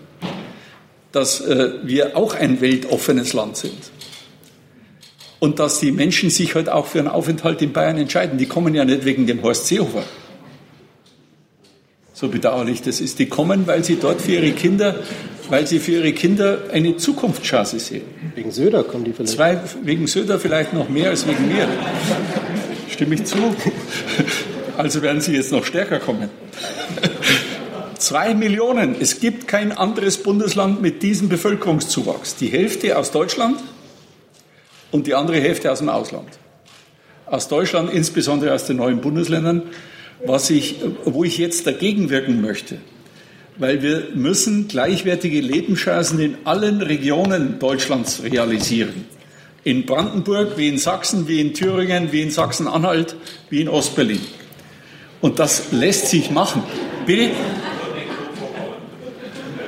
dass 1.12 1.42
äh, 1.42 1.80
wir 1.82 2.16
auch 2.16 2.36
ein 2.36 2.62
weltoffenes 2.62 3.34
Land 3.34 3.58
sind. 3.58 3.95
Und 5.46 5.60
dass 5.60 5.80
die 5.80 5.92
Menschen 5.92 6.32
sich 6.32 6.56
heute 6.56 6.72
halt 6.72 6.80
auch 6.80 6.88
für 6.88 7.00
einen 7.00 7.08
Aufenthalt 7.08 7.62
in 7.62 7.72
Bayern 7.72 7.98
entscheiden. 7.98 8.40
Die 8.40 8.48
kommen 8.48 8.74
ja 8.74 8.84
nicht 8.84 9.06
wegen 9.06 9.28
dem 9.28 9.44
Horst 9.44 9.68
Seehofer 9.68 10.04
so 12.16 12.30
bedauerlich 12.30 12.82
das 12.82 13.02
ist. 13.02 13.20
Die 13.20 13.28
kommen, 13.28 13.68
weil 13.68 13.84
sie 13.84 13.98
dort 13.98 14.22
für 14.22 14.32
ihre 14.32 14.52
Kinder, 14.52 14.96
weil 15.50 15.68
sie 15.68 15.80
für 15.80 15.92
ihre 15.92 16.14
Kinder 16.14 16.60
eine 16.72 16.96
Zukunftschance 16.96 17.78
sehen. 17.78 18.04
Wegen 18.34 18.52
Söder 18.52 18.84
kommen 18.84 19.04
die 19.04 19.12
vielleicht? 19.12 19.34
Zwei, 19.34 19.60
wegen 19.84 20.08
Söder 20.08 20.40
vielleicht 20.40 20.74
noch 20.74 20.90
mehr 20.90 21.10
als 21.10 21.28
wegen 21.28 21.48
mir. 21.48 21.68
Stimme 22.90 23.16
ich 23.16 23.26
zu? 23.26 23.38
Also 24.78 25.02
werden 25.02 25.22
sie 25.22 25.34
jetzt 25.34 25.52
noch 25.54 25.66
stärker 25.66 26.00
kommen. 26.00 26.30
Zwei 27.98 28.34
Millionen. 28.34 28.96
Es 29.00 29.22
gibt 29.22 29.48
kein 29.48 29.72
anderes 29.72 30.18
Bundesland 30.18 30.82
mit 30.82 31.02
diesem 31.02 31.30
Bevölkerungszuwachs. 31.30 32.36
Die 32.36 32.48
Hälfte 32.48 32.98
aus 32.98 33.12
Deutschland 33.12 33.58
und 34.96 35.08
die 35.08 35.14
andere 35.14 35.42
Hälfte 35.42 35.70
aus 35.74 35.80
dem 35.80 35.90
Ausland. 35.90 36.30
Aus 37.26 37.50
Deutschland, 37.50 37.92
insbesondere 37.92 38.54
aus 38.54 38.66
den 38.66 38.78
neuen 38.78 39.02
Bundesländern, 39.02 39.64
was 40.26 40.50
ich, 40.50 40.78
wo 41.04 41.26
ich 41.26 41.38
jetzt 41.38 41.68
dagegen 41.68 42.10
wirken 42.10 42.42
möchte. 42.42 42.78
Weil 43.58 43.82
wir 43.82 44.08
müssen 44.16 44.70
gleichwertige 44.70 45.42
Lebenschancen 45.42 46.20
in 46.20 46.38
allen 46.46 46.82
Regionen 46.82 47.60
Deutschlands 47.60 48.24
realisieren. 48.24 49.06
In 49.66 49.86
Brandenburg, 49.86 50.58
wie 50.58 50.70
in 50.70 50.78
Sachsen, 50.78 51.28
wie 51.28 51.42
in 51.42 51.54
Thüringen, 51.54 52.14
wie 52.14 52.22
in 52.22 52.32
Sachsen-Anhalt, 52.32 53.18
wie 53.50 53.60
in 53.60 53.68
Ostberlin. 53.68 54.22
Und 55.20 55.40
das 55.40 55.74
lässt 55.74 56.08
sich 56.08 56.32
machen. 56.32 56.64
Bitte? 57.06 57.32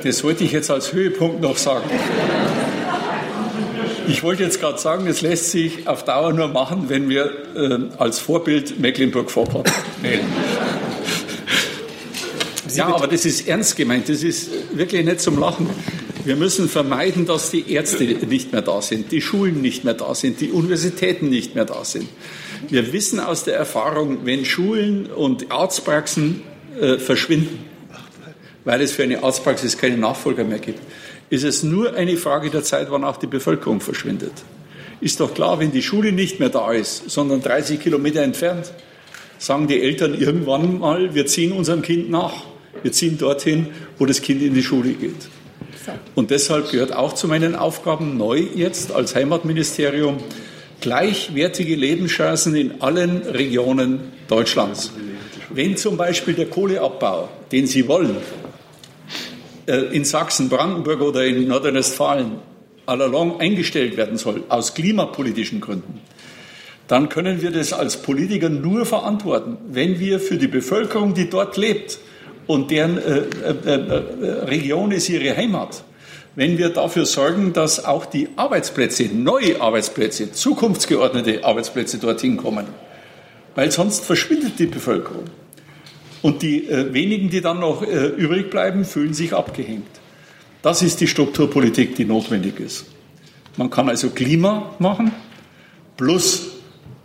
Das 0.04 0.24
wollte 0.24 0.44
ich 0.44 0.52
jetzt 0.52 0.70
als 0.70 0.94
Höhepunkt 0.94 1.42
noch 1.42 1.58
sagen. 1.58 1.90
Ich 4.08 4.22
wollte 4.22 4.42
jetzt 4.42 4.58
gerade 4.58 4.78
sagen, 4.78 5.06
es 5.06 5.20
lässt 5.20 5.50
sich 5.50 5.86
auf 5.86 6.02
Dauer 6.02 6.32
nur 6.32 6.48
machen, 6.48 6.86
wenn 6.88 7.10
wir 7.10 7.30
äh, 7.54 7.78
als 7.98 8.18
Vorbild 8.18 8.80
Mecklenburg-Vorpommern 8.80 9.70
wählen. 10.00 10.24
Ja, 12.74 12.86
aber 12.86 13.06
das 13.06 13.26
ist 13.26 13.46
ernst 13.46 13.76
gemeint. 13.76 14.08
Das 14.08 14.22
ist 14.22 14.50
wirklich 14.72 15.04
nicht 15.04 15.20
zum 15.20 15.38
Lachen. 15.38 15.68
Wir 16.24 16.36
müssen 16.36 16.70
vermeiden, 16.70 17.26
dass 17.26 17.50
die 17.50 17.70
Ärzte 17.70 18.04
nicht 18.04 18.52
mehr 18.52 18.62
da 18.62 18.80
sind, 18.80 19.12
die 19.12 19.20
Schulen 19.20 19.60
nicht 19.60 19.84
mehr 19.84 19.94
da 19.94 20.14
sind, 20.14 20.40
die 20.40 20.52
Universitäten 20.52 21.28
nicht 21.28 21.54
mehr 21.54 21.66
da 21.66 21.84
sind. 21.84 22.08
Wir 22.68 22.92
wissen 22.94 23.20
aus 23.20 23.44
der 23.44 23.56
Erfahrung, 23.56 24.24
wenn 24.24 24.46
Schulen 24.46 25.06
und 25.06 25.52
Arztpraxen 25.52 26.42
äh, 26.80 26.96
verschwinden, 26.96 27.58
weil 28.64 28.80
es 28.80 28.92
für 28.92 29.02
eine 29.02 29.22
Arztpraxis 29.22 29.76
keine 29.76 29.98
Nachfolger 29.98 30.44
mehr 30.44 30.58
gibt, 30.58 30.80
ist 31.30 31.44
es 31.44 31.62
nur 31.62 31.94
eine 31.94 32.16
Frage 32.16 32.50
der 32.50 32.62
Zeit, 32.62 32.90
wann 32.90 33.04
auch 33.04 33.16
die 33.16 33.26
Bevölkerung 33.26 33.80
verschwindet. 33.80 34.32
Ist 35.00 35.20
doch 35.20 35.34
klar, 35.34 35.60
wenn 35.60 35.70
die 35.70 35.82
Schule 35.82 36.12
nicht 36.12 36.40
mehr 36.40 36.48
da 36.48 36.72
ist, 36.72 37.10
sondern 37.10 37.40
30 37.42 37.80
Kilometer 37.80 38.22
entfernt, 38.22 38.72
sagen 39.38 39.68
die 39.68 39.80
Eltern 39.80 40.18
irgendwann 40.18 40.78
mal, 40.78 41.14
wir 41.14 41.26
ziehen 41.26 41.52
unserem 41.52 41.82
Kind 41.82 42.10
nach. 42.10 42.32
Wir 42.82 42.92
ziehen 42.92 43.18
dorthin, 43.18 43.68
wo 43.98 44.06
das 44.06 44.22
Kind 44.22 44.42
in 44.42 44.54
die 44.54 44.62
Schule 44.62 44.92
geht. 44.92 45.28
Und 46.14 46.30
deshalb 46.30 46.70
gehört 46.70 46.92
auch 46.92 47.14
zu 47.14 47.28
meinen 47.28 47.54
Aufgaben 47.54 48.16
neu 48.16 48.38
jetzt 48.54 48.92
als 48.92 49.14
Heimatministerium 49.14 50.18
gleichwertige 50.80 51.76
Lebenschancen 51.76 52.54
in 52.54 52.80
allen 52.80 53.22
Regionen 53.22 54.12
Deutschlands. 54.28 54.92
Wenn 55.50 55.76
zum 55.76 55.96
Beispiel 55.96 56.34
der 56.34 56.46
Kohleabbau, 56.46 57.28
den 57.50 57.66
Sie 57.66 57.88
wollen, 57.88 58.16
in 59.68 60.04
Sachsen, 60.04 60.48
Brandenburg 60.48 61.00
oder 61.02 61.24
in 61.26 61.46
Nordrhein-Westfalen 61.46 62.32
allalong 62.86 63.38
eingestellt 63.38 63.96
werden 63.96 64.16
soll, 64.16 64.44
aus 64.48 64.74
klimapolitischen 64.74 65.60
Gründen, 65.60 66.00
dann 66.88 67.10
können 67.10 67.42
wir 67.42 67.50
das 67.50 67.74
als 67.74 67.98
Politiker 67.98 68.48
nur 68.48 68.86
verantworten, 68.86 69.58
wenn 69.68 70.00
wir 70.00 70.18
für 70.20 70.36
die 70.36 70.48
Bevölkerung, 70.48 71.12
die 71.12 71.28
dort 71.28 71.58
lebt 71.58 71.98
und 72.46 72.70
deren 72.70 72.96
äh, 72.96 73.18
äh, 73.18 73.74
äh, 73.74 74.44
Region 74.46 74.90
ist 74.90 75.10
ihre 75.10 75.36
Heimat, 75.36 75.84
wenn 76.34 76.56
wir 76.56 76.70
dafür 76.70 77.04
sorgen, 77.04 77.52
dass 77.52 77.84
auch 77.84 78.06
die 78.06 78.28
Arbeitsplätze, 78.36 79.04
neue 79.12 79.60
Arbeitsplätze, 79.60 80.32
zukunftsgeordnete 80.32 81.44
Arbeitsplätze 81.44 81.98
dorthin 81.98 82.38
kommen. 82.38 82.66
Weil 83.54 83.70
sonst 83.70 84.04
verschwindet 84.04 84.58
die 84.58 84.66
Bevölkerung. 84.66 85.24
Und 86.22 86.42
die 86.42 86.66
äh, 86.68 86.92
wenigen, 86.92 87.30
die 87.30 87.40
dann 87.40 87.60
noch 87.60 87.82
äh, 87.82 88.06
übrig 88.06 88.50
bleiben, 88.50 88.84
fühlen 88.84 89.14
sich 89.14 89.32
abgehängt. 89.32 89.86
Das 90.62 90.82
ist 90.82 91.00
die 91.00 91.06
Strukturpolitik, 91.06 91.94
die 91.94 92.04
notwendig 92.04 92.58
ist. 92.58 92.86
Man 93.56 93.70
kann 93.70 93.88
also 93.88 94.10
Klima 94.10 94.74
machen 94.78 95.12
plus 95.96 96.48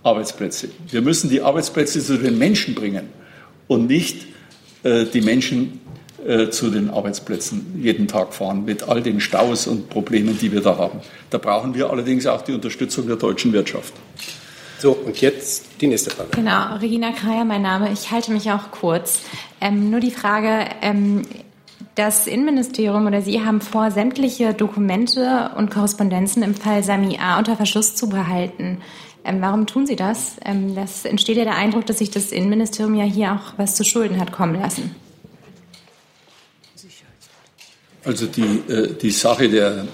Arbeitsplätze. 0.04 0.70
Wir 0.90 1.02
müssen 1.02 1.30
die 1.30 1.42
Arbeitsplätze 1.42 2.04
zu 2.04 2.18
den 2.18 2.38
Menschen 2.38 2.76
bringen 2.76 3.10
und 3.68 3.88
nicht 3.88 4.26
äh, 4.84 5.06
die 5.06 5.22
Menschen 5.22 5.80
äh, 6.26 6.50
zu 6.50 6.70
den 6.70 6.90
Arbeitsplätzen 6.90 7.80
jeden 7.82 8.08
Tag 8.08 8.34
fahren 8.34 8.66
mit 8.66 8.84
all 8.84 9.02
den 9.02 9.20
Staus 9.20 9.68
und 9.68 9.90
Problemen, 9.90 10.38
die 10.40 10.52
wir 10.52 10.62
da 10.62 10.78
haben. 10.78 11.00
Da 11.30 11.38
brauchen 11.38 11.74
wir 11.76 11.90
allerdings 11.90 12.28
auch 12.28 12.42
die 12.42 12.54
Unterstützung 12.54 13.08
der 13.08 13.16
deutschen 13.16 13.54
Wirtschaft. 13.54 13.94
So, 14.84 14.92
und 14.92 15.22
jetzt 15.22 15.64
die 15.80 15.88
nächste 15.88 16.10
Frage. 16.10 16.32
Genau, 16.32 16.76
Regina 16.76 17.14
Kreier, 17.14 17.46
mein 17.46 17.62
Name. 17.62 17.94
Ich 17.94 18.12
halte 18.12 18.34
mich 18.34 18.52
auch 18.52 18.70
kurz. 18.70 19.22
Ähm, 19.62 19.90
nur 19.90 20.02
die 20.02 20.12
Frage, 20.12 20.68
ähm, 20.82 21.22
das 21.96 22.28
Innenministerium 22.28 23.08
oder 23.08 23.22
Sie 23.22 23.40
haben 23.46 23.62
vor, 23.62 23.92
sämtliche 23.92 24.54
Dokumente 24.54 25.52
und 25.56 25.72
Korrespondenzen 25.72 26.44
im 26.44 26.54
Fall 26.54 26.84
Sami 26.84 27.18
A. 27.18 27.38
unter 27.38 27.56
Verschluss 27.56 27.96
zu 27.96 28.10
behalten. 28.10 28.82
Ähm, 29.24 29.38
warum 29.40 29.68
tun 29.68 29.88
Sie 29.88 29.96
das? 29.96 30.36
Ähm, 30.44 30.76
das 30.76 31.06
entsteht 31.06 31.38
ja 31.38 31.46
der 31.46 31.56
Eindruck, 31.56 31.86
dass 31.86 32.00
sich 32.00 32.12
das 32.12 32.34
Innenministerium 32.34 32.96
ja 32.96 33.06
hier 33.06 33.32
auch 33.32 33.54
was 33.56 33.76
zu 33.76 33.86
Schulden 33.86 34.20
hat 34.20 34.34
kommen 34.34 34.60
lassen. 34.60 34.94
Also 38.04 38.26
die, 38.26 38.62
äh, 38.70 38.98
die 39.02 39.12
Sache 39.12 39.48
der, 39.48 39.88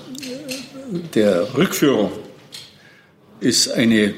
der 1.13 1.55
Rückführung 1.55 2.09
ist 3.39 3.71
eine, 3.71 4.15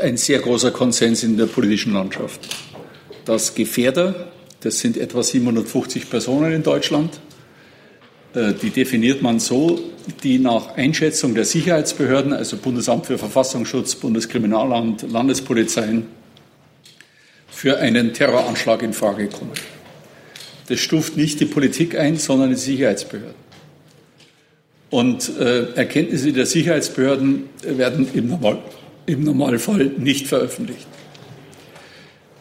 ein 0.00 0.16
sehr 0.16 0.40
großer 0.40 0.70
Konsens 0.70 1.22
in 1.22 1.36
der 1.36 1.46
politischen 1.46 1.92
Landschaft. 1.92 2.40
Dass 3.24 3.54
Gefährder, 3.54 4.28
das 4.60 4.78
sind 4.80 4.96
etwa 4.96 5.22
750 5.22 6.10
Personen 6.10 6.52
in 6.52 6.62
Deutschland, 6.62 7.20
äh, 8.34 8.52
die 8.52 8.70
definiert 8.70 9.22
man 9.22 9.40
so, 9.40 9.80
die 10.22 10.38
nach 10.38 10.76
Einschätzung 10.76 11.34
der 11.34 11.44
Sicherheitsbehörden, 11.44 12.32
also 12.32 12.56
Bundesamt 12.56 13.06
für 13.06 13.18
Verfassungsschutz, 13.18 13.94
Bundeskriminalamt, 13.94 15.10
Landespolizeien, 15.10 16.06
für 17.48 17.78
einen 17.78 18.12
Terroranschlag 18.12 18.82
in 18.82 18.92
Frage 18.92 19.28
kommen. 19.28 19.52
Das 20.68 20.80
stuft 20.80 21.16
nicht 21.16 21.40
die 21.40 21.46
Politik 21.46 21.98
ein, 21.98 22.16
sondern 22.16 22.50
die 22.50 22.56
Sicherheitsbehörden. 22.56 23.48
Und 24.90 25.36
äh, 25.38 25.72
Erkenntnisse 25.74 26.32
der 26.32 26.46
Sicherheitsbehörden 26.46 27.48
werden 27.62 28.08
im, 28.14 28.28
Normal, 28.28 28.58
im 29.08 29.24
Normalfall 29.24 29.92
nicht 29.96 30.26
veröffentlicht. 30.26 30.86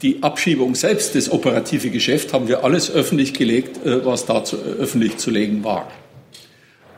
Die 0.01 0.22
Abschiebung 0.22 0.76
selbst, 0.76 1.15
das 1.15 1.32
operative 1.32 1.89
Geschäft, 1.89 2.34
haben 2.34 2.47
wir 2.47 2.63
alles 2.63 2.91
öffentlich 2.91 3.34
gelegt, 3.34 3.84
äh, 3.84 4.05
was 4.05 4.26
da 4.26 4.43
äh, 4.43 4.55
öffentlich 4.80 5.18
zu 5.18 5.32
legen 5.32 5.63
war. 5.63 5.91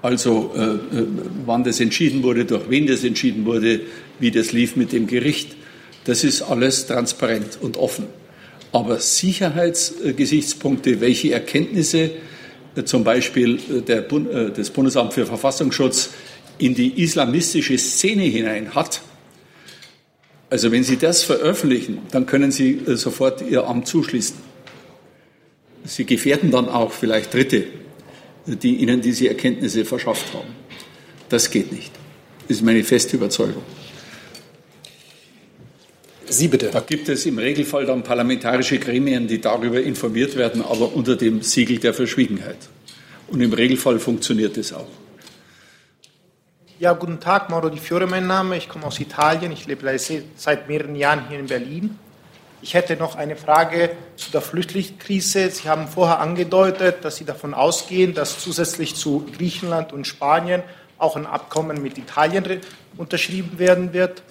Also 0.01 0.51
äh, 0.55 1.03
wann 1.45 1.63
das 1.63 1.79
entschieden 1.79 2.23
wurde, 2.23 2.45
durch 2.45 2.69
wen 2.69 2.87
das 2.87 3.03
entschieden 3.03 3.45
wurde, 3.45 3.81
wie 4.19 4.31
das 4.31 4.51
lief 4.51 4.75
mit 4.75 4.91
dem 4.91 5.07
Gericht, 5.07 5.55
das 6.05 6.23
ist 6.23 6.41
alles 6.41 6.87
transparent 6.87 7.57
und 7.61 7.77
offen. 7.77 8.05
Aber 8.71 8.99
Sicherheitsgesichtspunkte, 8.99 11.01
welche 11.01 11.33
Erkenntnisse 11.33 12.11
zum 12.85 13.03
Beispiel 13.03 13.59
der, 13.87 14.03
des 14.03 14.69
Bundesamt 14.69 15.13
für 15.13 15.25
Verfassungsschutz 15.25 16.11
in 16.59 16.75
die 16.75 17.01
islamistische 17.01 17.77
Szene 17.77 18.23
hinein 18.23 18.75
hat, 18.75 19.01
also 20.49 20.71
wenn 20.71 20.83
Sie 20.83 20.97
das 20.97 21.23
veröffentlichen, 21.23 21.99
dann 22.11 22.25
können 22.25 22.51
Sie 22.51 22.81
sofort 22.85 23.41
Ihr 23.41 23.67
Amt 23.67 23.87
zuschließen. 23.87 24.35
Sie 25.85 26.05
gefährden 26.05 26.51
dann 26.51 26.67
auch 26.67 26.91
vielleicht 26.91 27.33
Dritte, 27.33 27.65
die 28.45 28.75
Ihnen 28.75 29.01
diese 29.01 29.27
Erkenntnisse 29.27 29.85
verschafft 29.85 30.33
haben. 30.33 30.49
Das 31.29 31.51
geht 31.51 31.71
nicht. 31.71 31.91
Das 32.47 32.57
ist 32.57 32.63
meine 32.63 32.83
feste 32.83 33.17
Überzeugung. 33.17 33.63
Sie 36.27 36.47
bitte. 36.47 36.69
Da 36.71 36.79
gibt 36.79 37.09
es 37.09 37.25
im 37.25 37.37
Regelfall 37.37 37.85
dann 37.85 38.03
parlamentarische 38.03 38.77
Gremien, 38.77 39.27
die 39.27 39.41
darüber 39.41 39.81
informiert 39.81 40.35
werden, 40.35 40.61
aber 40.61 40.93
unter 40.93 41.15
dem 41.15 41.41
Siegel 41.41 41.77
der 41.79 41.93
Verschwiegenheit. 41.93 42.57
Und 43.27 43.41
im 43.41 43.53
Regelfall 43.53 43.99
funktioniert 43.99 44.57
es 44.57 44.73
auch. 44.73 44.87
Ja, 46.79 46.93
guten 46.93 47.19
Tag, 47.19 47.49
Mauro 47.49 47.67
Di 47.67 47.77
Fiore 47.77 48.07
mein 48.07 48.25
Name. 48.25 48.55
Ich 48.55 48.69
komme 48.69 48.85
aus 48.85 49.01
Italien. 49.01 49.51
Ich 49.51 49.67
lebe 49.67 49.99
seit 50.37 50.69
mehreren 50.69 50.95
Jahren 50.95 51.27
hier 51.27 51.37
in 51.37 51.47
Berlin. 51.47 51.99
Ich 52.61 52.73
hätte 52.73 52.95
noch 52.95 53.17
eine 53.17 53.35
Frage 53.35 53.89
zu 54.15 54.31
der 54.31 54.39
Flüchtlingskrise. 54.39 55.49
Sie 55.49 55.67
haben 55.67 55.89
vorher 55.89 56.21
angedeutet, 56.21 57.03
dass 57.03 57.17
Sie 57.17 57.25
davon 57.25 57.53
ausgehen, 57.53 58.13
dass 58.13 58.39
zusätzlich 58.39 58.95
zu 58.95 59.25
Griechenland 59.35 59.91
und 59.91 60.07
Spanien 60.07 60.63
auch 60.97 61.17
ein 61.17 61.25
Abkommen 61.25 61.83
mit 61.83 61.97
Italien 61.97 62.61
unterschrieben 62.95 63.59
werden 63.59 63.91
wird. 63.91 64.23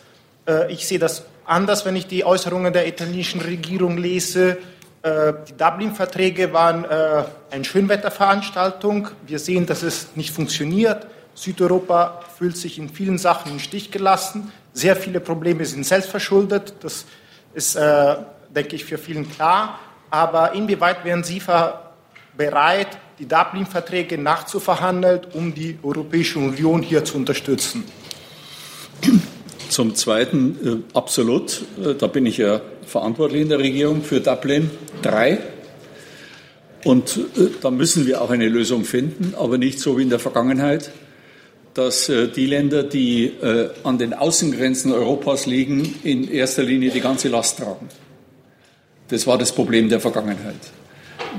Äh, 0.48 0.72
ich 0.72 0.86
sehe 0.86 0.98
das 0.98 1.26
anders, 1.44 1.84
wenn 1.84 1.96
ich 1.96 2.06
die 2.06 2.24
Äußerungen 2.24 2.72
der 2.72 2.88
italienischen 2.88 3.42
Regierung 3.42 3.98
lese. 3.98 4.56
Äh, 5.02 5.34
die 5.46 5.54
Dublin-Verträge 5.54 6.54
waren 6.54 6.84
äh, 6.84 7.24
eine 7.50 7.64
Schönwetterveranstaltung. 7.64 9.08
Wir 9.26 9.38
sehen, 9.38 9.66
dass 9.66 9.82
es 9.82 10.16
nicht 10.16 10.30
funktioniert. 10.30 11.06
Südeuropa 11.38 12.20
fühlt 12.36 12.56
sich 12.56 12.78
in 12.78 12.88
vielen 12.88 13.16
Sachen 13.16 13.52
im 13.52 13.58
Stich 13.60 13.92
gelassen. 13.92 14.52
Sehr 14.72 14.96
viele 14.96 15.20
Probleme 15.20 15.64
sind 15.64 15.86
selbstverschuldet. 15.86 16.74
Das 16.80 17.04
ist, 17.54 17.76
äh, 17.76 18.16
denke 18.54 18.74
ich, 18.74 18.84
für 18.84 18.98
vielen 18.98 19.30
klar. 19.30 19.78
Aber 20.10 20.52
inwieweit 20.54 21.04
wären 21.04 21.22
Sie 21.22 21.40
bereit, 22.36 22.98
die 23.20 23.28
Dublin-Verträge 23.28 24.18
nachzuverhandeln, 24.18 25.20
um 25.34 25.54
die 25.54 25.78
Europäische 25.82 26.40
Union 26.40 26.82
hier 26.82 27.04
zu 27.04 27.16
unterstützen? 27.16 27.84
Zum 29.68 29.94
Zweiten 29.94 30.84
äh, 30.92 30.96
absolut, 30.96 31.62
äh, 31.80 31.94
da 31.94 32.08
bin 32.08 32.26
ich 32.26 32.38
ja 32.38 32.60
verantwortlich 32.84 33.42
in 33.42 33.48
der 33.48 33.58
Regierung 33.58 34.02
für 34.02 34.20
Dublin 34.20 34.70
3. 35.02 35.38
Und 36.84 37.16
äh, 37.16 37.48
da 37.60 37.70
müssen 37.70 38.06
wir 38.06 38.22
auch 38.22 38.30
eine 38.30 38.48
Lösung 38.48 38.84
finden, 38.84 39.34
aber 39.38 39.56
nicht 39.58 39.78
so 39.78 39.98
wie 39.98 40.02
in 40.02 40.10
der 40.10 40.18
Vergangenheit, 40.18 40.90
dass 41.78 42.08
äh, 42.08 42.26
die 42.26 42.46
Länder, 42.46 42.82
die 42.82 43.26
äh, 43.26 43.68
an 43.84 43.98
den 43.98 44.12
Außengrenzen 44.12 44.90
Europas 44.92 45.46
liegen, 45.46 45.94
in 46.02 46.28
erster 46.28 46.64
Linie 46.64 46.90
die 46.90 47.00
ganze 47.00 47.28
Last 47.28 47.58
tragen. 47.58 47.88
Das 49.06 49.28
war 49.28 49.38
das 49.38 49.52
Problem 49.52 49.88
der 49.88 50.00
Vergangenheit. 50.00 50.56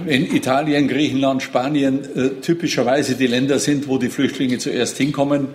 Wenn 0.05 0.33
Italien, 0.33 0.87
Griechenland, 0.87 1.43
Spanien 1.43 2.05
äh, 2.15 2.29
typischerweise 2.41 3.15
die 3.15 3.27
Länder 3.27 3.59
sind, 3.59 3.89
wo 3.89 3.97
die 3.97 4.07
Flüchtlinge 4.07 4.59
zuerst 4.59 4.97
hinkommen, 4.97 5.49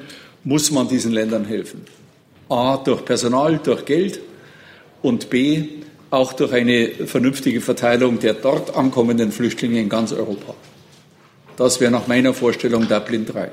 muss 0.44 0.70
man 0.70 0.86
diesen 0.86 1.12
Ländern 1.12 1.46
helfen. 1.46 1.80
A 2.50 2.76
durch 2.76 3.06
Personal, 3.06 3.58
durch 3.64 3.86
Geld 3.86 4.20
und 5.00 5.30
B 5.30 5.64
auch 6.10 6.34
durch 6.34 6.52
eine 6.52 6.90
vernünftige 7.06 7.62
Verteilung 7.62 8.18
der 8.18 8.34
dort 8.34 8.76
ankommenden 8.76 9.32
Flüchtlinge 9.32 9.80
in 9.80 9.88
ganz 9.88 10.12
Europa. 10.12 10.54
Das 11.56 11.80
wäre 11.80 11.90
nach 11.90 12.06
meiner 12.06 12.34
Vorstellung 12.34 12.86
Dublin 12.86 13.24
3. 13.24 13.50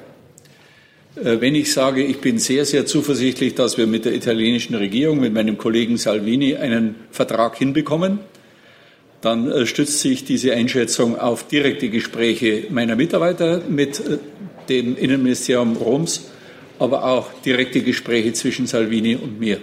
Äh, 1.15 1.41
wenn 1.41 1.55
ich 1.55 1.73
sage, 1.73 2.03
ich 2.03 2.19
bin 2.19 2.37
sehr, 2.39 2.65
sehr 2.65 2.85
zuversichtlich, 2.85 3.55
dass 3.55 3.77
wir 3.77 3.87
mit 3.87 4.05
der 4.05 4.13
italienischen 4.13 4.75
Regierung, 4.75 5.19
mit 5.19 5.33
meinem 5.33 5.57
Kollegen 5.57 5.97
Salvini 5.97 6.55
einen 6.55 6.95
Vertrag 7.11 7.57
hinbekommen, 7.57 8.19
dann 9.19 9.51
äh, 9.51 9.65
stützt 9.65 9.99
sich 9.99 10.23
diese 10.23 10.53
Einschätzung 10.53 11.19
auf 11.19 11.47
direkte 11.47 11.89
Gespräche 11.89 12.65
meiner 12.69 12.95
Mitarbeiter 12.95 13.61
mit 13.67 13.99
äh, 13.99 14.17
dem 14.69 14.95
Innenministerium 14.95 15.75
Roms 15.75 16.27
aber 16.79 17.03
auch 17.03 17.31
direkte 17.45 17.81
Gespräche 17.81 18.33
zwischen 18.33 18.65
Salvini 18.65 19.15
und 19.15 19.39
mir. 19.39 19.61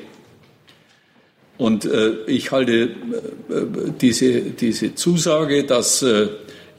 Und 1.57 1.90
ich 2.28 2.53
halte 2.53 2.90
diese, 4.01 4.40
diese 4.40 4.94
Zusage, 4.94 5.64
dass 5.64 6.07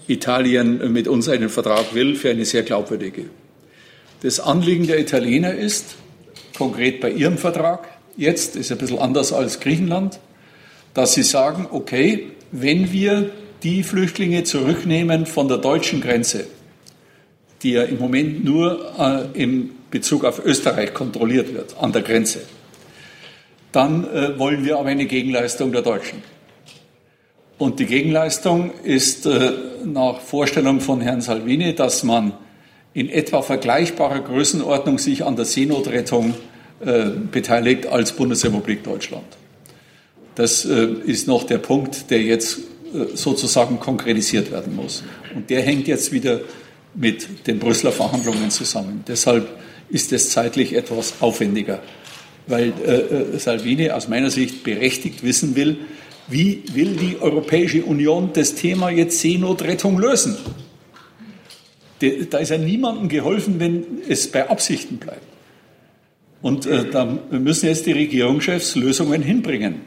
Italien 0.08 0.94
mit 0.94 1.10
uns 1.10 1.28
einen 1.28 1.50
Vertrag 1.50 1.94
will, 1.94 2.16
für 2.16 2.30
eine 2.30 2.46
sehr 2.46 2.64
glaubwürdige. 2.64 3.26
Das 4.22 4.40
Anliegen 4.40 4.86
der 4.86 5.00
Italiener 5.00 5.54
ist, 5.54 5.96
konkret 6.58 7.00
bei 7.00 7.10
ihrem 7.10 7.38
Vertrag, 7.38 7.88
jetzt 8.18 8.58
ist 8.58 8.72
ein 8.72 8.78
bisschen 8.78 9.00
anders 9.00 9.32
als 9.32 9.62
Griechenland, 9.62 10.20
dass 10.94 11.14
sie 11.14 11.24
sagen, 11.24 11.68
okay, 11.72 12.28
wenn 12.52 12.92
wir 12.92 13.30
die 13.64 13.84
Flüchtlinge 13.84 14.44
zurücknehmen 14.44 15.26
von 15.26 15.48
der 15.48 15.58
deutschen 15.58 16.02
Grenze, 16.02 16.48
die 17.62 17.72
ja 17.72 17.84
im 17.84 18.00
Moment 18.00 18.44
nur 18.44 18.94
äh, 19.34 19.42
im 19.42 19.72
Bezug 19.90 20.26
auf 20.26 20.44
Österreich 20.44 20.94
kontrolliert 20.94 21.54
wird, 21.54 21.76
an 21.80 21.94
der 21.94 22.02
Grenze, 22.02 22.42
dann 23.72 24.06
äh, 24.06 24.38
wollen 24.38 24.66
wir 24.66 24.80
aber 24.80 24.90
eine 24.90 25.06
Gegenleistung 25.06 25.72
der 25.72 25.82
Deutschen. 25.82 26.22
Und 27.58 27.80
die 27.80 27.86
Gegenleistung 27.86 28.72
ist 28.84 29.26
äh, 29.26 29.52
nach 29.86 30.20
Vorstellung 30.20 30.80
von 30.80 31.02
Herrn 31.02 31.22
Salvini, 31.22 31.76
dass 31.76 32.04
man 32.04 32.34
in 33.00 33.08
etwa 33.10 33.42
vergleichbarer 33.42 34.20
Größenordnung 34.20 35.00
sich 35.00 35.24
an 35.24 35.38
der 35.38 35.46
Seenotrettung 35.46 36.34
äh, 36.82 37.06
beteiligt 37.32 37.86
als 37.86 38.12
Bundesrepublik 38.12 38.84
Deutschland. 38.84 39.24
Das 40.36 40.66
äh, 40.66 40.88
ist 41.06 41.26
noch 41.26 41.44
der 41.44 41.60
Punkt, 41.60 42.12
der 42.12 42.22
jetzt 42.22 42.58
äh, 42.58 43.16
sozusagen 43.16 43.80
konkretisiert 43.80 44.52
werden 44.52 44.76
muss. 44.76 45.06
Und 45.34 45.50
der 45.50 45.62
hängt 45.62 45.88
jetzt 45.88 46.12
wieder 46.12 46.42
mit 46.94 47.48
den 47.48 47.58
Brüsseler 47.58 47.94
Verhandlungen 47.94 48.52
zusammen. 48.52 49.06
Deshalb 49.08 49.48
ist 49.90 50.12
es 50.12 50.32
zeitlich 50.32 50.76
etwas 50.76 51.14
aufwendiger, 51.22 51.82
weil 52.48 52.74
äh, 52.86 53.36
äh, 53.36 53.40
Salvini 53.40 53.92
aus 53.92 54.10
meiner 54.10 54.30
Sicht 54.30 54.66
berechtigt 54.66 55.24
wissen 55.24 55.56
will, 55.56 55.78
wie 56.28 56.64
will 56.74 56.98
die 56.98 57.16
Europäische 57.22 57.82
Union 57.86 58.32
das 58.34 58.56
Thema 58.56 58.90
jetzt 58.90 59.22
Seenotrettung 59.22 59.98
lösen? 59.98 60.36
Da 62.02 62.38
ist 62.38 62.50
ja 62.50 62.58
niemandem 62.58 63.10
geholfen, 63.10 63.60
wenn 63.60 63.86
es 64.08 64.32
bei 64.32 64.50
Absichten 64.50 64.98
bleibt. 64.98 65.22
Und 66.42 66.66
äh, 66.66 66.90
da 66.90 67.06
müssen 67.32 67.66
jetzt 67.66 67.86
die 67.86 67.92
Regierungschefs 67.92 68.76
Lösungen 68.76 69.22
hinbringen. 69.22 69.82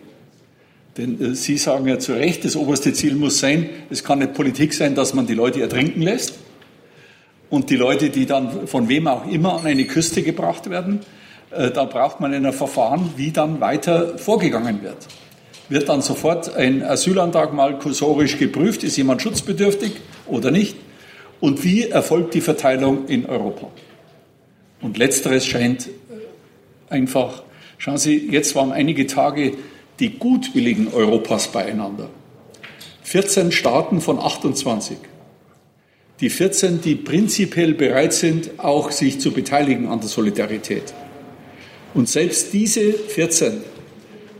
Denn 0.96 1.20
äh, 1.20 1.34
Sie 1.34 1.56
sagen 1.56 1.86
ja 1.86 1.98
zu 1.98 2.12
Recht, 2.12 2.44
das 2.44 2.56
oberste 2.56 2.92
Ziel 2.92 3.14
muss 3.14 3.38
sein, 3.38 3.70
es 3.90 4.04
kann 4.04 4.18
nicht 4.18 4.34
Politik 4.34 4.74
sein, 4.74 4.94
dass 4.94 5.14
man 5.14 5.26
die 5.26 5.34
Leute 5.34 5.62
ertrinken 5.62 6.02
lässt 6.02 6.34
und 7.48 7.70
die 7.70 7.76
Leute, 7.76 8.10
die 8.10 8.26
dann 8.26 8.66
von 8.66 8.88
wem 8.88 9.06
auch 9.06 9.26
immer 9.26 9.58
an 9.60 9.66
eine 9.66 9.84
Küste 9.84 10.22
gebracht 10.22 10.68
werden, 10.68 11.00
äh, 11.50 11.70
da 11.70 11.84
braucht 11.84 12.20
man 12.20 12.34
ein 12.34 12.52
Verfahren, 12.52 13.10
wie 13.16 13.30
dann 13.30 13.60
weiter 13.60 14.18
vorgegangen 14.18 14.82
wird. 14.82 15.06
Wird 15.68 15.88
dann 15.88 16.02
sofort 16.02 16.54
ein 16.54 16.82
Asylantrag 16.82 17.54
mal 17.54 17.78
kursorisch 17.78 18.36
geprüft, 18.36 18.84
ist 18.84 18.98
jemand 18.98 19.22
schutzbedürftig 19.22 19.92
oder 20.26 20.50
nicht? 20.50 20.76
Und 21.42 21.64
wie 21.64 21.88
erfolgt 21.88 22.34
die 22.34 22.40
Verteilung 22.40 23.08
in 23.08 23.26
Europa? 23.26 23.68
Und 24.80 24.96
letzteres 24.96 25.44
scheint 25.44 25.88
einfach, 26.88 27.42
schauen 27.78 27.98
Sie, 27.98 28.28
jetzt 28.30 28.54
waren 28.54 28.70
einige 28.70 29.08
Tage 29.08 29.54
die 29.98 30.10
Gutwilligen 30.10 30.86
Europas 30.94 31.48
beieinander. 31.48 32.10
14 33.02 33.50
Staaten 33.50 34.00
von 34.00 34.20
28. 34.20 34.98
Die 36.20 36.30
14, 36.30 36.80
die 36.80 36.94
prinzipiell 36.94 37.74
bereit 37.74 38.12
sind, 38.12 38.60
auch 38.60 38.92
sich 38.92 39.18
zu 39.18 39.32
beteiligen 39.32 39.88
an 39.88 39.98
der 39.98 40.08
Solidarität. 40.08 40.94
Und 41.92 42.08
selbst 42.08 42.52
diese 42.52 42.92
14 42.92 43.62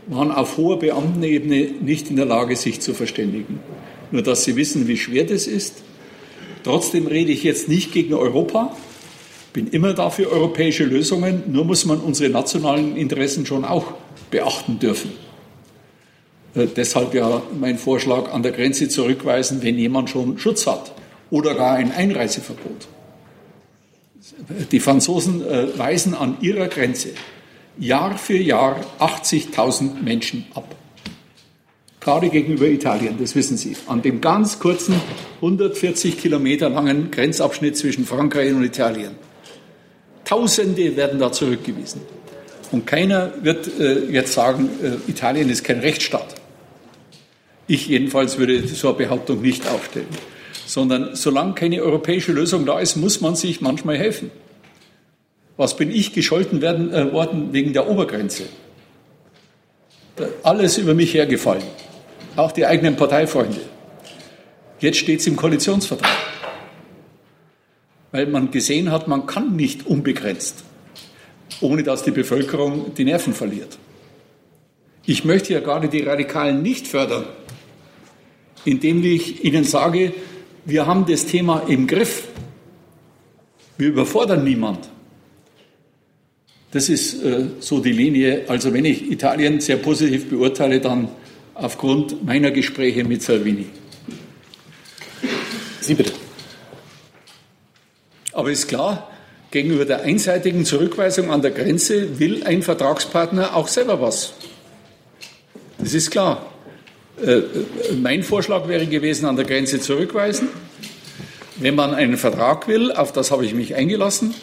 waren 0.07 0.31
auf 0.31 0.55
hoher 0.55 0.79
Beamtenebene 0.79 1.69
nicht 1.81 2.09
in 2.09 2.15
der 2.15 2.27
Lage, 2.27 2.55
sich 2.55 2.79
zu 2.79 2.93
verständigen. 2.93 3.59
Nur 4.11 4.21
dass 4.21 4.45
Sie 4.45 4.55
wissen, 4.55 4.87
wie 4.87 4.95
schwer 4.95 5.25
das 5.25 5.47
ist. 5.47 5.83
Trotzdem 6.63 7.07
rede 7.07 7.31
ich 7.31 7.43
jetzt 7.43 7.67
nicht 7.67 7.91
gegen 7.91 8.13
Europa, 8.13 8.75
bin 9.51 9.67
immer 9.67 9.93
dafür 9.93 10.31
europäische 10.31 10.85
Lösungen, 10.85 11.43
nur 11.47 11.65
muss 11.65 11.85
man 11.85 11.99
unsere 11.99 12.29
nationalen 12.29 12.95
Interessen 12.95 13.45
schon 13.45 13.65
auch 13.65 13.93
beachten 14.31 14.79
dürfen. 14.79 15.11
Äh, 16.55 16.67
deshalb 16.75 17.13
ja 17.13 17.41
mein 17.59 17.77
Vorschlag 17.77 18.31
an 18.31 18.43
der 18.43 18.51
Grenze 18.51 18.89
zurückweisen, 18.89 19.61
wenn 19.61 19.77
jemand 19.77 20.09
schon 20.09 20.37
Schutz 20.37 20.65
hat 20.65 20.93
oder 21.29 21.55
gar 21.55 21.75
ein 21.75 21.91
Einreiseverbot. 21.91 22.87
Die 24.71 24.79
Franzosen 24.79 25.45
äh, 25.45 25.77
weisen 25.77 26.13
an 26.13 26.37
ihrer 26.41 26.67
Grenze 26.67 27.09
Jahr 27.77 28.17
für 28.17 28.37
Jahr 28.37 28.79
80.000 28.99 30.01
Menschen 30.03 30.45
ab. 30.53 30.75
Gerade 32.03 32.27
gegenüber 32.27 32.65
Italien, 32.65 33.15
das 33.17 33.33
wissen 33.33 33.55
Sie. 33.55 33.77
An 33.87 34.01
dem 34.01 34.19
ganz 34.19 34.59
kurzen, 34.59 34.93
140 35.37 36.17
Kilometer 36.17 36.69
langen 36.69 37.11
Grenzabschnitt 37.11 37.77
zwischen 37.77 38.05
Frankreich 38.05 38.53
und 38.53 38.65
Italien. 38.65 39.11
Tausende 40.25 40.97
werden 40.97 41.19
da 41.19 41.31
zurückgewiesen. 41.31 42.01
Und 42.73 42.85
keiner 42.85 43.31
wird 43.41 43.79
äh, 43.79 44.11
jetzt 44.11 44.33
sagen, 44.33 44.69
äh, 44.83 45.09
Italien 45.09 45.49
ist 45.49 45.63
kein 45.63 45.79
Rechtsstaat. 45.79 46.35
Ich 47.67 47.87
jedenfalls 47.87 48.37
würde 48.37 48.67
so 48.67 48.89
eine 48.89 48.97
Behauptung 48.97 49.41
nicht 49.41 49.65
aufstellen. 49.65 50.07
Sondern 50.65 51.15
solange 51.15 51.53
keine 51.53 51.81
europäische 51.81 52.33
Lösung 52.33 52.65
da 52.65 52.79
ist, 52.81 52.97
muss 52.97 53.21
man 53.21 53.35
sich 53.35 53.61
manchmal 53.61 53.97
helfen. 53.97 54.29
Was 55.55 55.77
bin 55.77 55.89
ich 55.89 56.11
gescholten 56.11 56.61
werden, 56.61 56.91
äh, 56.91 57.13
worden 57.13 57.53
wegen 57.53 57.71
der 57.71 57.89
Obergrenze? 57.89 58.43
Alles 60.43 60.77
über 60.77 60.93
mich 60.93 61.13
hergefallen. 61.13 61.63
Auch 62.35 62.51
die 62.51 62.65
eigenen 62.65 62.95
Parteifreunde. 62.95 63.61
Jetzt 64.79 64.97
steht 64.97 65.19
es 65.19 65.27
im 65.27 65.35
Koalitionsvertrag. 65.35 66.11
Weil 68.11 68.27
man 68.27 68.51
gesehen 68.51 68.91
hat, 68.91 69.07
man 69.07 69.25
kann 69.25 69.55
nicht 69.55 69.85
unbegrenzt, 69.85 70.63
ohne 71.61 71.83
dass 71.83 72.03
die 72.03 72.11
Bevölkerung 72.11 72.93
die 72.95 73.05
Nerven 73.05 73.33
verliert. 73.33 73.77
Ich 75.05 75.25
möchte 75.25 75.53
ja 75.53 75.59
gerade 75.59 75.89
die 75.89 76.01
Radikalen 76.01 76.61
nicht 76.61 76.87
fördern, 76.87 77.25
indem 78.65 79.03
ich 79.03 79.43
ihnen 79.43 79.63
sage, 79.63 80.13
wir 80.65 80.87
haben 80.87 81.05
das 81.05 81.25
Thema 81.25 81.63
im 81.67 81.87
Griff. 81.87 82.27
Wir 83.77 83.89
überfordern 83.89 84.43
niemand. 84.43 84.89
Das 86.71 86.89
ist 86.89 87.21
äh, 87.23 87.47
so 87.59 87.79
die 87.79 87.91
Linie. 87.91 88.45
Also 88.47 88.73
wenn 88.73 88.85
ich 88.85 89.11
Italien 89.11 89.59
sehr 89.59 89.77
positiv 89.77 90.29
beurteile, 90.29 90.79
dann 90.79 91.09
aufgrund 91.55 92.25
meiner 92.25 92.51
Gespräche 92.51 93.03
mit 93.03 93.21
Salvini. 93.21 93.67
Sie 95.81 95.95
bitte. 95.95 96.13
Aber 98.31 98.49
ist 98.49 98.67
klar, 98.67 99.11
gegenüber 99.51 99.85
der 99.85 100.01
einseitigen 100.01 100.65
Zurückweisung 100.65 101.29
an 101.29 101.41
der 101.41 101.51
Grenze 101.51 102.19
will 102.19 102.43
ein 102.43 102.63
Vertragspartner 102.63 103.55
auch 103.55 103.67
selber 103.67 104.01
was. 104.01 104.33
Das 105.77 105.93
ist 105.93 106.09
klar. 106.09 106.53
Äh, 107.21 107.31
äh, 107.31 107.45
mein 108.01 108.23
Vorschlag 108.23 108.67
wäre 108.67 108.87
gewesen, 108.87 109.25
an 109.25 109.35
der 109.35 109.45
Grenze 109.45 109.79
zurückweisen. 109.79 110.47
Wenn 111.57 111.75
man 111.75 111.93
einen 111.93 112.17
Vertrag 112.17 112.67
will, 112.67 112.91
auf 112.91 113.11
das 113.11 113.29
habe 113.29 113.45
ich 113.45 113.53
mich 113.53 113.75
eingelassen, 113.75 114.33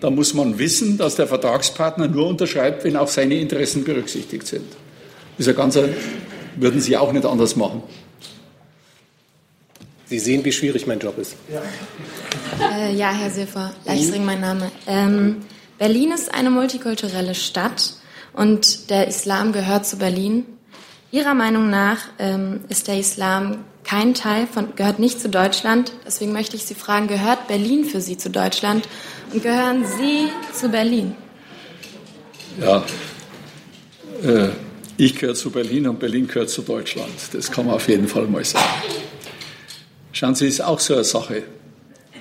dann 0.00 0.14
muss 0.14 0.34
man 0.34 0.58
wissen, 0.58 0.98
dass 0.98 1.16
der 1.16 1.26
Vertragspartner 1.26 2.08
nur 2.08 2.26
unterschreibt, 2.26 2.84
wenn 2.84 2.96
auch 2.96 3.08
seine 3.08 3.36
Interessen 3.36 3.84
berücksichtigt 3.84 4.46
sind. 4.46 4.66
Dieser 5.38 5.54
ganze 5.54 5.90
würden 6.56 6.80
Sie 6.80 6.96
auch 6.96 7.12
nicht 7.12 7.24
anders 7.24 7.56
machen. 7.56 7.82
Sie 10.06 10.18
sehen, 10.18 10.44
wie 10.44 10.52
schwierig 10.52 10.86
mein 10.86 10.98
Job 10.98 11.18
ist. 11.18 11.36
Ja, 11.52 11.62
äh, 12.76 12.94
ja 12.94 13.12
Herr 13.12 13.30
Silfer, 13.30 13.72
Leichsring 13.84 14.24
mein 14.24 14.40
Name. 14.40 14.70
Ähm, 14.88 15.36
Berlin 15.78 16.10
ist 16.10 16.34
eine 16.34 16.50
multikulturelle 16.50 17.36
Stadt 17.36 17.94
und 18.32 18.90
der 18.90 19.06
Islam 19.06 19.52
gehört 19.52 19.86
zu 19.86 19.98
Berlin. 19.98 20.46
Ihrer 21.12 21.34
Meinung 21.34 21.70
nach 21.70 21.98
ähm, 22.18 22.60
ist 22.68 22.88
der 22.88 22.98
Islam 22.98 23.64
kein 23.84 24.14
Teil 24.14 24.46
von, 24.46 24.74
gehört 24.74 24.98
nicht 24.98 25.20
zu 25.20 25.28
Deutschland. 25.28 25.92
Deswegen 26.04 26.32
möchte 26.32 26.56
ich 26.56 26.64
Sie 26.64 26.74
fragen, 26.74 27.06
gehört 27.06 27.46
Berlin 27.48 27.84
für 27.84 28.00
Sie 28.00 28.16
zu 28.16 28.30
Deutschland 28.30 28.88
und 29.32 29.42
gehören 29.42 29.84
Sie 29.84 30.28
zu 30.52 30.68
Berlin? 30.68 31.14
Ja, 32.60 32.84
äh, 34.22 34.50
ich 35.00 35.16
gehöre 35.16 35.34
zu 35.34 35.50
Berlin 35.50 35.88
und 35.88 35.98
Berlin 35.98 36.26
gehört 36.26 36.50
zu 36.50 36.60
Deutschland. 36.60 37.10
Das 37.32 37.50
kann 37.50 37.64
man 37.64 37.76
auf 37.76 37.88
jeden 37.88 38.06
Fall 38.06 38.26
mal 38.26 38.44
sagen. 38.44 38.66
Schauen 40.12 40.34
Sie, 40.34 40.46
ist 40.46 40.60
auch 40.60 40.78
so 40.78 40.92
eine 40.92 41.04
Sache. 41.04 41.42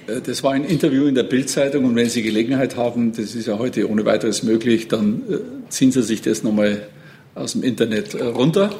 Äh, 0.07 0.21
das 0.21 0.43
war 0.43 0.53
ein 0.53 0.63
Interview 0.63 1.05
in 1.05 1.15
der 1.15 1.23
Bildzeitung 1.23 1.83
und 1.83 1.95
wenn 1.97 2.09
Sie 2.09 2.21
Gelegenheit 2.21 2.77
haben, 2.77 3.11
das 3.11 3.35
ist 3.35 3.47
ja 3.47 3.59
heute 3.59 3.89
ohne 3.89 4.05
weiteres 4.05 4.43
möglich, 4.43 4.87
dann 4.87 5.23
äh, 5.29 5.69
ziehen 5.69 5.91
Sie 5.91 6.01
sich 6.03 6.21
das 6.21 6.41
nochmal 6.41 6.87
aus 7.35 7.51
dem 7.51 7.63
Internet 7.63 8.13
äh, 8.13 8.23
runter 8.23 8.73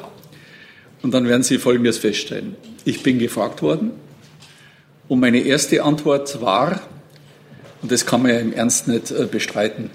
und 1.02 1.12
dann 1.12 1.28
werden 1.28 1.42
Sie 1.42 1.58
Folgendes 1.58 1.98
feststellen. 1.98 2.56
Ich 2.86 3.02
bin 3.02 3.18
gefragt 3.18 3.60
worden 3.60 3.90
und 5.08 5.20
meine 5.20 5.40
erste 5.40 5.82
Antwort 5.82 6.40
war, 6.40 6.80
und 7.82 7.92
das 7.92 8.06
kann 8.06 8.22
man 8.22 8.30
ja 8.30 8.38
im 8.38 8.54
Ernst 8.54 8.88
nicht 8.88 9.12
bestreiten, 9.30 9.90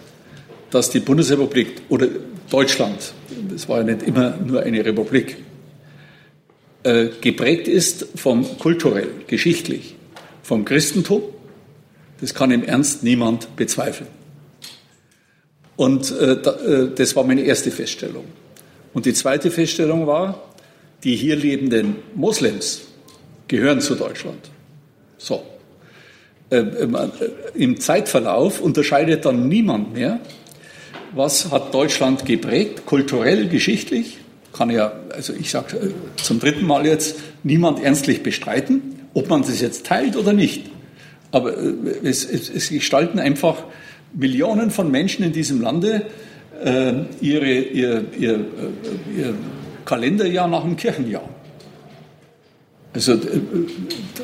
dass 0.69 0.91
die 0.91 0.99
Bundesrepublik 0.99 1.81
oder 1.89 2.07
Deutschland, 2.49 3.13
das 3.49 3.67
war 3.67 3.79
ja 3.79 3.83
nicht 3.83 4.03
immer 4.03 4.37
nur 4.37 4.61
eine 4.61 4.85
Republik, 4.85 5.37
äh, 6.83 7.09
geprägt 7.19 7.67
ist 7.67 8.07
vom 8.15 8.59
kulturell, 8.59 9.09
geschichtlich, 9.25 9.95
vom 10.43 10.65
Christentum. 10.65 11.23
Das 12.21 12.35
kann 12.35 12.51
im 12.51 12.63
Ernst 12.63 13.03
niemand 13.03 13.55
bezweifeln. 13.55 14.09
Und 15.75 16.11
äh, 16.11 16.33
äh, 16.33 16.91
das 16.95 17.15
war 17.15 17.23
meine 17.23 17.41
erste 17.41 17.71
Feststellung. 17.71 18.25
Und 18.93 19.07
die 19.07 19.13
zweite 19.13 19.49
Feststellung 19.49 20.05
war, 20.05 20.53
die 21.03 21.15
hier 21.15 21.35
lebenden 21.35 21.95
Moslems 22.13 22.83
gehören 23.47 23.81
zu 23.81 23.95
Deutschland. 23.95 24.49
So. 25.17 25.43
Im 27.55 27.79
Zeitverlauf 27.79 28.61
unterscheidet 28.61 29.25
dann 29.25 29.49
niemand 29.49 29.93
mehr, 29.93 30.19
was 31.15 31.51
hat 31.51 31.73
Deutschland 31.73 32.25
geprägt, 32.25 32.85
kulturell, 32.85 33.47
geschichtlich, 33.47 34.17
kann 34.53 34.69
ja, 34.69 34.93
also 35.09 35.33
ich 35.33 35.49
sage 35.49 35.77
äh, 35.77 36.21
zum 36.21 36.39
dritten 36.39 36.65
Mal 36.65 36.85
jetzt, 36.85 37.17
niemand 37.43 37.83
ernstlich 37.83 38.23
bestreiten, 38.23 38.99
ob 39.13 39.29
man 39.29 39.41
das 39.41 39.61
jetzt 39.61 39.85
teilt 39.85 40.15
oder 40.15 40.33
nicht. 40.33 40.69
Aber 41.31 41.57
äh, 41.57 41.73
es, 42.03 42.25
es, 42.25 42.49
es 42.49 42.69
gestalten 42.69 43.19
einfach 43.19 43.63
Millionen 44.13 44.71
von 44.71 44.91
Menschen 44.91 45.25
in 45.25 45.33
diesem 45.33 45.61
Lande 45.61 46.05
äh, 46.63 46.93
ihre, 47.21 47.51
ihr, 47.51 48.05
ihr, 48.17 48.33
äh, 48.35 49.19
ihr 49.19 49.35
Kalenderjahr 49.83 50.47
nach 50.47 50.63
dem 50.63 50.77
Kirchenjahr. 50.77 51.29
Also 52.93 53.15
da 53.15 53.27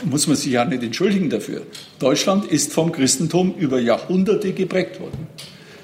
muss 0.06 0.28
man 0.28 0.38
sich 0.38 0.54
ja 0.54 0.64
nicht 0.64 0.82
entschuldigen 0.82 1.30
dafür. 1.30 1.64
Deutschland 2.00 2.46
ist 2.46 2.72
vom 2.72 2.94
Christentum 2.94 3.54
über 3.58 3.80
Jahrhunderte 3.80 4.54
geprägt 4.54 5.02
worden. 5.02 5.28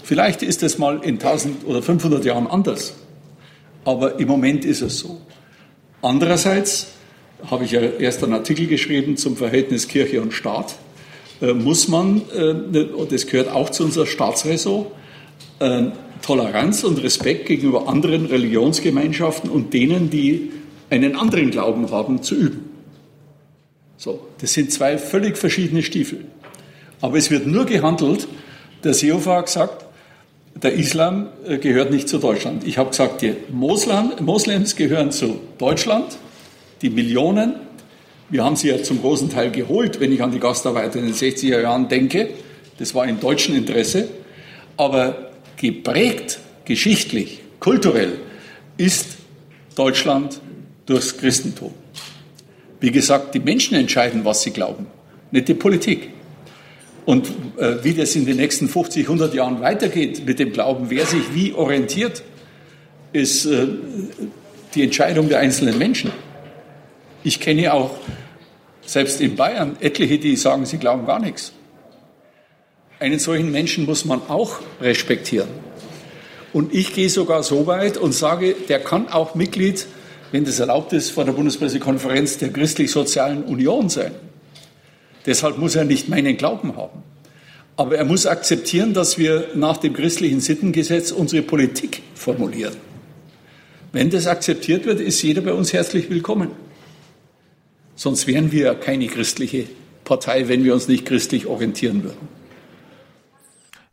Vielleicht 0.07 0.41
ist 0.41 0.63
es 0.63 0.77
mal 0.77 1.01
in 1.03 1.15
1000 1.15 1.67
oder 1.67 1.81
500 1.81 2.23
Jahren 2.23 2.47
anders. 2.47 2.93
Aber 3.83 4.17
im 4.17 4.29
Moment 4.29 4.63
ist 4.63 4.81
es 4.81 4.99
so. 4.99 5.19
Andererseits 6.01 6.87
habe 7.51 7.65
ich 7.65 7.71
ja 7.71 7.81
erst 7.81 8.23
einen 8.23 8.31
Artikel 8.31 8.67
geschrieben 8.67 9.17
zum 9.17 9.35
Verhältnis 9.35 9.89
Kirche 9.89 10.21
und 10.21 10.31
Staat. 10.31 10.75
Äh, 11.41 11.51
muss 11.51 11.89
man, 11.89 12.21
äh, 12.33 12.85
das 13.09 13.27
gehört 13.27 13.49
auch 13.49 13.69
zu 13.69 13.83
unserer 13.83 14.05
Staatsräson, 14.05 14.85
äh, 15.59 15.87
Toleranz 16.21 16.85
und 16.85 17.03
Respekt 17.03 17.45
gegenüber 17.45 17.89
anderen 17.89 18.27
Religionsgemeinschaften 18.27 19.49
und 19.49 19.73
denen, 19.73 20.09
die 20.09 20.53
einen 20.89 21.17
anderen 21.17 21.51
Glauben 21.51 21.91
haben, 21.91 22.23
zu 22.23 22.35
üben. 22.35 22.69
So, 23.97 24.25
das 24.39 24.53
sind 24.53 24.71
zwei 24.71 24.97
völlig 24.97 25.37
verschiedene 25.37 25.83
Stiefel. 25.83 26.23
Aber 27.01 27.17
es 27.17 27.29
wird 27.29 27.45
nur 27.45 27.65
gehandelt, 27.65 28.29
der 28.85 28.93
Seehofer 28.93 29.43
gesagt, 29.43 29.86
der 30.61 30.73
Islam 30.73 31.27
äh, 31.47 31.57
gehört 31.57 31.91
nicht 31.91 32.09
zu 32.09 32.17
Deutschland. 32.17 32.65
Ich 32.65 32.77
habe 32.77 32.89
gesagt, 32.89 33.21
die 33.21 33.35
Moslems 33.51 34.75
gehören 34.75 35.11
zu 35.11 35.39
Deutschland, 35.57 36.17
die 36.81 36.89
Millionen, 36.89 37.55
Wir 38.29 38.43
haben 38.43 38.57
sie 38.57 38.67
ja 38.67 38.83
zum 38.83 38.99
großen 38.99 39.29
Teil 39.29 39.51
geholt, 39.51 40.01
wenn 40.01 40.11
ich 40.11 40.21
an 40.21 40.31
die 40.31 40.39
Gastarbeiter 40.39 40.99
in 40.99 41.05
den 41.05 41.13
60er 41.13 41.61
Jahren 41.61 41.87
denke. 41.87 42.29
Das 42.77 42.93
war 42.93 43.07
im 43.07 43.21
deutschen 43.21 43.55
Interesse. 43.55 44.09
Aber 44.75 45.31
geprägt, 45.55 46.39
geschichtlich, 46.65 47.39
kulturell 47.61 48.19
ist 48.75 49.17
Deutschland 49.75 50.41
durchs 50.85 51.17
Christentum. 51.17 51.73
Wie 52.81 52.91
gesagt, 52.91 53.33
die 53.33 53.39
Menschen 53.39 53.75
entscheiden, 53.77 54.25
was 54.25 54.41
sie 54.41 54.51
glauben, 54.51 54.87
nicht 55.31 55.47
die 55.47 55.53
Politik. 55.53 56.09
Und 57.07 57.29
äh, 57.55 57.85
wie 57.85 57.93
das 57.93 58.17
in 58.17 58.25
den 58.25 58.35
nächsten 58.35 58.67
50, 58.67 59.05
100 59.05 59.33
Jahren 59.33 59.61
weitergeht 59.61 60.25
mit 60.25 60.39
dem 60.39 60.51
Glauben, 60.51 60.89
wer 60.89 61.05
sich 61.05 61.33
wie 61.33 61.53
orientiert, 61.53 62.21
ist 63.13 63.45
äh, 63.45 63.65
die 64.75 64.83
Entscheidung 64.83 65.29
der 65.29 65.39
einzelnen 65.39 65.77
Menschen. 65.77 66.11
Ich 67.23 67.39
kenne 67.39 67.73
auch 67.73 67.91
selbst 68.85 69.21
in 69.21 69.37
Bayern 69.37 69.77
etliche, 69.79 70.19
die 70.19 70.35
sagen, 70.35 70.65
sie 70.65 70.79
glauben 70.79 71.05
gar 71.05 71.21
nichts. 71.21 71.53
Einen 72.99 73.19
solchen 73.19 73.53
Menschen 73.53 73.85
muss 73.85 74.03
man 74.03 74.23
auch 74.27 74.59
respektieren. 74.81 75.47
Und 76.51 76.73
ich 76.73 76.93
gehe 76.93 77.07
sogar 77.07 77.41
so 77.41 77.67
weit 77.67 77.95
und 77.95 78.11
sage, 78.11 78.53
der 78.67 78.81
kann 78.81 79.07
auch 79.07 79.33
Mitglied, 79.33 79.87
wenn 80.33 80.43
das 80.43 80.59
erlaubt 80.59 80.91
ist, 80.91 81.11
vor 81.11 81.23
der 81.23 81.31
Bundespressekonferenz 81.31 82.37
der 82.37 82.51
Christlich-Sozialen 82.51 83.43
Union 83.45 83.87
sein. 83.87 84.11
Deshalb 85.27 85.57
muss 85.59 85.75
er 85.75 85.83
nicht 85.83 86.09
meinen 86.09 86.37
Glauben 86.37 86.75
haben. 86.77 87.03
Aber 87.75 87.95
er 87.97 88.05
muss 88.05 88.25
akzeptieren, 88.25 88.95
dass 88.95 89.19
wir 89.19 89.49
nach 89.53 89.77
dem 89.77 89.93
christlichen 89.93 90.39
Sittengesetz 90.39 91.11
unsere 91.11 91.43
Politik 91.43 92.01
formulieren. 92.15 92.75
Wenn 93.91 94.09
das 94.09 94.25
akzeptiert 94.25 94.85
wird, 94.85 94.99
ist 94.99 95.21
jeder 95.21 95.41
bei 95.41 95.53
uns 95.53 95.73
herzlich 95.73 96.09
willkommen. 96.09 96.51
Sonst 97.95 98.25
wären 98.25 98.51
wir 98.51 98.73
keine 98.75 99.07
christliche 99.07 99.65
Partei, 100.03 100.47
wenn 100.47 100.63
wir 100.63 100.73
uns 100.73 100.87
nicht 100.87 101.05
christlich 101.05 101.45
orientieren 101.45 102.03
würden. 102.03 102.36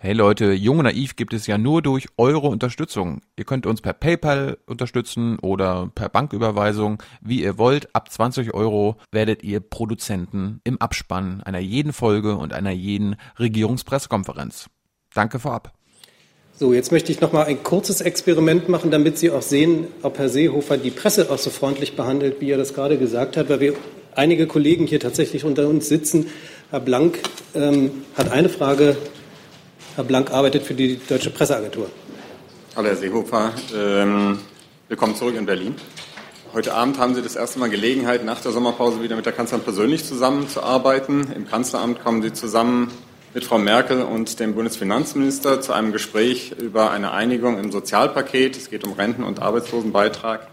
Hey 0.04 0.12
Leute, 0.12 0.52
Jung 0.52 0.80
und 0.80 0.84
Naiv 0.84 1.16
gibt 1.16 1.32
es 1.32 1.46
ja 1.46 1.56
nur 1.56 1.80
durch 1.80 2.08
eure 2.18 2.48
Unterstützung. 2.48 3.22
Ihr 3.38 3.46
könnt 3.46 3.64
uns 3.64 3.80
per 3.80 3.94
PayPal 3.94 4.58
unterstützen 4.66 5.38
oder 5.38 5.90
per 5.94 6.10
Banküberweisung, 6.10 7.02
wie 7.22 7.42
ihr 7.42 7.56
wollt. 7.56 7.88
Ab 7.94 8.12
20 8.12 8.52
Euro 8.52 8.96
werdet 9.12 9.42
ihr 9.42 9.60
Produzenten 9.60 10.60
im 10.62 10.78
Abspann 10.78 11.42
einer 11.42 11.58
jeden 11.58 11.94
Folge 11.94 12.36
und 12.36 12.52
einer 12.52 12.70
jeden 12.70 13.16
Regierungspressekonferenz. 13.38 14.66
Danke 15.14 15.38
vorab. 15.38 15.72
So, 16.54 16.74
jetzt 16.74 16.92
möchte 16.92 17.10
ich 17.10 17.22
noch 17.22 17.32
mal 17.32 17.46
ein 17.46 17.62
kurzes 17.62 18.02
Experiment 18.02 18.68
machen, 18.68 18.90
damit 18.90 19.16
Sie 19.16 19.30
auch 19.30 19.40
sehen, 19.40 19.86
ob 20.02 20.18
Herr 20.18 20.28
Seehofer 20.28 20.76
die 20.76 20.90
Presse 20.90 21.30
auch 21.30 21.38
so 21.38 21.48
freundlich 21.48 21.96
behandelt, 21.96 22.42
wie 22.42 22.50
er 22.50 22.58
das 22.58 22.74
gerade 22.74 22.98
gesagt 22.98 23.38
hat, 23.38 23.48
weil 23.48 23.60
wir 23.60 23.72
einige 24.14 24.46
Kollegen 24.46 24.86
hier 24.86 25.00
tatsächlich 25.00 25.44
unter 25.44 25.66
uns 25.66 25.88
sitzen. 25.88 26.26
Herr 26.68 26.80
Blank 26.80 27.20
ähm, 27.54 28.02
hat 28.18 28.30
eine 28.30 28.50
Frage 28.50 28.98
Herr 29.96 30.02
Blank 30.02 30.32
arbeitet 30.32 30.64
für 30.64 30.74
die 30.74 30.98
Deutsche 31.08 31.30
Presseagentur. 31.30 31.88
Hallo 32.74 32.88
Herr 32.88 32.96
Seehofer, 32.96 33.52
ähm, 33.76 34.40
willkommen 34.88 35.14
zurück 35.14 35.36
in 35.36 35.46
Berlin. 35.46 35.76
Heute 36.52 36.74
Abend 36.74 36.98
haben 36.98 37.14
Sie 37.14 37.22
das 37.22 37.36
erste 37.36 37.60
Mal 37.60 37.70
Gelegenheit, 37.70 38.24
nach 38.24 38.40
der 38.40 38.50
Sommerpause 38.50 39.04
wieder 39.04 39.14
mit 39.14 39.24
der 39.24 39.32
Kanzlerin 39.32 39.62
persönlich 39.62 40.04
zusammenzuarbeiten. 40.04 41.30
Im 41.32 41.46
Kanzleramt 41.46 42.02
kommen 42.02 42.22
Sie 42.22 42.32
zusammen 42.32 42.90
mit 43.34 43.44
Frau 43.44 43.58
Merkel 43.58 44.02
und 44.02 44.40
dem 44.40 44.56
Bundesfinanzminister 44.56 45.60
zu 45.60 45.72
einem 45.72 45.92
Gespräch 45.92 46.56
über 46.58 46.90
eine 46.90 47.12
Einigung 47.12 47.60
im 47.60 47.70
Sozialpaket. 47.70 48.56
Es 48.56 48.70
geht 48.70 48.82
um 48.82 48.94
Renten- 48.94 49.22
und 49.22 49.40
Arbeitslosenbeitrag. 49.42 50.48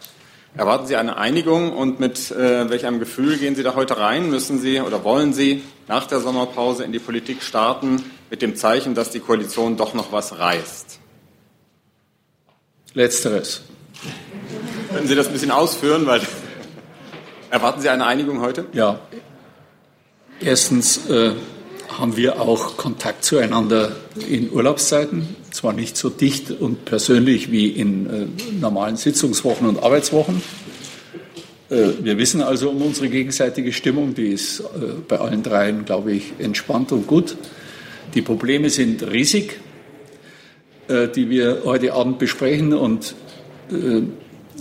Erwarten 0.56 0.86
Sie 0.86 0.98
eine 0.98 1.18
Einigung 1.18 1.74
und 1.74 2.00
mit 2.00 2.30
äh, 2.30 2.70
welch 2.70 2.86
einem 2.86 3.00
Gefühl 3.00 3.38
gehen 3.38 3.56
Sie 3.56 3.64
da 3.64 3.74
heute 3.74 3.98
rein? 3.98 4.30
Müssen 4.30 4.60
Sie 4.60 4.82
oder 4.82 5.04
wollen 5.04 5.34
Sie 5.34 5.64
nach 5.88 6.06
der 6.06 6.20
Sommerpause 6.20 6.84
in 6.84 6.92
die 6.92 7.00
Politik 7.00 7.42
starten 7.42 8.04
mit 8.32 8.42
dem 8.42 8.56
Zeichen, 8.56 8.96
dass 8.96 9.12
die 9.12 9.20
Koalition 9.20 9.76
doch 9.76 9.94
noch 9.94 10.14
was 10.14 10.40
reißt? 10.40 11.00
Letzteres. 12.94 13.62
Können 14.94 15.08
Sie 15.08 15.16
das 15.16 15.28
ein 15.28 15.34
bisschen 15.34 15.52
ausführen? 15.52 16.08
Weil 16.08 16.22
erwarten 17.52 17.82
Sie 17.82 17.90
eine 17.90 18.06
Einigung 18.06 18.42
heute? 18.42 18.66
Ja. 18.74 19.02
Erstens 20.40 21.10
äh, 21.10 21.34
haben 21.90 22.16
wir 22.16 22.42
auch 22.42 22.78
Kontakt 22.78 23.26
zueinander 23.26 23.92
in 24.28 24.50
Urlaubszeiten, 24.50 25.36
zwar 25.52 25.74
nicht 25.74 25.98
so 25.98 26.10
dicht 26.10 26.52
und 26.52 26.86
persönlich 26.86 27.52
wie 27.52 27.68
in 27.68 28.10
äh, 28.10 28.28
normalen 28.60 28.96
Sitzungswochen 28.96 29.68
und 29.68 29.84
Arbeitswochen. 29.84 30.42
Äh, 31.70 31.90
wir 32.02 32.18
wissen 32.18 32.42
also 32.42 32.70
um 32.70 32.82
unsere 32.82 33.10
gegenseitige 33.10 33.74
Stimmung, 33.74 34.16
die 34.16 34.30
ist 34.30 34.62
äh, 34.62 34.64
bei 35.06 35.20
allen 35.20 35.44
dreien, 35.44 35.84
glaube 35.84 36.14
ich, 36.14 36.34
entspannt 36.40 36.94
und 36.94 37.08
gut. 37.08 37.36
Die 38.14 38.22
Probleme 38.22 38.70
sind 38.70 39.04
riesig, 39.10 39.60
äh, 40.88 41.08
die 41.08 41.30
wir 41.30 41.62
heute 41.64 41.94
Abend 41.94 42.20
besprechen 42.20 42.74
und 42.74 43.16
äh, 43.72 44.02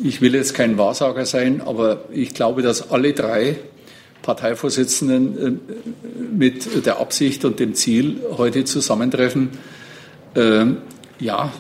ich 0.03 0.21
will 0.21 0.35
jetzt 0.35 0.55
kein 0.55 0.79
Wahrsager 0.79 1.27
sein, 1.27 1.61
aber 1.61 2.05
ich 2.13 2.33
glaube, 2.33 2.63
dass 2.63 2.91
alle 2.91 3.13
drei 3.13 3.57
Parteivorsitzenden 4.23 5.37
äh, 5.37 6.33
mit 6.33 6.87
der 6.87 7.01
Absicht 7.01 7.45
und 7.45 7.59
dem 7.59 7.75
Ziel 7.75 8.21
heute 8.37 8.65
zusammentreffen, 8.65 9.51
ja, 11.19 11.53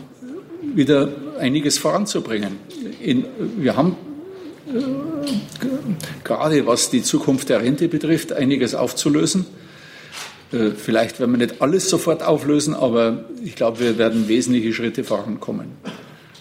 wieder 0.74 1.08
einiges 1.38 1.78
voranzubringen. 1.78 2.58
In, 3.00 3.24
wir 3.56 3.76
haben 3.76 3.96
äh, 4.68 4.80
gerade 6.22 6.66
was 6.66 6.90
die 6.90 7.02
Zukunft 7.02 7.48
der 7.48 7.60
Rente 7.62 7.88
betrifft, 7.88 8.32
einiges 8.32 8.74
aufzulösen. 8.74 9.46
Vielleicht 10.50 11.20
werden 11.20 11.30
wir 11.30 11.46
nicht 11.46 11.62
alles 11.62 11.88
sofort 11.88 12.22
auflösen, 12.22 12.74
aber 12.74 13.24
ich 13.44 13.54
glaube, 13.54 13.78
wir 13.80 13.98
werden 13.98 14.26
wesentliche 14.26 14.72
Schritte 14.72 15.04
vorankommen. 15.04 15.68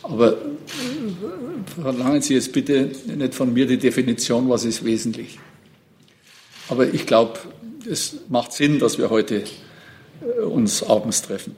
Aber 0.02 0.38
verlangen 1.80 2.22
Sie 2.22 2.34
jetzt 2.34 2.52
bitte 2.52 2.90
nicht 3.06 3.36
von 3.36 3.54
mir 3.54 3.68
die 3.68 3.78
Definition, 3.78 4.50
was 4.50 4.66
ist 4.66 4.84
wesentlich. 4.84 5.40
Aber 6.70 6.92
ich 6.92 7.06
glaube, 7.06 7.40
es 7.90 8.16
macht 8.30 8.54
Sinn, 8.54 8.80
dass 8.80 8.98
wir 8.98 9.10
heute 9.10 9.44
äh, 10.22 10.42
uns 10.42 10.84
abends 10.84 11.22
treffen. 11.22 11.56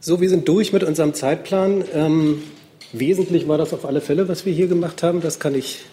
So, 0.00 0.20
wir 0.20 0.28
sind 0.28 0.48
durch 0.48 0.72
mit 0.72 0.84
unserem 0.84 1.12
Zeitplan. 1.12 1.84
Ähm, 1.92 2.42
wesentlich 2.92 3.48
war 3.48 3.58
das 3.58 3.74
auf 3.74 3.84
alle 3.84 4.00
Fälle, 4.00 4.28
was 4.28 4.46
wir 4.46 4.52
hier 4.52 4.68
gemacht 4.68 5.02
haben. 5.02 5.20
Das 5.20 5.40
kann 5.40 5.54
ich, 5.54 5.84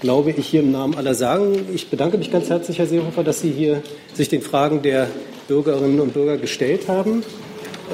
glaube 0.00 0.30
ich, 0.30 0.46
hier 0.46 0.60
im 0.60 0.72
Namen 0.72 0.94
aller 0.96 1.14
sagen. 1.14 1.66
Ich 1.72 1.88
bedanke 1.88 2.18
mich 2.18 2.32
ganz 2.32 2.48
herzlich, 2.50 2.78
Herr 2.78 2.86
Seehofer, 2.86 3.22
dass 3.22 3.40
Sie 3.40 3.50
hier 3.50 3.82
sich 4.14 4.28
den 4.28 4.42
Fragen 4.42 4.82
der 4.82 5.08
Bürgerinnen 5.46 6.00
und 6.00 6.14
Bürger 6.14 6.38
gestellt 6.38 6.88
haben. 6.88 7.22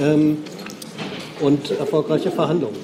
Ähm, 0.01 0.39
und 1.41 1.71
erfolgreiche 1.79 2.31
Verhandlungen. 2.31 2.77